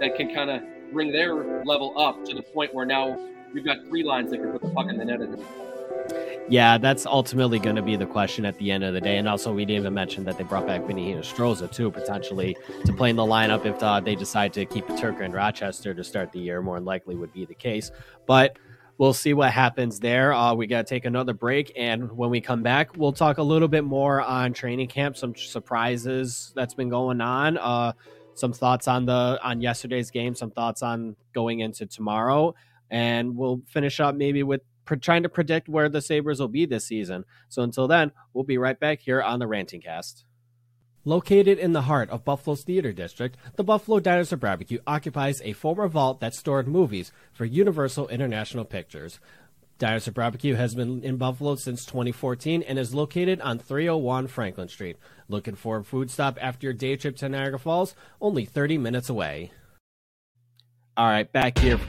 that 0.00 0.16
can 0.16 0.32
kind 0.32 0.50
of 0.50 0.62
bring 0.92 1.10
their 1.10 1.64
level 1.64 1.98
up 1.98 2.24
to 2.26 2.34
the 2.34 2.42
point 2.42 2.72
where 2.72 2.86
now 2.86 3.18
we've 3.52 3.64
got 3.64 3.84
three 3.88 4.04
lines 4.04 4.30
that 4.30 4.38
can 4.38 4.52
put 4.52 4.62
the 4.62 4.70
puck 4.70 4.88
in 4.88 4.96
the 4.96 5.04
net. 5.04 5.20
Yeah, 6.48 6.78
that's 6.78 7.04
ultimately 7.04 7.58
going 7.58 7.76
to 7.76 7.82
be 7.82 7.96
the 7.96 8.06
question 8.06 8.46
at 8.46 8.56
the 8.58 8.70
end 8.70 8.84
of 8.84 8.94
the 8.94 9.00
day. 9.00 9.18
And 9.18 9.28
also, 9.28 9.52
we 9.52 9.64
didn't 9.64 9.80
even 9.82 9.92
mention 9.94 10.24
that 10.24 10.38
they 10.38 10.44
brought 10.44 10.66
back 10.66 10.86
Vinny 10.86 11.12
Hinostroza, 11.12 11.70
too, 11.70 11.90
potentially 11.90 12.56
to 12.86 12.92
play 12.92 13.10
in 13.10 13.16
the 13.16 13.22
lineup 13.22 13.66
if 13.66 13.82
uh, 13.82 14.00
they 14.00 14.14
decide 14.14 14.54
to 14.54 14.64
keep 14.64 14.86
Turker 14.86 15.24
and 15.24 15.34
Rochester 15.34 15.92
to 15.92 16.02
start 16.02 16.32
the 16.32 16.38
year. 16.38 16.62
More 16.62 16.76
than 16.76 16.86
likely 16.86 17.16
would 17.16 17.32
be 17.34 17.44
the 17.44 17.54
case. 17.54 17.90
But 18.26 18.58
we'll 18.98 19.14
see 19.14 19.32
what 19.32 19.52
happens 19.52 20.00
there. 20.00 20.32
Uh, 20.32 20.52
we 20.54 20.66
got 20.66 20.86
to 20.86 20.94
take 20.94 21.04
another 21.04 21.32
break, 21.32 21.72
and 21.76 22.12
when 22.12 22.30
we 22.30 22.40
come 22.40 22.62
back, 22.62 22.96
we'll 22.96 23.12
talk 23.12 23.38
a 23.38 23.42
little 23.42 23.68
bit 23.68 23.84
more 23.84 24.20
on 24.20 24.52
training 24.52 24.88
camp, 24.88 25.16
some 25.16 25.34
surprises 25.34 26.52
that's 26.54 26.74
been 26.74 26.88
going 26.88 27.20
on, 27.20 27.56
uh, 27.56 27.92
some 28.34 28.52
thoughts 28.52 28.86
on 28.86 29.06
the 29.06 29.38
on 29.42 29.60
yesterday's 29.60 30.10
game, 30.10 30.34
some 30.34 30.50
thoughts 30.50 30.82
on 30.82 31.16
going 31.32 31.60
into 31.60 31.86
tomorrow, 31.86 32.54
and 32.90 33.36
we'll 33.36 33.62
finish 33.66 34.00
up 34.00 34.14
maybe 34.14 34.42
with 34.42 34.60
trying 35.00 35.22
to 35.22 35.28
predict 35.28 35.68
where 35.68 35.88
the 35.88 36.00
Sabres 36.00 36.40
will 36.40 36.48
be 36.48 36.66
this 36.66 36.86
season. 36.86 37.24
So 37.48 37.62
until 37.62 37.88
then, 37.88 38.12
we'll 38.32 38.44
be 38.44 38.58
right 38.58 38.78
back 38.78 39.00
here 39.00 39.22
on 39.22 39.38
the 39.38 39.46
Ranting 39.46 39.82
Cast. 39.82 40.24
Located 41.08 41.58
in 41.58 41.72
the 41.72 41.88
heart 41.88 42.10
of 42.10 42.26
Buffalo's 42.26 42.64
theater 42.64 42.92
district, 42.92 43.38
the 43.56 43.64
Buffalo 43.64 43.98
Dinosaur 43.98 44.36
Barbecue 44.36 44.80
occupies 44.86 45.40
a 45.40 45.54
former 45.54 45.88
vault 45.88 46.20
that 46.20 46.34
stored 46.34 46.68
movies 46.68 47.12
for 47.32 47.46
Universal 47.46 48.08
International 48.08 48.66
Pictures. 48.66 49.18
Dinosaur 49.78 50.12
Barbecue 50.12 50.56
has 50.56 50.74
been 50.74 51.02
in 51.02 51.16
Buffalo 51.16 51.54
since 51.54 51.86
2014 51.86 52.60
and 52.60 52.78
is 52.78 52.94
located 52.94 53.40
on 53.40 53.58
301 53.58 54.26
Franklin 54.26 54.68
Street. 54.68 54.98
Looking 55.30 55.54
for 55.54 55.78
a 55.78 55.82
food 55.82 56.10
stop 56.10 56.36
after 56.42 56.66
your 56.66 56.74
day 56.74 56.94
trip 56.96 57.16
to 57.16 57.28
Niagara 57.30 57.58
Falls? 57.58 57.94
Only 58.20 58.44
30 58.44 58.76
minutes 58.76 59.08
away. 59.08 59.50
All 60.94 61.06
right, 61.06 61.32
back 61.32 61.56
here. 61.56 61.80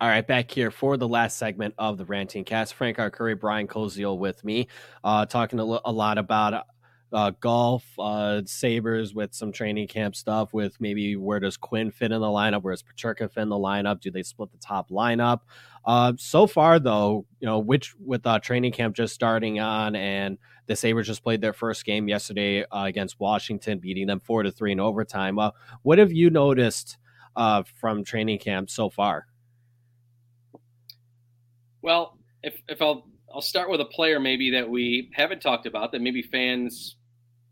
All 0.00 0.08
right, 0.08 0.24
back 0.24 0.48
here 0.48 0.70
for 0.70 0.96
the 0.96 1.08
last 1.08 1.38
segment 1.38 1.74
of 1.76 1.98
the 1.98 2.04
Ranting 2.04 2.44
Cast. 2.44 2.74
Frank 2.74 2.98
Arcuri, 2.98 3.38
Brian 3.38 3.66
Koziol 3.66 4.16
with 4.16 4.44
me, 4.44 4.68
uh, 5.02 5.26
talking 5.26 5.58
a, 5.58 5.66
l- 5.66 5.80
a 5.84 5.90
lot 5.90 6.18
about 6.18 6.66
uh, 7.12 7.32
golf, 7.40 7.84
uh, 7.98 8.42
Sabres 8.44 9.12
with 9.12 9.34
some 9.34 9.50
training 9.50 9.88
camp 9.88 10.14
stuff, 10.14 10.52
with 10.52 10.80
maybe 10.80 11.16
where 11.16 11.40
does 11.40 11.56
Quinn 11.56 11.90
fit 11.90 12.12
in 12.12 12.20
the 12.20 12.28
lineup? 12.28 12.62
Where 12.62 12.72
does 12.72 12.84
Peterka 12.84 13.28
fit 13.28 13.40
in 13.40 13.48
the 13.48 13.56
lineup? 13.56 14.00
Do 14.00 14.12
they 14.12 14.22
split 14.22 14.52
the 14.52 14.58
top 14.58 14.88
lineup? 14.88 15.40
Uh, 15.84 16.12
so 16.16 16.46
far, 16.46 16.78
though, 16.78 17.26
you 17.40 17.46
know, 17.46 17.58
which 17.58 17.96
with 17.98 18.24
uh, 18.24 18.38
training 18.38 18.70
camp 18.70 18.94
just 18.94 19.14
starting 19.14 19.58
on, 19.58 19.96
and 19.96 20.38
the 20.66 20.76
Sabres 20.76 21.08
just 21.08 21.24
played 21.24 21.40
their 21.40 21.52
first 21.52 21.84
game 21.84 22.06
yesterday 22.06 22.62
uh, 22.70 22.84
against 22.84 23.18
Washington, 23.18 23.80
beating 23.80 24.06
them 24.06 24.20
four 24.20 24.44
to 24.44 24.52
three 24.52 24.70
in 24.70 24.78
overtime. 24.78 25.40
Uh, 25.40 25.50
what 25.82 25.98
have 25.98 26.12
you 26.12 26.30
noticed 26.30 26.98
uh, 27.34 27.64
from 27.74 28.04
training 28.04 28.38
camp 28.38 28.70
so 28.70 28.88
far? 28.88 29.26
Well, 31.88 32.18
if 32.42 32.60
if 32.68 32.82
I'll 32.82 33.08
I'll 33.34 33.40
start 33.40 33.70
with 33.70 33.80
a 33.80 33.86
player 33.86 34.20
maybe 34.20 34.50
that 34.50 34.68
we 34.68 35.10
haven't 35.14 35.40
talked 35.40 35.64
about 35.64 35.90
that 35.92 36.02
maybe 36.02 36.20
fans 36.20 36.96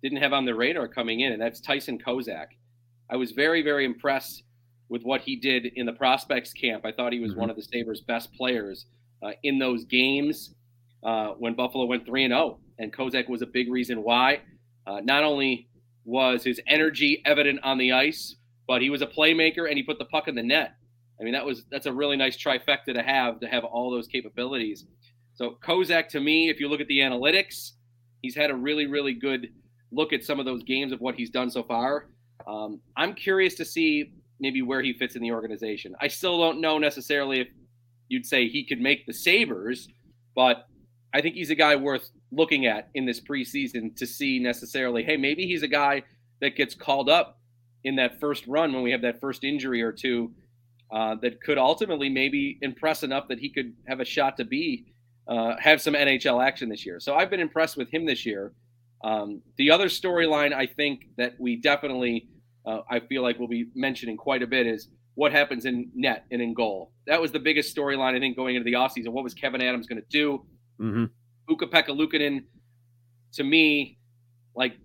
didn't 0.03 0.18
have 0.18 0.35
on 0.35 0.44
their 0.44 0.57
radar 0.57 0.88
coming 0.88 1.20
in, 1.20 1.33
and 1.33 1.40
that's 1.40 1.59
Tyson 1.59 1.99
Kozak. 1.99 2.49
I 3.11 3.16
was 3.16 3.31
very 3.33 3.62
very 3.62 3.87
impressed 3.87 4.42
with 4.90 5.01
what 5.05 5.22
he 5.22 5.37
did 5.37 5.64
in 5.77 5.87
the 5.87 5.94
prospects 5.94 6.53
camp. 6.53 6.85
I 6.85 6.92
thought 6.92 7.14
he 7.14 7.18
was 7.18 7.31
mm-hmm. 7.31 7.40
one 7.40 7.51
of 7.51 7.57
the 7.57 7.62
Sabres' 7.62 8.03
best 8.03 8.31
players 8.35 8.85
uh, 9.22 9.31
in 9.42 9.59
those 9.59 9.87
games 9.87 10.55
uh, 11.03 11.29
when 11.38 11.55
Buffalo 11.55 11.87
went 11.87 12.05
three 12.05 12.25
and 12.25 12.33
zero, 12.33 12.42
oh. 12.42 12.59
and 12.79 12.92
Kozak 12.92 13.31
was 13.31 13.40
a 13.40 13.46
big 13.46 13.72
reason 13.72 14.03
why. 14.03 14.42
Uh, 14.87 15.01
not 15.03 15.25
only 15.25 15.66
was 16.05 16.44
his 16.44 16.61
energy 16.66 17.22
evident 17.25 17.61
on 17.62 17.79
the 17.79 17.92
ice, 17.92 18.37
but 18.68 18.83
he 18.83 18.90
was 18.90 19.01
a 19.01 19.07
playmaker 19.07 19.66
and 19.66 19.79
he 19.79 19.83
put 19.83 19.99
the 19.99 20.05
puck 20.05 20.29
in 20.29 20.35
the 20.35 20.42
net. 20.42 20.75
I 21.20 21.24
mean, 21.24 21.33
that 21.33 21.44
was 21.44 21.64
that's 21.70 21.87
a 21.87 21.92
really 21.92 22.16
nice 22.16 22.37
trifecta 22.37 22.94
to 22.94 23.02
have 23.02 23.40
to 23.40 23.48
have 23.48 23.64
all 23.64 23.90
those 23.90 24.07
capabilities. 24.07 24.85
So 25.35 25.59
Kozak, 25.62 26.09
to 26.09 26.20
me, 26.20 26.48
if 26.48 26.61
you 26.61 26.68
look 26.68 26.81
at 26.81 26.88
the 26.88 26.98
analytics, 26.98 27.72
he's 28.22 28.35
had 28.35 28.50
a 28.50 28.55
really, 28.55 28.87
really 28.87 29.12
good 29.12 29.48
look 29.92 30.12
at 30.12 30.24
some 30.24 30.40
of 30.40 30.46
those 30.46 30.62
games 30.62 30.92
of 30.92 31.00
what 31.00 31.14
he's 31.14 31.31
done 31.31 31.50
so 31.50 31.62
far. 31.62 32.09
Um, 32.46 32.81
I'm 32.96 33.14
curious 33.14 33.55
to 33.57 33.64
see 33.64 34.12
maybe 34.40 34.62
where 34.62 34.83
he 34.83 34.92
fits 34.92 35.16
in 35.16 35.22
the 35.22 35.33
organization. 35.33 35.94
I 36.00 36.09
still 36.09 36.38
don't 36.38 36.61
know 36.61 36.79
necessarily 36.79 37.40
if 37.40 37.48
you'd 38.09 38.26
say 38.26 38.48
he 38.48 38.64
could 38.64 38.81
make 38.81 39.07
the 39.07 39.12
Sabres, 39.12 39.88
but 40.35 40.66
I 41.14 41.20
think 41.20 41.35
he's 41.35 41.50
a 41.50 41.55
guy 41.55 41.76
worth 41.76 42.11
looking 42.31 42.66
at 42.66 42.90
in 42.94 43.07
this 43.07 43.20
preseason 43.20 43.96
to 43.96 44.07
see 44.07 44.38
necessarily, 44.38 45.02
hey, 45.02 45.16
maybe 45.16 45.46
he's 45.46 45.62
a 45.62 45.68
guy 45.68 46.02
that 46.40 46.57
gets 46.57 46.74
called 46.74 47.09
up 47.09 47.40
in 47.85 47.96
that 47.96 48.20
first 48.20 48.46
run 48.46 48.72
when 48.72 48.83
we 48.83 48.90
have 48.90 49.02
that 49.02 49.20
first 49.20 49.44
injury 49.44 49.81
or 49.81 49.92
two 49.92 50.33
uh, 50.92 51.16
that 51.16 51.42
could 51.42 51.59
ultimately 51.59 52.09
maybe 52.09 52.59
impress 52.62 53.03
enough 53.03 53.29
that 53.29 53.38
he 53.38 53.49
could 53.49 53.72
have 53.88 54.01
a 54.01 54.05
shot 54.05 54.37
to 54.37 54.44
be 54.44 54.87
uh, 55.29 55.57
have 55.59 55.81
some 55.83 55.94
NHL 55.94 56.44
action 56.44 56.68
this 56.68 56.87
year. 56.87 57.01
So 57.01 57.16
I've 57.16 57.31
been 57.31 57.40
impressed 57.40 57.77
with 57.77 57.90
him 57.90 58.07
this 58.07 58.25
year. 58.25 58.53
Um, 59.05 59.42
the 59.57 59.70
other 59.70 59.87
storyline 59.87 60.53
I 60.53 60.66
think 60.66 61.09
that 61.16 61.35
we 61.38 61.57
definitely 61.57 62.29
uh, 62.66 62.81
I 62.90 63.01
feel 63.01 63.22
like 63.22 63.38
we'll 63.38 63.49
be 63.49 63.68
mentioning 63.75 64.16
quite 64.16 64.42
a 64.42 64.46
bit 64.46 64.66
is 64.66 64.88
what 65.14 65.33
happens 65.33 65.64
in 65.64 65.90
net 65.94 66.27
and 66.31 66.42
in 66.42 66.53
goal. 66.53 66.92
That 67.07 67.20
was 67.20 67.33
the 67.33 67.38
biggest 67.38 67.75
storyline 67.75 68.14
I 68.14 68.20
think 68.20 68.37
going 68.37 68.57
into 68.57 68.64
the 68.64 68.75
offseason. 68.75 69.09
What 69.09 69.25
was 69.25 69.35
Kevyn 69.35 69.62
Adams 69.62 69.87
going 69.87 70.01
to 70.01 70.09
do? 70.11 70.44
Mm-hmm. 70.81 71.05
Ukko-Pekka 71.49 71.88
Luukkonen, 71.88 72.44
to 73.35 73.44
me, 73.44 73.99
like 74.55 74.77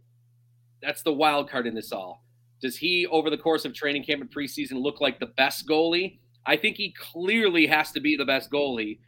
that's 0.81 1.01
the 1.01 1.11
wild 1.11 1.49
card 1.49 1.67
in 1.67 1.73
this 1.73 1.91
all. 1.91 2.23
Does 2.61 2.77
he, 2.77 3.07
over 3.07 3.29
the 3.29 3.37
course 3.37 3.65
of 3.65 3.73
training 3.73 4.03
camp 4.03 4.21
and 4.21 4.31
preseason, 4.31 4.81
look 4.81 5.01
like 5.01 5.19
the 5.19 5.25
best 5.37 5.67
goalie? 5.67 6.19
I 6.45 6.55
think 6.55 6.77
he 6.77 6.93
clearly 6.93 7.67
has 7.67 7.91
to 7.91 7.99
be 7.99 8.15
the 8.15 8.25
best 8.25 8.51
goalie 8.51 8.99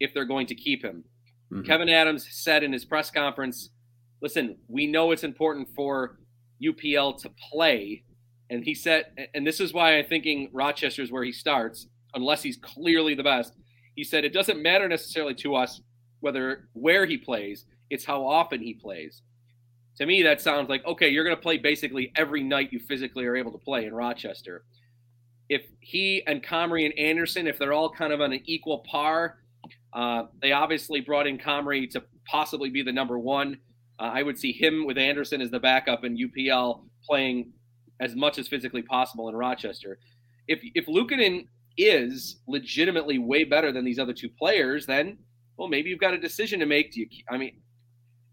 if 0.00 0.12
they're 0.12 0.24
going 0.24 0.46
to 0.48 0.54
keep 0.54 0.84
him. 0.84 1.04
Mm-hmm. 1.52 1.70
Kevyn 1.70 1.90
Adams 1.90 2.26
said 2.30 2.62
in 2.62 2.72
his 2.72 2.84
press 2.84 3.10
conference, 3.10 3.70
listen, 4.20 4.56
we 4.68 4.86
know 4.86 5.12
it's 5.12 5.24
important 5.24 5.68
for 5.74 6.18
UPL 6.62 7.20
to 7.22 7.30
play. 7.50 8.02
And 8.50 8.64
he 8.64 8.74
said, 8.74 9.06
and 9.34 9.46
this 9.46 9.60
is 9.60 9.72
why 9.72 9.98
I'm 9.98 10.06
thinking 10.06 10.50
Rochester 10.52 11.02
is 11.02 11.12
where 11.12 11.24
he 11.24 11.32
starts, 11.32 11.88
unless 12.14 12.42
he's 12.42 12.56
clearly 12.56 13.14
the 13.14 13.22
best. 13.22 13.54
He 13.94 14.04
said, 14.04 14.24
it 14.24 14.32
doesn't 14.32 14.62
matter 14.62 14.88
necessarily 14.88 15.34
to 15.36 15.54
us 15.54 15.80
whether 16.20 16.68
where 16.72 17.06
he 17.06 17.16
plays, 17.16 17.66
it's 17.90 18.04
how 18.04 18.26
often 18.26 18.60
he 18.60 18.74
plays 18.74 19.22
to 19.96 20.06
me, 20.06 20.22
that 20.22 20.40
sounds 20.40 20.68
like 20.68 20.84
okay, 20.84 21.08
you're 21.08 21.24
going 21.24 21.36
to 21.36 21.42
play 21.42 21.58
basically 21.58 22.12
every 22.16 22.42
night 22.42 22.72
you 22.72 22.78
physically 22.78 23.24
are 23.24 23.36
able 23.36 23.52
to 23.52 23.58
play 23.58 23.86
in 23.86 23.94
Rochester. 23.94 24.64
If 25.48 25.62
he 25.80 26.22
and 26.26 26.42
Comrie 26.42 26.84
and 26.84 26.98
Anderson, 26.98 27.46
if 27.46 27.58
they're 27.58 27.72
all 27.72 27.90
kind 27.90 28.12
of 28.12 28.20
on 28.20 28.32
an 28.32 28.42
equal 28.44 28.84
par, 28.90 29.38
uh, 29.92 30.24
they 30.42 30.52
obviously 30.52 31.00
brought 31.00 31.26
in 31.26 31.38
Comrie 31.38 31.88
to 31.90 32.02
possibly 32.26 32.68
be 32.68 32.82
the 32.82 32.92
number 32.92 33.18
one. 33.18 33.58
Uh, 33.98 34.10
I 34.12 34.22
would 34.22 34.38
see 34.38 34.52
him 34.52 34.86
with 34.86 34.98
Anderson 34.98 35.40
as 35.40 35.50
the 35.50 35.60
backup 35.60 36.04
and 36.04 36.18
UPL 36.18 36.84
playing 37.08 37.52
as 38.00 38.14
much 38.14 38.38
as 38.38 38.48
physically 38.48 38.82
possible 38.82 39.28
in 39.28 39.36
Rochester. 39.36 39.98
If 40.48 40.60
if 40.74 40.86
Luukkonen 40.86 41.46
is 41.78 42.40
legitimately 42.46 43.18
way 43.18 43.44
better 43.44 43.72
than 43.72 43.84
these 43.84 43.98
other 43.98 44.12
two 44.12 44.28
players, 44.28 44.86
then 44.86 45.18
well, 45.56 45.68
maybe 45.68 45.88
you've 45.88 46.00
got 46.00 46.12
a 46.12 46.18
decision 46.18 46.60
to 46.60 46.66
make. 46.66 46.92
Do 46.92 47.00
you? 47.00 47.08
I 47.30 47.38
mean, 47.38 47.60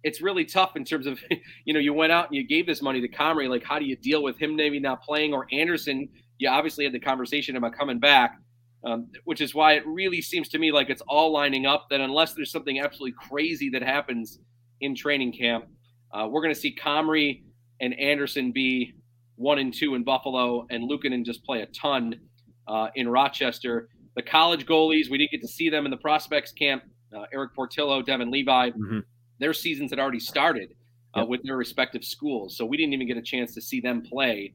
it's 0.04 0.22
really 0.22 0.46
tough 0.46 0.76
in 0.76 0.84
terms 0.84 1.08
of, 1.08 1.20
you 1.66 1.74
know, 1.74 1.80
you 1.80 1.94
went 1.94 2.12
out 2.12 2.28
and 2.28 2.36
you 2.36 2.46
gave 2.46 2.68
this 2.68 2.82
money 2.82 3.02
to 3.02 3.08
Comrie. 3.08 3.50
Like, 3.50 3.64
how 3.64 3.80
do 3.80 3.86
you 3.86 3.96
deal 3.96 4.22
with 4.22 4.38
him 4.38 4.56
maybe 4.56 4.80
not 4.80 5.02
playing 5.02 5.34
or 5.34 5.48
Anderson? 5.52 6.10
You 6.38 6.50
obviously 6.50 6.84
had 6.84 6.94
the 6.94 7.00
conversation 7.00 7.56
about 7.56 7.74
coming 7.74 8.00
back, 8.00 8.38
um, 8.86 9.08
which 9.24 9.42
is 9.42 9.56
why 9.56 9.74
it 9.74 9.84
really 9.88 10.22
seems 10.22 10.50
to 10.50 10.60
me 10.60 10.72
like 10.72 10.90
it's 10.90 11.02
all 11.08 11.32
lining 11.32 11.66
up 11.66 11.88
that 11.90 12.02
unless 12.02 12.34
there's 12.34 12.52
something 12.52 12.80
absolutely 12.80 13.16
crazy 13.30 13.70
that 13.70 13.82
happens 13.82 14.40
in 14.82 14.96
training 14.96 15.32
camp, 15.32 15.66
uh, 16.14 16.28
we're 16.30 16.42
going 16.42 16.54
to 16.54 16.60
see 16.60 16.76
Comrie 16.76 17.44
and 17.80 17.98
Anderson 18.00 18.52
be 18.52 18.94
one 19.36 19.58
and 19.58 19.74
two 19.74 19.96
in 19.96 20.04
Buffalo 20.04 20.68
and 20.70 20.90
Luukkonen 20.90 21.26
just 21.26 21.44
play 21.44 21.62
a 21.62 21.66
ton 21.68 22.20
uh, 22.68 22.88
in 22.96 23.08
Rochester. 23.08 23.90
The 24.16 24.22
college 24.22 24.66
goalies, 24.66 25.10
we 25.10 25.18
didn't 25.18 25.32
get 25.32 25.42
to 25.42 25.48
see 25.48 25.70
them 25.70 25.86
in 25.86 25.92
the 25.92 25.98
prospects 25.98 26.52
camp. 26.52 26.84
Uh, 27.16 27.26
Eric 27.34 27.56
Portillo, 27.56 28.02
Devon 28.02 28.32
Levi. 28.32 28.70
Mm-hmm 28.70 29.00
their 29.40 29.54
seasons 29.54 29.92
had 29.92 30.00
already 30.00 30.20
started 30.20 30.74
uh, 31.16 31.22
yep. 31.22 31.30
with 31.30 31.44
their 31.44 31.58
respective 31.58 32.04
schools, 32.04 32.58
so 32.58 32.66
we 32.66 32.78
didn't 32.78 32.94
even 32.94 33.08
get 33.08 33.18
a 33.18 33.22
chance 33.22 33.54
to 33.54 33.62
see 33.62 33.80
them 33.80 34.02
play. 34.02 34.54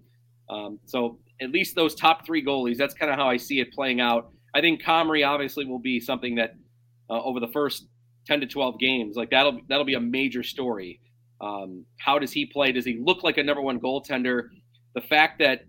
Um, 0.51 0.79
so 0.87 1.19
at 1.41 1.51
least 1.51 1.75
those 1.75 1.95
top 1.95 2.25
three 2.25 2.45
goalies, 2.45 2.77
that's 2.77 2.95
kind 2.95 3.11
of 3.11 3.19
how 3.19 3.29
I 3.29 3.37
see 3.37 3.61
it 3.61 3.73
playing 3.73 4.01
out. 4.01 4.33
I 4.55 4.61
think 4.61 4.83
Comrie 4.83 5.27
obviously 5.27 5.65
will 5.65 5.79
be 5.79 6.01
something 6.01 6.35
that 6.37 6.55
uh, 7.11 7.23
over 7.23 7.41
the 7.41 7.49
first 7.49 7.87
10 8.27 8.41
to 8.41 8.47
12 8.47 8.79
games, 8.79 9.17
like 9.17 9.31
that'll 9.31 9.61
that'll 9.69 9.85
be 9.85 9.95
a 9.95 10.01
major 10.01 10.43
story. 10.43 11.01
Um, 11.41 11.85
how 11.99 12.19
does 12.19 12.33
he 12.33 12.47
play? 12.47 12.73
Does 12.73 12.85
he 12.85 13.01
look 13.03 13.23
like 13.23 13.39
a 13.39 13.43
number 13.43 13.63
one 13.63 13.79
goaltender? 13.79 14.49
The 14.95 15.01
fact 15.01 15.39
that 15.39 15.61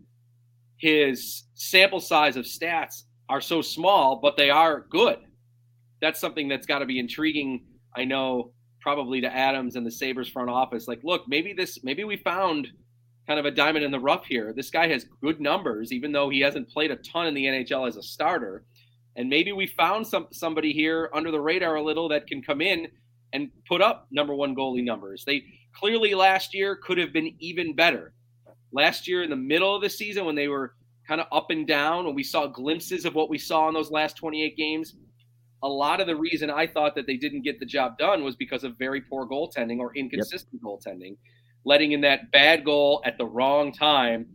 his 0.77 1.43
sample 1.53 1.99
size 1.99 2.35
of 2.35 2.45
stats 2.45 3.03
are 3.27 3.41
so 3.41 3.61
small, 3.61 4.19
but 4.21 4.37
they 4.37 4.49
are 4.49 4.85
good. 4.89 5.19
That's 6.01 6.19
something 6.19 6.47
that's 6.47 6.65
got 6.65 6.79
to 6.79 6.85
be 6.85 6.99
intriguing. 6.99 7.65
I 7.95 8.05
know 8.05 8.53
probably 8.81 9.21
to 9.21 9.35
Adams 9.35 9.75
and 9.75 9.85
the 9.85 9.91
Sabres 9.91 10.29
front 10.29 10.49
office, 10.49 10.87
like, 10.87 11.03
look, 11.03 11.27
maybe 11.27 11.53
this, 11.53 11.83
maybe 11.83 12.03
we 12.03 12.17
found 12.17 12.67
kind 13.27 13.39
of 13.39 13.45
a 13.45 13.51
diamond 13.51 13.85
in 13.85 13.91
the 13.91 13.99
rough 13.99 14.25
here. 14.25 14.53
This 14.53 14.71
guy 14.71 14.87
has 14.87 15.05
good 15.21 15.39
numbers, 15.39 15.91
even 15.91 16.11
though 16.11 16.29
he 16.29 16.39
hasn't 16.39 16.69
played 16.69 16.89
a 16.91 16.95
ton 16.95 17.27
in 17.27 17.33
the 17.33 17.45
NHL 17.45 17.87
as 17.87 17.95
a 17.95 18.01
starter. 18.01 18.63
And 19.15 19.29
maybe 19.29 19.51
we 19.51 19.67
found 19.67 20.07
some 20.07 20.27
somebody 20.31 20.73
here 20.73 21.09
under 21.13 21.29
the 21.29 21.39
radar 21.39 21.75
a 21.75 21.83
little 21.83 22.09
that 22.09 22.25
can 22.25 22.41
come 22.41 22.61
in 22.61 22.87
and 23.33 23.51
put 23.67 23.81
up 23.81 24.07
number 24.09 24.33
one 24.33 24.55
goalie 24.55 24.83
numbers. 24.83 25.23
They 25.25 25.43
clearly 25.73 26.15
last 26.15 26.55
year 26.55 26.75
could 26.75 26.97
have 26.97 27.13
been 27.13 27.35
even 27.39 27.75
better. 27.75 28.13
Last 28.71 29.07
year 29.07 29.23
in 29.23 29.29
the 29.29 29.35
middle 29.35 29.75
of 29.75 29.81
the 29.81 29.89
season 29.89 30.25
when 30.25 30.35
they 30.35 30.47
were 30.47 30.73
kind 31.07 31.21
of 31.21 31.27
up 31.31 31.49
and 31.49 31.67
down 31.67 32.05
and 32.05 32.15
we 32.15 32.23
saw 32.23 32.47
glimpses 32.47 33.05
of 33.05 33.15
what 33.15 33.29
we 33.29 33.37
saw 33.37 33.67
in 33.67 33.73
those 33.73 33.91
last 33.91 34.15
28 34.15 34.55
games, 34.55 34.95
a 35.61 35.67
lot 35.67 35.99
of 35.99 36.07
the 36.07 36.15
reason 36.15 36.49
I 36.49 36.67
thought 36.67 36.95
that 36.95 37.05
they 37.05 37.17
didn't 37.17 37.41
get 37.41 37.59
the 37.59 37.65
job 37.65 37.97
done 37.97 38.23
was 38.23 38.35
because 38.35 38.63
of 38.63 38.77
very 38.77 39.01
poor 39.01 39.27
goaltending 39.27 39.79
or 39.79 39.95
inconsistent 39.95 40.61
yep. 40.61 40.63
goaltending, 40.63 41.17
letting 41.65 41.91
in 41.91 42.01
that 42.01 42.31
bad 42.31 42.63
goal 42.63 43.01
at 43.05 43.17
the 43.17 43.25
wrong 43.25 43.71
time. 43.73 44.27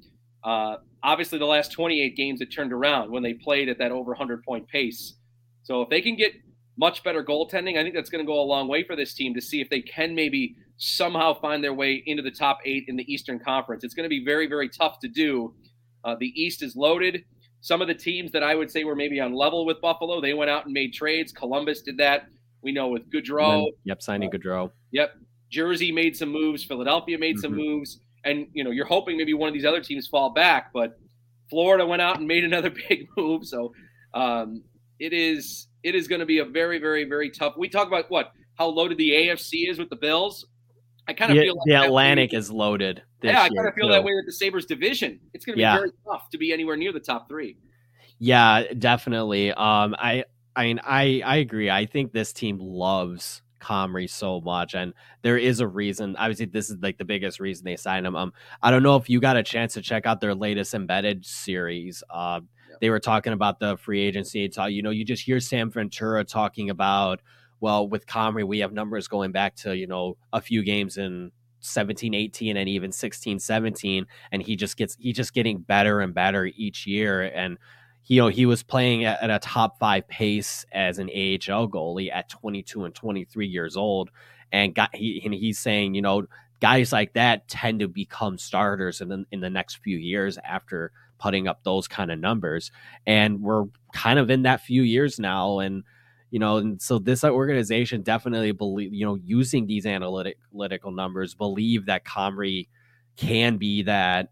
Uh, 0.43 0.77
obviously, 1.03 1.39
the 1.39 1.47
last 1.47 1.73
28 1.73 2.17
games 2.17 2.41
it 2.41 2.47
turned 2.47 2.73
around 2.73 3.11
when 3.11 3.23
they 3.23 3.35
played 3.35 3.69
at 3.69 3.79
that 3.79 3.91
over 3.91 4.11
100 4.11 4.43
point 4.45 4.69
pace. 4.69 5.15
So 5.63 5.81
if 5.81 5.89
they 5.89 6.03
can 6.03 6.17
get 6.17 6.33
much 6.77 7.03
better 7.03 7.25
goaltending, 7.25 7.79
I 7.79 7.83
think 7.83 7.95
that's 7.95 8.11
going 8.11 8.25
to 8.25 8.31
go 8.31 8.41
a 8.41 8.45
long 8.45 8.69
way 8.69 8.85
for 8.85 8.97
this 8.97 9.15
team 9.15 9.35
to 9.35 9.41
see 9.41 9.61
if 9.61 9.71
they 9.71 9.81
can 9.81 10.15
maybe 10.15 10.57
somehow 10.77 11.41
find 11.41 11.63
their 11.63 11.73
way 11.73 12.03
into 12.05 12.23
the 12.23 12.31
top 12.31 12.59
eight 12.65 12.85
in 12.89 12.97
the 12.97 13.11
Eastern 13.13 13.39
Conference. 13.39 13.85
It's 13.85 13.95
going 13.95 14.05
to 14.05 14.11
be 14.11 14.25
very, 14.25 14.47
very 14.47 14.69
tough 14.69 14.99
to 15.01 15.09
do. 15.09 15.55
Uh, 16.05 16.17
the 16.19 16.33
East 16.41 16.63
is 16.63 16.77
loaded. 16.77 17.25
Some 17.65 17.81
of 17.81 17.89
the 17.89 17.95
teams 17.95 18.31
that 18.33 18.43
I 18.43 18.55
would 18.55 18.71
say 18.71 18.85
were 18.85 18.95
maybe 18.95 19.19
on 19.21 19.33
level 19.33 19.65
with 19.65 19.81
Buffalo, 19.81 20.21
they 20.21 20.35
went 20.35 20.51
out 20.51 20.67
and 20.67 20.75
made 20.75 20.93
trades. 20.93 21.33
Columbus 21.33 21.81
did 21.81 21.97
that. 21.97 22.27
We 22.61 22.73
know 22.73 22.89
with 22.89 23.11
Gaudreau. 23.11 23.69
yep, 23.85 24.03
signing 24.03 24.29
uh. 24.29 24.33
Yep. 24.93 25.15
Jersey 25.49 25.91
made 25.91 26.15
some 26.15 26.29
moves. 26.29 26.63
Philadelphia 26.63 27.17
made 27.17 27.37
mm-hmm. 27.37 27.41
some 27.41 27.57
moves. 27.57 28.01
And, 28.23 28.49
you 28.53 28.65
know, 28.65 28.71
you're 28.71 28.85
hoping 28.85 29.17
maybe 29.17 29.33
one 29.33 29.49
of 29.49 29.55
these 29.55 29.65
other 29.65 29.81
teams 29.81 30.07
fall 30.07 30.29
back. 30.35 30.75
But 30.75 30.99
Florida 31.49 31.87
went 31.87 32.03
out 32.03 32.19
and 32.19 32.29
made 32.29 32.45
another 32.53 32.69
big 32.69 33.09
move. 33.17 33.47
So 33.47 33.73
um, 34.13 34.63
it 34.99 35.15
is 35.15 35.67
it 35.83 35.95
is 35.95 36.07
going 36.07 36.21
to 36.21 36.27
be 36.27 36.41
a 36.41 36.45
very 36.45 36.79
very 36.79 37.05
very 37.05 37.31
tough. 37.31 37.55
We 37.57 37.71
talk 37.71 37.89
about 37.89 38.11
what 38.11 38.33
how 38.57 38.67
loaded 38.67 38.99
the 38.99 39.09
AFC 39.09 39.71
is 39.71 39.79
with 39.79 39.89
the 39.89 39.97
Bills. 39.97 40.45
I 41.07 41.13
kind 41.13 41.33
of 41.33 41.39
feel 41.39 41.57
like 41.57 41.67
the 41.67 41.85
Atlantic 41.85 42.33
is 42.33 42.51
loaded. 42.51 43.03
yeah, 43.23 43.43
I 43.43 43.49
kind 43.49 43.69
of 43.69 43.75
feel 43.75 43.89
too. 43.89 43.93
that 43.93 44.05
way 44.05 44.15
with 44.15 44.27
the 44.27 44.33
Sabres 44.33 44.67
division. 44.67 45.21
It's 45.33 45.45
going 45.45 45.55
to 45.55 45.57
be 45.59 45.63
yeah. 45.63 45.77
very 45.77 45.91
tough 46.11 46.31
to 46.31 46.39
be 46.39 46.53
anywhere 46.53 46.77
near 46.77 46.93
the 46.93 47.01
top 47.01 47.29
three. 47.29 47.59
Yeah, 48.19 48.73
definitely. 48.79 49.51
Um, 49.53 49.95
I 49.99 50.25
I 50.57 50.65
mean, 50.65 50.81
I 50.83 51.23
I 51.25 51.37
agree. 51.37 51.71
I 51.71 51.87
think 51.87 52.13
this 52.13 52.33
team 52.33 52.59
loves 52.59 53.43
Comrie 53.61 54.09
so 54.09 54.41
much, 54.41 54.75
and 54.75 54.93
there 55.23 55.39
is 55.39 55.61
a 55.61 55.67
reason. 55.67 56.17
Obviously, 56.17 56.47
this 56.47 56.71
is 56.71 56.77
like 56.81 56.99
the 56.99 57.05
biggest 57.05 57.41
reason 57.41 57.65
they 57.65 57.77
signed 57.77 58.07
him. 58.07 58.15
Um, 58.15 58.33
I 58.63 58.71
don't 58.71 58.83
know 58.83 58.97
if 58.97 59.11
you 59.11 59.21
got 59.21 59.37
a 59.37 59.43
chance 59.43 59.75
to 59.75 59.83
check 59.83 60.07
out 60.07 60.21
their 60.21 60.35
latest 60.35 60.75
embedded 60.75 61.25
series. 61.25 62.03
Uh, 62.09 62.41
yeah. 62.71 62.77
they 62.81 62.91
were 62.91 63.01
talking 63.01 63.33
about 63.33 63.59
the 63.59 63.77
free 63.77 64.01
agency. 64.01 64.49
Talk, 64.49 64.71
you 64.71 64.83
know, 64.83 64.91
you 64.91 65.05
just 65.05 65.25
hear 65.25 65.41
Sam 65.41 65.71
Ventura 65.71 66.25
talking 66.25 66.71
about, 66.71 67.21
well, 67.65 67.89
with 67.89 68.07
Comrie, 68.07 68.47
we 68.47 68.59
have 68.59 68.75
numbers 68.75 69.09
going 69.09 69.33
back 69.33 69.57
to 69.57 69.75
you 69.75 69.87
know 69.87 70.19
a 70.35 70.43
few 70.43 70.63
games 70.63 70.99
in 70.99 71.33
17 71.61 72.13
18 72.13 72.59
and 72.59 72.69
even 72.69 72.93
16 72.93 73.39
17 73.39 74.07
and 74.31 74.43
he 74.43 74.55
just 74.55 74.77
gets 74.77 74.99
he 75.01 75.15
just 75.15 75.33
getting 75.33 75.61
better 75.61 76.03
and 76.03 76.13
better 76.13 76.45
each 76.45 76.87
year 76.87 77.23
and 77.23 77.57
you 78.05 78.21
know 78.21 78.29
he 78.29 78.45
was 78.45 78.63
playing 78.63 79.07
at, 79.07 79.23
at, 79.23 79.31
a 79.31 79.39
top 79.39 79.79
five 79.79 80.07
pace 80.09 80.67
as 80.73 80.99
an 80.99 81.09
AHL 81.09 81.67
goalie 81.71 82.13
at 82.13 82.29
22 82.29 82.85
and 82.85 82.95
23 82.95 83.47
years 83.47 83.79
old, 83.79 84.11
and 84.53 84.75
got 84.75 84.95
he 84.95 85.23
and 85.25 85.33
he's 85.33 85.59
saying 85.59 85.95
you 85.95 86.03
know 86.03 86.27
guys 86.61 86.93
like 86.93 87.15
that 87.15 87.49
tend 87.49 87.81
to 87.81 87.89
become 87.89 88.37
starters 88.37 89.01
in 89.01 89.09
the, 89.09 89.25
in 89.33 89.41
the 89.41 89.49
next 89.49 89.77
few 89.77 89.97
years 89.97 90.37
after 90.45 90.93
putting 91.17 91.49
up 91.49 91.65
those 91.65 91.89
kind 91.89 92.13
of 92.13 92.19
numbers, 92.19 92.71
and 93.07 93.41
we're 93.41 93.65
kind 93.95 94.19
of 94.19 94.29
in 94.29 94.43
that 94.43 94.61
few 94.61 94.83
years 94.83 95.19
now, 95.19 95.61
and 95.61 95.83
you 96.35 96.41
know, 96.41 96.57
and 96.57 96.83
so 96.83 96.99
this 96.99 97.23
organization 97.23 98.03
definitely 98.03 98.51
believe 98.51 98.93
you 98.93 99.07
know 99.07 99.15
using 99.15 99.69
these 99.69 99.87
analytic, 99.87 100.37
analytical 100.53 100.91
numbers 100.91 101.33
believe 101.33 101.87
that 101.87 102.05
Comrie 102.05 102.67
can 103.15 103.57
be 103.57 103.85
that 103.85 104.31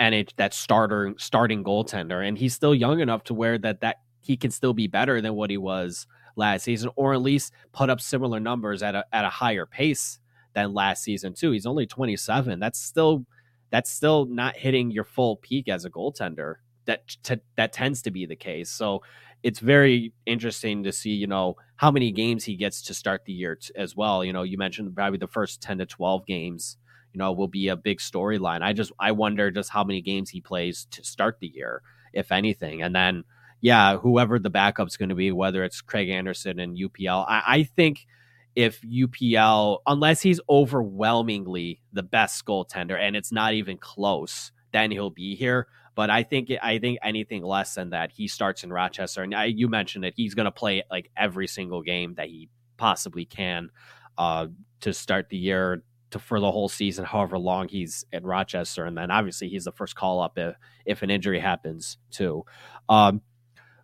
and 0.00 0.12
it 0.12 0.34
that 0.38 0.52
starter 0.52 1.14
starting 1.18 1.62
goaltender, 1.62 2.26
and 2.26 2.36
he's 2.36 2.52
still 2.52 2.74
young 2.74 2.98
enough 2.98 3.22
to 3.22 3.34
where 3.34 3.58
that 3.58 3.80
that 3.82 3.98
he 4.22 4.36
can 4.36 4.50
still 4.50 4.72
be 4.72 4.88
better 4.88 5.20
than 5.20 5.34
what 5.34 5.48
he 5.48 5.56
was 5.56 6.08
last 6.34 6.64
season, 6.64 6.90
or 6.96 7.14
at 7.14 7.22
least 7.22 7.52
put 7.70 7.90
up 7.90 8.00
similar 8.00 8.40
numbers 8.40 8.82
at 8.82 8.96
a 8.96 9.04
at 9.12 9.24
a 9.24 9.30
higher 9.30 9.66
pace 9.66 10.18
than 10.52 10.74
last 10.74 11.04
season 11.04 11.32
too. 11.32 11.52
He's 11.52 11.64
only 11.64 11.86
27. 11.86 12.58
That's 12.58 12.80
still 12.80 13.24
that's 13.70 13.92
still 13.92 14.24
not 14.24 14.56
hitting 14.56 14.90
your 14.90 15.04
full 15.04 15.36
peak 15.36 15.68
as 15.68 15.84
a 15.84 15.90
goaltender. 15.90 16.56
That 16.86 17.06
t- 17.22 17.36
that 17.54 17.72
tends 17.72 18.02
to 18.02 18.10
be 18.10 18.26
the 18.26 18.34
case. 18.34 18.68
So 18.68 19.02
it's 19.42 19.60
very 19.60 20.12
interesting 20.24 20.84
to 20.84 20.92
see, 20.92 21.10
you 21.10 21.26
know, 21.26 21.56
how 21.76 21.90
many 21.90 22.12
games 22.12 22.44
he 22.44 22.56
gets 22.56 22.82
to 22.82 22.94
start 22.94 23.24
the 23.24 23.32
year 23.32 23.56
t- 23.56 23.72
as 23.76 23.94
well. 23.94 24.24
You 24.24 24.32
know, 24.32 24.42
you 24.42 24.58
mentioned 24.58 24.94
probably 24.94 25.18
the 25.18 25.26
first 25.26 25.62
10 25.62 25.78
to 25.78 25.86
12 25.86 26.26
games 26.26 26.76
you 27.16 27.18
know, 27.18 27.32
will 27.32 27.48
be 27.48 27.68
a 27.68 27.76
big 27.76 27.96
storyline. 27.98 28.60
I 28.60 28.74
just 28.74 28.92
I 29.00 29.12
wonder 29.12 29.50
just 29.50 29.70
how 29.70 29.84
many 29.84 30.02
games 30.02 30.28
he 30.28 30.42
plays 30.42 30.86
to 30.90 31.02
start 31.02 31.38
the 31.40 31.46
year, 31.46 31.80
if 32.12 32.30
anything, 32.30 32.82
and 32.82 32.94
then 32.94 33.24
yeah, 33.62 33.96
whoever 33.96 34.38
the 34.38 34.50
backup's 34.50 34.98
going 34.98 35.08
to 35.08 35.14
be, 35.14 35.32
whether 35.32 35.64
it's 35.64 35.80
Craig 35.80 36.10
Anderson 36.10 36.60
and 36.60 36.76
UPL, 36.76 37.24
I, 37.26 37.42
I 37.46 37.62
think 37.62 38.06
if 38.54 38.82
UPL, 38.82 39.78
unless 39.86 40.20
he's 40.20 40.40
overwhelmingly 40.50 41.80
the 41.90 42.02
best 42.02 42.44
goaltender 42.44 42.98
and 43.00 43.16
it's 43.16 43.32
not 43.32 43.54
even 43.54 43.78
close, 43.78 44.52
then 44.72 44.90
he'll 44.90 45.08
be 45.08 45.36
here. 45.36 45.68
But 45.96 46.10
I 46.10 46.22
think 46.22 46.52
I 46.62 46.78
think 46.78 46.98
anything 47.02 47.42
less 47.42 47.74
than 47.74 47.90
that, 47.90 48.12
he 48.12 48.28
starts 48.28 48.62
in 48.62 48.72
Rochester. 48.72 49.22
And 49.22 49.34
I, 49.34 49.46
you 49.46 49.66
mentioned 49.66 50.04
it; 50.04 50.14
he's 50.16 50.34
going 50.34 50.44
to 50.44 50.52
play 50.52 50.84
like 50.90 51.10
every 51.16 51.48
single 51.48 51.82
game 51.82 52.14
that 52.14 52.28
he 52.28 52.48
possibly 52.76 53.24
can 53.24 53.70
uh, 54.18 54.46
to 54.80 54.92
start 54.92 55.30
the 55.30 55.38
year 55.38 55.82
to 56.10 56.18
for 56.18 56.38
the 56.38 56.52
whole 56.52 56.68
season, 56.68 57.06
however 57.06 57.38
long 57.38 57.68
he's 57.68 58.04
in 58.12 58.24
Rochester, 58.24 58.84
and 58.84 58.96
then 58.96 59.10
obviously 59.10 59.48
he's 59.48 59.64
the 59.64 59.72
first 59.72 59.96
call 59.96 60.20
up 60.20 60.38
if 60.38 60.54
if 60.84 61.02
an 61.02 61.10
injury 61.10 61.40
happens 61.40 61.96
too. 62.10 62.44
Um, 62.90 63.22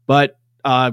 but 0.06 0.38
uh, 0.64 0.92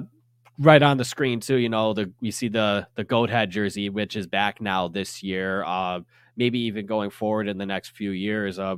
right 0.57 0.81
on 0.81 0.95
the 0.95 1.05
screen 1.05 1.41
too, 1.41 1.57
you 1.57 1.69
know, 1.69 1.93
the 1.93 2.11
we 2.21 2.31
see 2.31 2.47
the 2.47 2.87
the 2.95 3.03
goat 3.03 3.29
head 3.29 3.51
jersey, 3.51 3.89
which 3.89 4.15
is 4.15 4.25
back 4.25 4.61
now 4.61 4.87
this 4.87 5.21
year. 5.21 5.63
Uh, 5.65 5.99
maybe 6.37 6.59
even 6.59 6.85
going 6.85 7.09
forward 7.09 7.49
in 7.49 7.57
the 7.57 7.65
next 7.65 7.89
few 7.89 8.11
years. 8.11 8.57
Uh, 8.57 8.75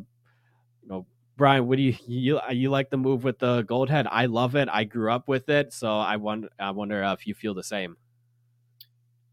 you 0.82 0.90
know, 0.90 1.06
Brian, 1.42 1.66
what 1.66 1.78
do 1.78 1.82
you 1.82 1.96
you 2.06 2.40
you 2.52 2.70
like 2.70 2.92
the 2.92 2.98
move 2.98 3.24
with 3.24 3.40
the 3.40 3.64
goat 3.64 3.90
head? 3.90 4.06
I 4.12 4.28
love 4.28 4.56
it. 4.56 4.70
I 4.72 4.84
grew 4.84 5.12
up 5.12 5.28
with 5.28 5.50
it, 5.50 5.74
so 5.74 5.98
I 5.98 6.18
wonder 6.18 6.50
I 6.60 6.70
wonder 6.70 7.02
if 7.02 7.26
you 7.26 7.34
feel 7.34 7.56
the 7.56 7.64
same. 7.64 7.98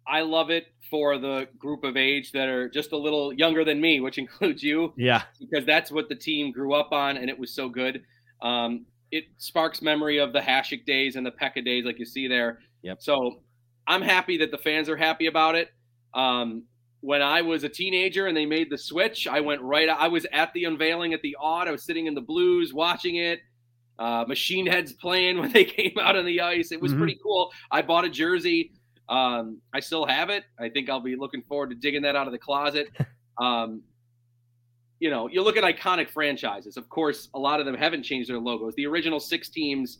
I 0.06 0.22
love 0.22 0.48
it 0.48 0.68
for 0.88 1.18
the 1.18 1.48
group 1.58 1.84
of 1.84 1.98
age 1.98 2.32
that 2.32 2.48
are 2.48 2.66
just 2.66 2.92
a 2.92 2.96
little 2.96 3.34
younger 3.34 3.62
than 3.62 3.78
me, 3.78 4.00
which 4.00 4.16
includes 4.24 4.62
you. 4.62 4.94
Yeah. 4.96 5.24
Because 5.38 5.66
that's 5.66 5.92
what 5.92 6.08
the 6.08 6.14
team 6.14 6.50
grew 6.50 6.72
up 6.72 6.92
on, 6.92 7.18
and 7.18 7.28
it 7.28 7.38
was 7.38 7.54
so 7.54 7.68
good. 7.68 8.02
Um, 8.40 8.86
it 9.10 9.24
sparks 9.36 9.82
memory 9.82 10.16
of 10.16 10.32
the 10.32 10.40
Hasek 10.40 10.86
days 10.86 11.16
and 11.16 11.26
the 11.26 11.32
Peca 11.32 11.62
days, 11.62 11.84
like 11.84 11.98
you 11.98 12.06
see 12.06 12.26
there. 12.26 12.60
Yep. 12.84 13.02
So 13.02 13.42
I'm 13.86 14.00
happy 14.00 14.38
that 14.38 14.50
the 14.50 14.56
fans 14.56 14.88
are 14.88 14.96
happy 14.96 15.26
about 15.26 15.56
it. 15.56 15.72
Um, 16.14 16.62
when 17.00 17.22
I 17.22 17.42
was 17.42 17.64
a 17.64 17.68
teenager 17.68 18.26
and 18.26 18.36
they 18.36 18.46
made 18.46 18.70
the 18.70 18.78
switch, 18.78 19.28
I 19.28 19.40
went 19.40 19.62
right. 19.62 19.88
I 19.88 20.08
was 20.08 20.26
at 20.32 20.52
the 20.52 20.64
unveiling 20.64 21.14
at 21.14 21.22
the 21.22 21.36
Aud. 21.36 21.68
I 21.68 21.70
was 21.70 21.84
sitting 21.84 22.06
in 22.06 22.14
the 22.14 22.20
Blues 22.20 22.74
watching 22.74 23.16
it. 23.16 23.40
Uh, 23.98 24.24
machine 24.28 24.66
heads 24.66 24.92
playing 24.92 25.38
when 25.40 25.52
they 25.52 25.64
came 25.64 25.94
out 26.00 26.16
on 26.16 26.24
the 26.24 26.40
ice. 26.40 26.72
It 26.72 26.80
was 26.80 26.92
mm-hmm. 26.92 27.00
pretty 27.00 27.18
cool. 27.22 27.50
I 27.70 27.82
bought 27.82 28.04
a 28.04 28.10
jersey. 28.10 28.72
Um, 29.08 29.60
I 29.72 29.80
still 29.80 30.06
have 30.06 30.28
it. 30.28 30.44
I 30.58 30.68
think 30.68 30.90
I'll 30.90 31.00
be 31.00 31.16
looking 31.16 31.42
forward 31.42 31.70
to 31.70 31.76
digging 31.76 32.02
that 32.02 32.16
out 32.16 32.26
of 32.26 32.32
the 32.32 32.38
closet. 32.38 32.88
Um, 33.40 33.82
you 34.98 35.10
know, 35.10 35.28
you 35.28 35.42
look 35.42 35.56
at 35.56 35.62
iconic 35.62 36.10
franchises. 36.10 36.76
Of 36.76 36.88
course, 36.88 37.28
a 37.34 37.38
lot 37.38 37.60
of 37.60 37.66
them 37.66 37.76
haven't 37.76 38.02
changed 38.02 38.28
their 38.28 38.40
logos. 38.40 38.74
The 38.74 38.84
original 38.86 39.20
six 39.20 39.48
teams, 39.48 39.98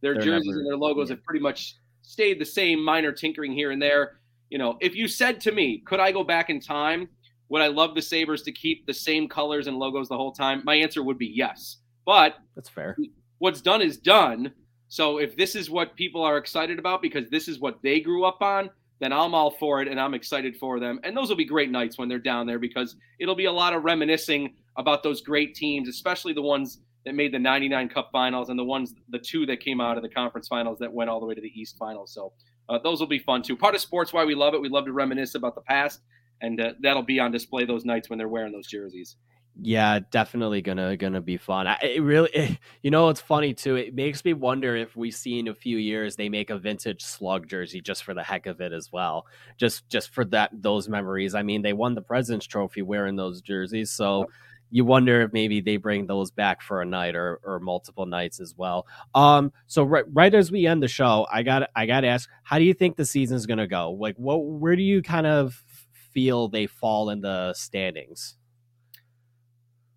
their 0.00 0.14
They're 0.14 0.22
jerseys 0.22 0.48
never, 0.48 0.58
and 0.58 0.66
their 0.66 0.76
logos 0.76 1.08
yeah. 1.08 1.14
have 1.14 1.24
pretty 1.24 1.40
much 1.40 1.76
stayed 2.02 2.40
the 2.40 2.44
same, 2.44 2.84
minor 2.84 3.12
tinkering 3.12 3.52
here 3.52 3.70
and 3.70 3.80
there. 3.80 4.19
You 4.50 4.58
know, 4.58 4.76
if 4.80 4.94
you 4.94 5.08
said 5.08 5.40
to 5.42 5.52
me, 5.52 5.82
could 5.86 6.00
I 6.00 6.12
go 6.12 6.24
back 6.24 6.50
in 6.50 6.60
time? 6.60 7.08
Would 7.48 7.62
I 7.62 7.68
love 7.68 7.94
the 7.94 8.02
Sabres 8.02 8.42
to 8.42 8.52
keep 8.52 8.86
the 8.86 8.94
same 8.94 9.28
colors 9.28 9.66
and 9.66 9.76
logos 9.76 10.08
the 10.08 10.16
whole 10.16 10.32
time? 10.32 10.62
My 10.64 10.74
answer 10.74 11.02
would 11.02 11.18
be 11.18 11.32
yes. 11.34 11.78
But 12.04 12.34
that's 12.54 12.68
fair. 12.68 12.96
What's 13.38 13.60
done 13.60 13.80
is 13.80 13.96
done. 13.96 14.52
So 14.88 15.18
if 15.18 15.36
this 15.36 15.54
is 15.54 15.70
what 15.70 15.96
people 15.96 16.22
are 16.22 16.36
excited 16.36 16.78
about 16.78 17.00
because 17.00 17.30
this 17.30 17.48
is 17.48 17.60
what 17.60 17.80
they 17.82 18.00
grew 18.00 18.24
up 18.24 18.42
on, 18.42 18.70
then 19.00 19.12
I'm 19.12 19.34
all 19.34 19.52
for 19.52 19.80
it 19.80 19.88
and 19.88 19.98
I'm 19.98 20.14
excited 20.14 20.56
for 20.56 20.78
them. 20.78 21.00
And 21.04 21.16
those 21.16 21.28
will 21.28 21.36
be 21.36 21.44
great 21.44 21.70
nights 21.70 21.96
when 21.96 22.08
they're 22.08 22.18
down 22.18 22.46
there 22.46 22.58
because 22.58 22.96
it'll 23.18 23.34
be 23.34 23.46
a 23.46 23.52
lot 23.52 23.72
of 23.72 23.82
reminiscing 23.82 24.54
about 24.76 25.02
those 25.02 25.22
great 25.22 25.54
teams, 25.54 25.88
especially 25.88 26.32
the 26.32 26.42
ones 26.42 26.80
that 27.04 27.14
made 27.14 27.32
the 27.32 27.38
99 27.38 27.88
Cup 27.88 28.10
finals 28.12 28.50
and 28.50 28.58
the 28.58 28.64
ones, 28.64 28.94
the 29.08 29.18
two 29.18 29.46
that 29.46 29.60
came 29.60 29.80
out 29.80 29.96
of 29.96 30.02
the 30.02 30.08
conference 30.08 30.48
finals 30.48 30.78
that 30.78 30.92
went 30.92 31.08
all 31.08 31.18
the 31.18 31.26
way 31.26 31.34
to 31.34 31.40
the 31.40 31.52
East 31.58 31.76
finals. 31.78 32.12
So 32.12 32.32
uh, 32.70 32.78
those 32.78 33.00
will 33.00 33.06
be 33.06 33.18
fun 33.18 33.42
too. 33.42 33.56
Part 33.56 33.74
of 33.74 33.80
sports 33.80 34.12
why 34.12 34.24
we 34.24 34.34
love 34.34 34.54
it. 34.54 34.60
We 34.60 34.68
love 34.68 34.84
to 34.86 34.92
reminisce 34.92 35.34
about 35.34 35.54
the 35.54 35.60
past, 35.60 36.00
and 36.40 36.60
uh, 36.60 36.72
that'll 36.80 37.02
be 37.02 37.18
on 37.18 37.32
display 37.32 37.64
those 37.64 37.84
nights 37.84 38.08
when 38.08 38.18
they're 38.18 38.28
wearing 38.28 38.52
those 38.52 38.66
jerseys. 38.66 39.16
Yeah, 39.60 39.98
definitely 40.10 40.62
gonna 40.62 40.96
gonna 40.96 41.20
be 41.20 41.36
fun. 41.36 41.66
I, 41.66 41.76
it 41.82 42.02
really, 42.02 42.30
it, 42.32 42.58
you 42.82 42.90
know, 42.90 43.08
it's 43.08 43.20
funny 43.20 43.52
too. 43.52 43.76
It 43.76 43.94
makes 43.94 44.24
me 44.24 44.32
wonder 44.32 44.76
if 44.76 44.96
we 44.96 45.10
see 45.10 45.38
in 45.38 45.48
a 45.48 45.54
few 45.54 45.76
years 45.76 46.16
they 46.16 46.28
make 46.28 46.50
a 46.50 46.58
vintage 46.58 47.02
slug 47.02 47.48
jersey 47.48 47.80
just 47.80 48.04
for 48.04 48.14
the 48.14 48.22
heck 48.22 48.46
of 48.46 48.60
it 48.60 48.72
as 48.72 48.90
well, 48.92 49.26
just 49.58 49.88
just 49.88 50.10
for 50.10 50.24
that 50.26 50.50
those 50.52 50.88
memories. 50.88 51.34
I 51.34 51.42
mean, 51.42 51.62
they 51.62 51.72
won 51.72 51.94
the 51.94 52.02
President's 52.02 52.46
Trophy 52.46 52.82
wearing 52.82 53.16
those 53.16 53.42
jerseys, 53.42 53.90
so 53.90 54.26
you 54.70 54.84
wonder 54.84 55.22
if 55.22 55.32
maybe 55.32 55.60
they 55.60 55.76
bring 55.76 56.06
those 56.06 56.30
back 56.30 56.62
for 56.62 56.80
a 56.80 56.86
night 56.86 57.16
or, 57.16 57.40
or 57.42 57.58
multiple 57.60 58.06
nights 58.06 58.40
as 58.40 58.54
well. 58.56 58.86
Um, 59.14 59.52
so 59.66 59.82
right 59.82 60.04
right 60.12 60.32
as 60.34 60.50
we 60.50 60.66
end 60.66 60.82
the 60.82 60.88
show, 60.88 61.26
I 61.30 61.42
got 61.42 61.68
I 61.74 61.86
got 61.86 62.02
to 62.02 62.08
ask, 62.08 62.28
how 62.42 62.58
do 62.58 62.64
you 62.64 62.74
think 62.74 62.96
the 62.96 63.04
season's 63.04 63.46
gonna 63.46 63.66
go? 63.66 63.92
Like, 63.92 64.16
what 64.16 64.38
where 64.38 64.76
do 64.76 64.82
you 64.82 65.02
kind 65.02 65.26
of 65.26 65.62
feel 66.12 66.48
they 66.48 66.66
fall 66.66 67.10
in 67.10 67.20
the 67.20 67.52
standings? 67.54 68.36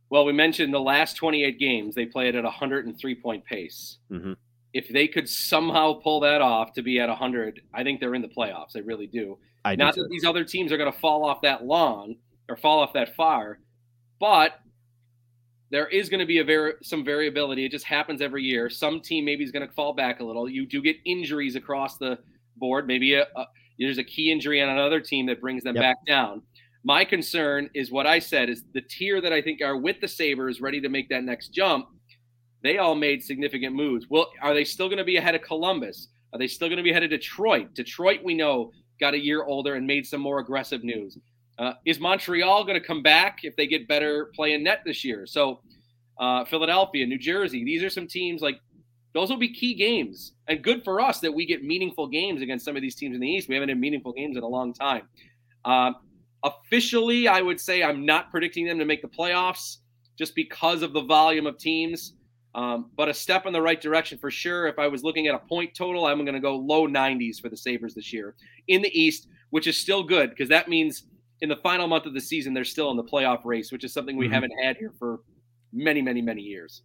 Well, 0.09 0.26
we 0.26 0.34
mentioned 0.34 0.71
the 0.74 0.80
last 0.80 1.15
28 1.15 1.57
games, 1.57 1.95
they 1.95 2.05
played 2.05 2.36
at 2.36 2.41
a 2.41 2.47
103 2.47 3.15
point 3.15 3.43
pace. 3.45 3.97
Mm-hmm. 4.11 4.34
If 4.71 4.88
they 4.89 5.07
could 5.07 5.28
somehow 5.28 5.93
pull 5.93 6.19
that 6.19 6.41
off 6.41 6.74
to 6.74 6.84
be 6.84 6.99
at 6.99 7.09
100, 7.09 7.61
I 7.74 7.84
think 7.84 7.99
they're 7.99 8.13
in 8.13 8.21
the 8.21 8.28
playoffs. 8.28 8.74
They 8.74 8.82
really 8.82 9.07
do. 9.07 9.38
I 9.65 9.76
Not 9.76 9.95
do 9.95 10.03
that 10.03 10.09
these 10.09 10.26
other 10.26 10.43
teams 10.43 10.71
are 10.71 10.78
going 10.78 10.91
to 10.91 10.99
fall 10.99 11.26
off 11.26 11.41
that 11.41 11.65
long 11.65 12.15
or 12.47 12.57
fall 12.57 12.80
off 12.80 12.93
that 12.93 13.15
far, 13.15 13.59
but 14.19 14.59
there 15.74 15.88
is 15.88 16.07
going 16.07 16.19
to 16.19 16.26
be 16.28 16.38
a 16.38 16.43
very 16.43 16.74
some 16.84 17.03
variability. 17.03 17.65
It 17.65 17.71
just 17.71 17.86
happens 17.86 18.21
every 18.21 18.43
year. 18.43 18.69
Some 18.69 19.01
team 19.01 19.26
maybe 19.26 19.43
is 19.43 19.51
going 19.51 19.67
to 19.67 19.74
fall 19.74 19.91
back 19.91 20.19
a 20.19 20.24
little. 20.24 20.47
You 20.47 20.67
do 20.67 20.84
get 20.84 20.97
injuries 21.03 21.55
across 21.55 21.97
the 21.97 22.19
board. 22.57 22.86
Maybe 22.86 23.15
a, 23.15 23.24
a, 23.36 23.47
there's 23.80 23.97
a 23.97 24.03
key 24.03 24.32
injury 24.32 24.61
on 24.61 24.69
another 24.69 25.01
team 25.01 25.26
that 25.26 25.41
brings 25.41 25.63
them 25.63 25.76
yep. 25.76 25.82
back 25.82 25.97
down. 26.05 26.43
My 26.84 27.03
concern 27.03 27.71
is 27.74 27.89
what 27.89 28.05
I 28.05 28.19
said 28.19 28.49
is 28.49 28.65
the 28.76 28.82
tier 28.82 29.19
that 29.19 29.34
I 29.34 29.41
think 29.41 29.61
are 29.63 29.76
with 29.76 29.99
the 29.99 30.07
Sabres 30.07 30.61
ready 30.61 30.80
to 30.80 30.89
make 30.89 31.09
that 31.09 31.24
next 31.24 31.49
jump. 31.49 31.88
They 32.61 32.78
all 32.78 32.93
made 32.93 33.24
significant 33.24 33.76
moves. 33.76 34.05
Well, 34.07 34.30
are 34.43 34.53
they 34.53 34.65
still 34.65 34.89
going 34.89 34.99
to 34.99 35.03
be 35.03 35.17
ahead 35.17 35.34
of 35.34 35.41
Columbus? 35.41 36.09
Are 36.34 36.39
they 36.39 36.47
still 36.47 36.67
going 36.67 36.78
to 36.78 36.84
be 36.84 36.91
ahead 36.91 37.03
of 37.03 37.09
Detroit? 37.09 37.74
Detroit, 37.74 38.19
we 38.24 38.36
know, 38.36 38.71
got 38.99 39.15
a 39.15 39.19
year 39.19 39.43
older 39.43 39.74
and 39.74 39.88
made 39.88 40.05
some 40.05 40.21
more 40.21 40.38
aggressive 40.38 40.84
news. 40.84 41.17
Uh, 41.60 41.74
is 41.86 41.99
Montreal 41.99 42.64
going 42.64 42.80
to 42.80 42.86
come 42.86 43.04
back 43.04 43.39
if 43.43 43.56
they 43.56 43.68
get 43.68 43.88
better 43.88 44.32
play 44.36 44.54
in 44.54 44.64
net 44.64 44.82
this 44.86 45.04
year? 45.04 45.26
So, 45.26 45.62
uh, 46.20 46.45
Philadelphia, 46.45 47.06
New 47.06 47.18
Jersey, 47.18 47.64
these 47.64 47.84
are 47.84 47.89
some 47.89 48.08
teams 48.08 48.41
like 48.41 48.60
those 49.14 49.30
will 49.30 49.38
be 49.38 49.54
key 49.54 49.76
games. 49.76 50.34
And 50.47 50.64
good 50.64 50.84
for 50.84 50.99
us 50.99 51.20
that 51.20 51.32
we 51.32 51.45
get 51.45 51.64
meaningful 51.64 52.08
games 52.08 52.41
against 52.41 52.66
some 52.66 52.76
of 52.76 52.82
these 52.82 52.95
teams 52.95 53.16
in 53.16 53.22
the 53.22 53.28
East. 53.28 53.47
We 53.47 53.56
haven't 53.56 53.70
had 53.70 53.80
meaningful 53.80 54.14
games 54.14 54.38
in 54.38 54.43
a 54.43 54.47
long 54.47 54.74
time. 54.74 55.08
Uh, 55.64 55.91
officially, 56.43 57.28
I 57.28 57.41
would 57.41 57.60
say 57.60 57.84
I'm 57.84 58.06
not 58.06 58.32
predicting 58.32 58.66
them 58.66 58.80
to 58.80 58.86
make 58.86 59.01
the 59.01 59.08
playoffs 59.08 59.78
just 60.18 60.36
because 60.36 60.82
of 60.82 60.93
the 60.93 61.01
volume 61.01 61.45
of 61.45 61.58
teams. 61.58 62.14
Um, 62.56 62.91
but 62.95 63.10
a 63.10 63.14
step 63.14 63.47
in 63.47 63.54
the 63.54 63.62
right 63.62 63.82
direction 63.82 64.18
for 64.20 64.30
sure. 64.30 64.68
If 64.68 64.78
I 64.78 64.88
was 64.88 65.04
looking 65.04 65.28
at 65.28 65.34
a 65.34 65.39
point 65.39 65.74
total, 65.76 66.06
I'm 66.06 66.20
going 66.20 66.36
to 66.36 66.39
go 66.39 66.56
low 66.56 66.88
90s 66.88 67.39
for 67.39 67.49
the 67.49 67.58
Sabres 67.58 67.95
this 67.95 68.14
year 68.14 68.36
in 68.68 68.82
the 68.82 68.99
East, 68.99 69.28
which 69.49 69.66
is 69.66 69.78
still 69.78 70.04
good 70.04 70.30
because 70.30 70.49
that 70.49 70.70
means 70.70 71.06
in 71.44 71.50
the 71.50 71.58
final 71.58 71.88
month 71.88 72.06
of 72.06 72.14
the 72.14 72.22
season, 72.22 72.54
they're 72.54 72.64
still 72.64 72.89
in 72.89 72.96
the 72.96 73.04
playoff 73.04 73.41
race, 73.44 73.70
which 73.70 73.84
is 73.84 73.91
something 73.94 74.16
we 74.16 74.26
mm-hmm. 74.26 74.34
haven't 74.34 74.54
had 74.64 74.78
here 74.78 74.94
for 74.98 75.20
many, 75.74 76.02
many, 76.02 76.22
many 76.22 76.41
years. 76.41 76.84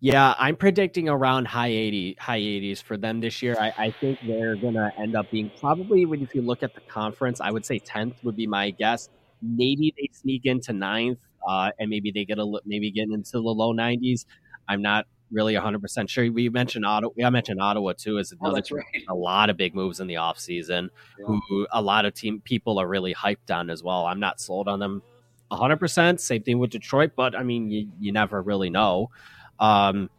Yeah, 0.00 0.34
I'm 0.40 0.56
predicting 0.56 1.08
around 1.08 1.46
high 1.46 1.68
80, 1.68 2.16
high 2.18 2.40
80s 2.40 2.82
for 2.82 2.96
them 2.96 3.20
this 3.20 3.40
year. 3.40 3.56
I, 3.60 3.72
I 3.78 3.90
think 3.92 4.18
they're 4.26 4.56
going 4.56 4.74
to 4.74 4.90
end 4.98 5.14
up 5.14 5.30
being 5.30 5.52
probably, 5.60 6.04
when 6.04 6.20
if 6.20 6.34
you 6.34 6.42
look 6.42 6.64
at 6.64 6.74
the 6.74 6.80
conference, 6.80 7.40
I 7.40 7.52
would 7.52 7.64
say 7.64 7.78
10th 7.78 8.24
would 8.24 8.34
be 8.34 8.48
my 8.48 8.70
guess. 8.70 9.08
Maybe 9.40 9.94
they 9.96 10.08
sneak 10.12 10.46
into 10.46 10.72
ninth, 10.72 11.20
uh, 11.48 11.70
and 11.78 11.88
maybe 11.88 12.10
they 12.10 12.24
get 12.24 12.40
a 12.40 12.60
maybe 12.66 12.90
get 12.90 13.08
into 13.08 13.30
the 13.30 13.38
low 13.38 13.72
90s. 13.72 14.24
I'm 14.68 14.82
not 14.82 15.06
really 15.32 15.54
100% 15.54 16.08
sure. 16.08 16.30
We 16.30 16.48
mentioned 16.48 16.84
Ottawa. 16.84 17.12
I 17.24 17.30
mentioned 17.30 17.60
Ottawa 17.60 17.94
too 17.96 18.18
as 18.18 18.32
oh, 18.32 18.46
another 18.46 18.62
oh, 18.72 18.76
right. 18.76 19.04
a 19.08 19.14
lot 19.14 19.50
of 19.50 19.56
big 19.56 19.74
moves 19.74 20.00
in 20.00 20.06
the 20.06 20.14
offseason 20.14 20.90
yeah. 21.18 21.38
who 21.48 21.66
a 21.72 21.82
lot 21.82 22.04
of 22.04 22.14
team 22.14 22.40
people 22.44 22.78
are 22.78 22.86
really 22.86 23.14
hyped 23.14 23.50
on 23.50 23.70
as 23.70 23.82
well. 23.82 24.06
I'm 24.06 24.20
not 24.20 24.40
sold 24.40 24.68
on 24.68 24.78
them 24.78 25.02
100%. 25.50 26.20
Same 26.20 26.42
thing 26.42 26.58
with 26.58 26.70
Detroit, 26.70 27.12
but 27.16 27.36
I 27.36 27.42
mean, 27.42 27.70
you, 27.70 27.88
you 27.98 28.12
never 28.12 28.40
really 28.40 28.70
know. 28.70 29.10
Um, 29.58 30.10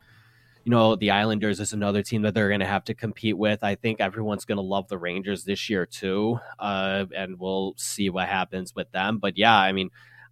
you 0.64 0.70
know, 0.70 0.96
the 0.96 1.12
Islanders 1.12 1.60
is 1.60 1.74
another 1.74 2.02
team 2.02 2.22
that 2.22 2.34
they're 2.34 2.48
going 2.48 2.62
to 2.62 2.66
have 2.66 2.86
to 2.86 2.94
compete 2.94 3.38
with. 3.38 3.64
I 3.64 3.76
think 3.76 4.00
everyone's 4.00 4.46
going 4.46 4.58
to 4.58 4.64
love 4.64 4.88
the 4.88 4.98
Rangers 4.98 5.44
this 5.44 5.70
year 5.70 5.86
too, 5.86 6.40
uh, 6.58 7.06
and 7.16 7.38
we'll 7.38 7.74
see 7.76 8.10
what 8.10 8.30
happens 8.30 8.74
with 8.74 8.90
them. 8.92 9.18
But 9.18 9.38
yeah, 9.38 9.58
I 9.58 9.74
mean, 9.74 9.90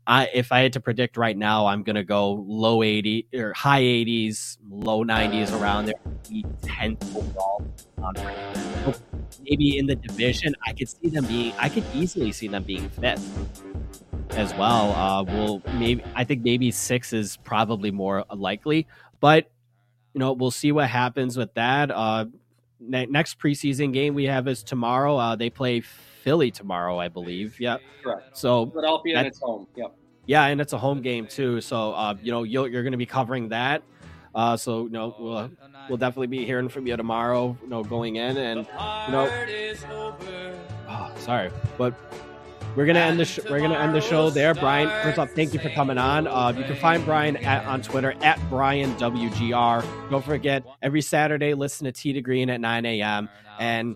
I, 0.07 0.29
if 0.33 0.51
I 0.51 0.61
had 0.61 0.73
to 0.73 0.79
predict 0.79 1.15
right 1.17 1.37
now, 1.37 1.67
I'm 1.67 1.83
going 1.83 1.95
to 1.95 2.03
go 2.03 2.31
low 2.47 2.83
80 2.83 3.27
or 3.35 3.53
high 3.53 3.81
80s, 3.81 4.57
low 4.69 5.03
90s 5.03 5.57
around 5.59 5.85
there, 5.85 5.95
10th 6.63 7.15
overall. 7.15 7.63
maybe 9.43 9.77
in 9.77 9.85
the 9.85 9.95
division, 9.95 10.55
I 10.65 10.73
could 10.73 10.89
see 10.89 11.09
them 11.09 11.25
being, 11.25 11.53
I 11.59 11.69
could 11.69 11.85
easily 11.93 12.31
see 12.31 12.47
them 12.47 12.63
being 12.63 12.89
fifth 12.89 13.27
as 14.31 14.53
well. 14.55 14.91
Uh, 14.93 15.23
well, 15.23 15.61
maybe 15.75 16.03
I 16.15 16.23
think 16.23 16.43
maybe 16.43 16.71
six 16.71 17.13
is 17.13 17.37
probably 17.37 17.91
more 17.91 18.25
likely, 18.33 18.87
but 19.19 19.49
you 20.13 20.19
know 20.19 20.33
we'll 20.33 20.51
see 20.51 20.71
what 20.71 20.89
happens 20.89 21.37
with 21.37 21.53
that. 21.55 21.91
Uh, 21.91 22.25
ne- 22.79 23.05
next 23.07 23.39
preseason 23.39 23.93
game 23.93 24.13
we 24.13 24.25
have 24.25 24.47
is 24.47 24.63
tomorrow. 24.63 25.17
Uh, 25.17 25.35
they 25.35 25.49
play 25.49 25.83
Philly 26.21 26.51
tomorrow, 26.51 26.99
I 26.99 27.07
believe. 27.07 27.59
Yeah. 27.59 27.77
Correct. 28.03 28.37
So 28.37 28.67
Philadelphia 28.67 29.17
and 29.17 29.27
it's 29.27 29.39
home. 29.39 29.67
Yep. 29.75 29.95
Yeah, 30.27 30.45
and 30.45 30.61
it's 30.61 30.73
a 30.73 30.77
home 30.77 31.01
game 31.01 31.27
too. 31.27 31.61
So 31.61 31.93
uh, 31.93 32.15
you 32.21 32.31
know 32.31 32.43
you 32.43 32.63
are 32.63 32.69
going 32.69 32.91
to 32.91 32.97
be 32.97 33.05
covering 33.05 33.49
that. 33.49 33.83
Uh, 34.33 34.55
so 34.55 34.83
you 34.83 34.91
know 34.91 35.15
we'll, 35.19 35.51
we'll 35.89 35.97
definitely 35.97 36.27
be 36.27 36.45
hearing 36.45 36.69
from 36.69 36.87
you 36.87 36.95
tomorrow. 36.95 37.57
You 37.61 37.69
know 37.69 37.83
going 37.83 38.17
in 38.17 38.37
and 38.37 38.59
you 38.59 39.11
know. 39.11 39.29
Oh, 40.87 41.11
sorry, 41.17 41.49
but 41.77 41.93
we're 42.75 42.85
gonna 42.85 42.99
end 42.99 43.19
the 43.19 43.25
sh- 43.25 43.39
we're 43.49 43.59
gonna 43.59 43.77
end 43.77 43.93
the 43.93 44.01
show 44.01 44.29
there. 44.29 44.53
Brian, 44.53 44.89
first 45.03 45.19
off, 45.19 45.31
thank 45.31 45.53
you 45.53 45.59
for 45.59 45.69
coming 45.69 45.97
on. 45.97 46.27
Uh, 46.27 46.53
you 46.57 46.63
can 46.63 46.75
find 46.77 47.03
Brian 47.05 47.35
at, 47.37 47.65
on 47.65 47.81
Twitter 47.81 48.13
at 48.21 48.39
Brian 48.49 48.93
WGR. 48.95 49.83
Don't 50.09 50.23
forget 50.23 50.63
every 50.81 51.01
Saturday 51.01 51.53
listen 51.53 51.85
to 51.85 51.91
Tee 51.91 52.13
to 52.13 52.21
Green 52.21 52.49
at 52.49 52.61
9 52.61 52.85
a.m. 52.85 53.29
and 53.59 53.95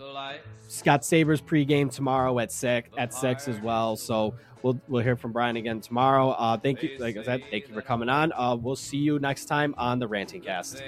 Scott 0.68 1.04
Sabres 1.04 1.40
pregame 1.40 1.90
tomorrow 1.90 2.38
at 2.38 2.52
six 2.52 2.90
at 2.98 3.14
six 3.14 3.48
as 3.48 3.60
well. 3.60 3.96
So 3.96 4.34
we'll 4.62 4.78
we'll 4.88 5.02
hear 5.02 5.16
from 5.16 5.32
Brian 5.32 5.56
again 5.56 5.80
tomorrow. 5.80 6.30
Uh, 6.30 6.56
thank 6.58 6.82
you, 6.82 6.96
like 6.98 7.16
I 7.16 7.22
said, 7.22 7.44
thank 7.50 7.68
you 7.68 7.74
for 7.74 7.82
coming 7.82 8.08
on. 8.08 8.32
Uh, 8.32 8.56
we'll 8.56 8.76
see 8.76 8.98
you 8.98 9.18
next 9.18 9.46
time 9.46 9.74
on 9.78 9.98
the 10.00 10.06
Ranting 10.08 10.42
Cast. 10.42 10.82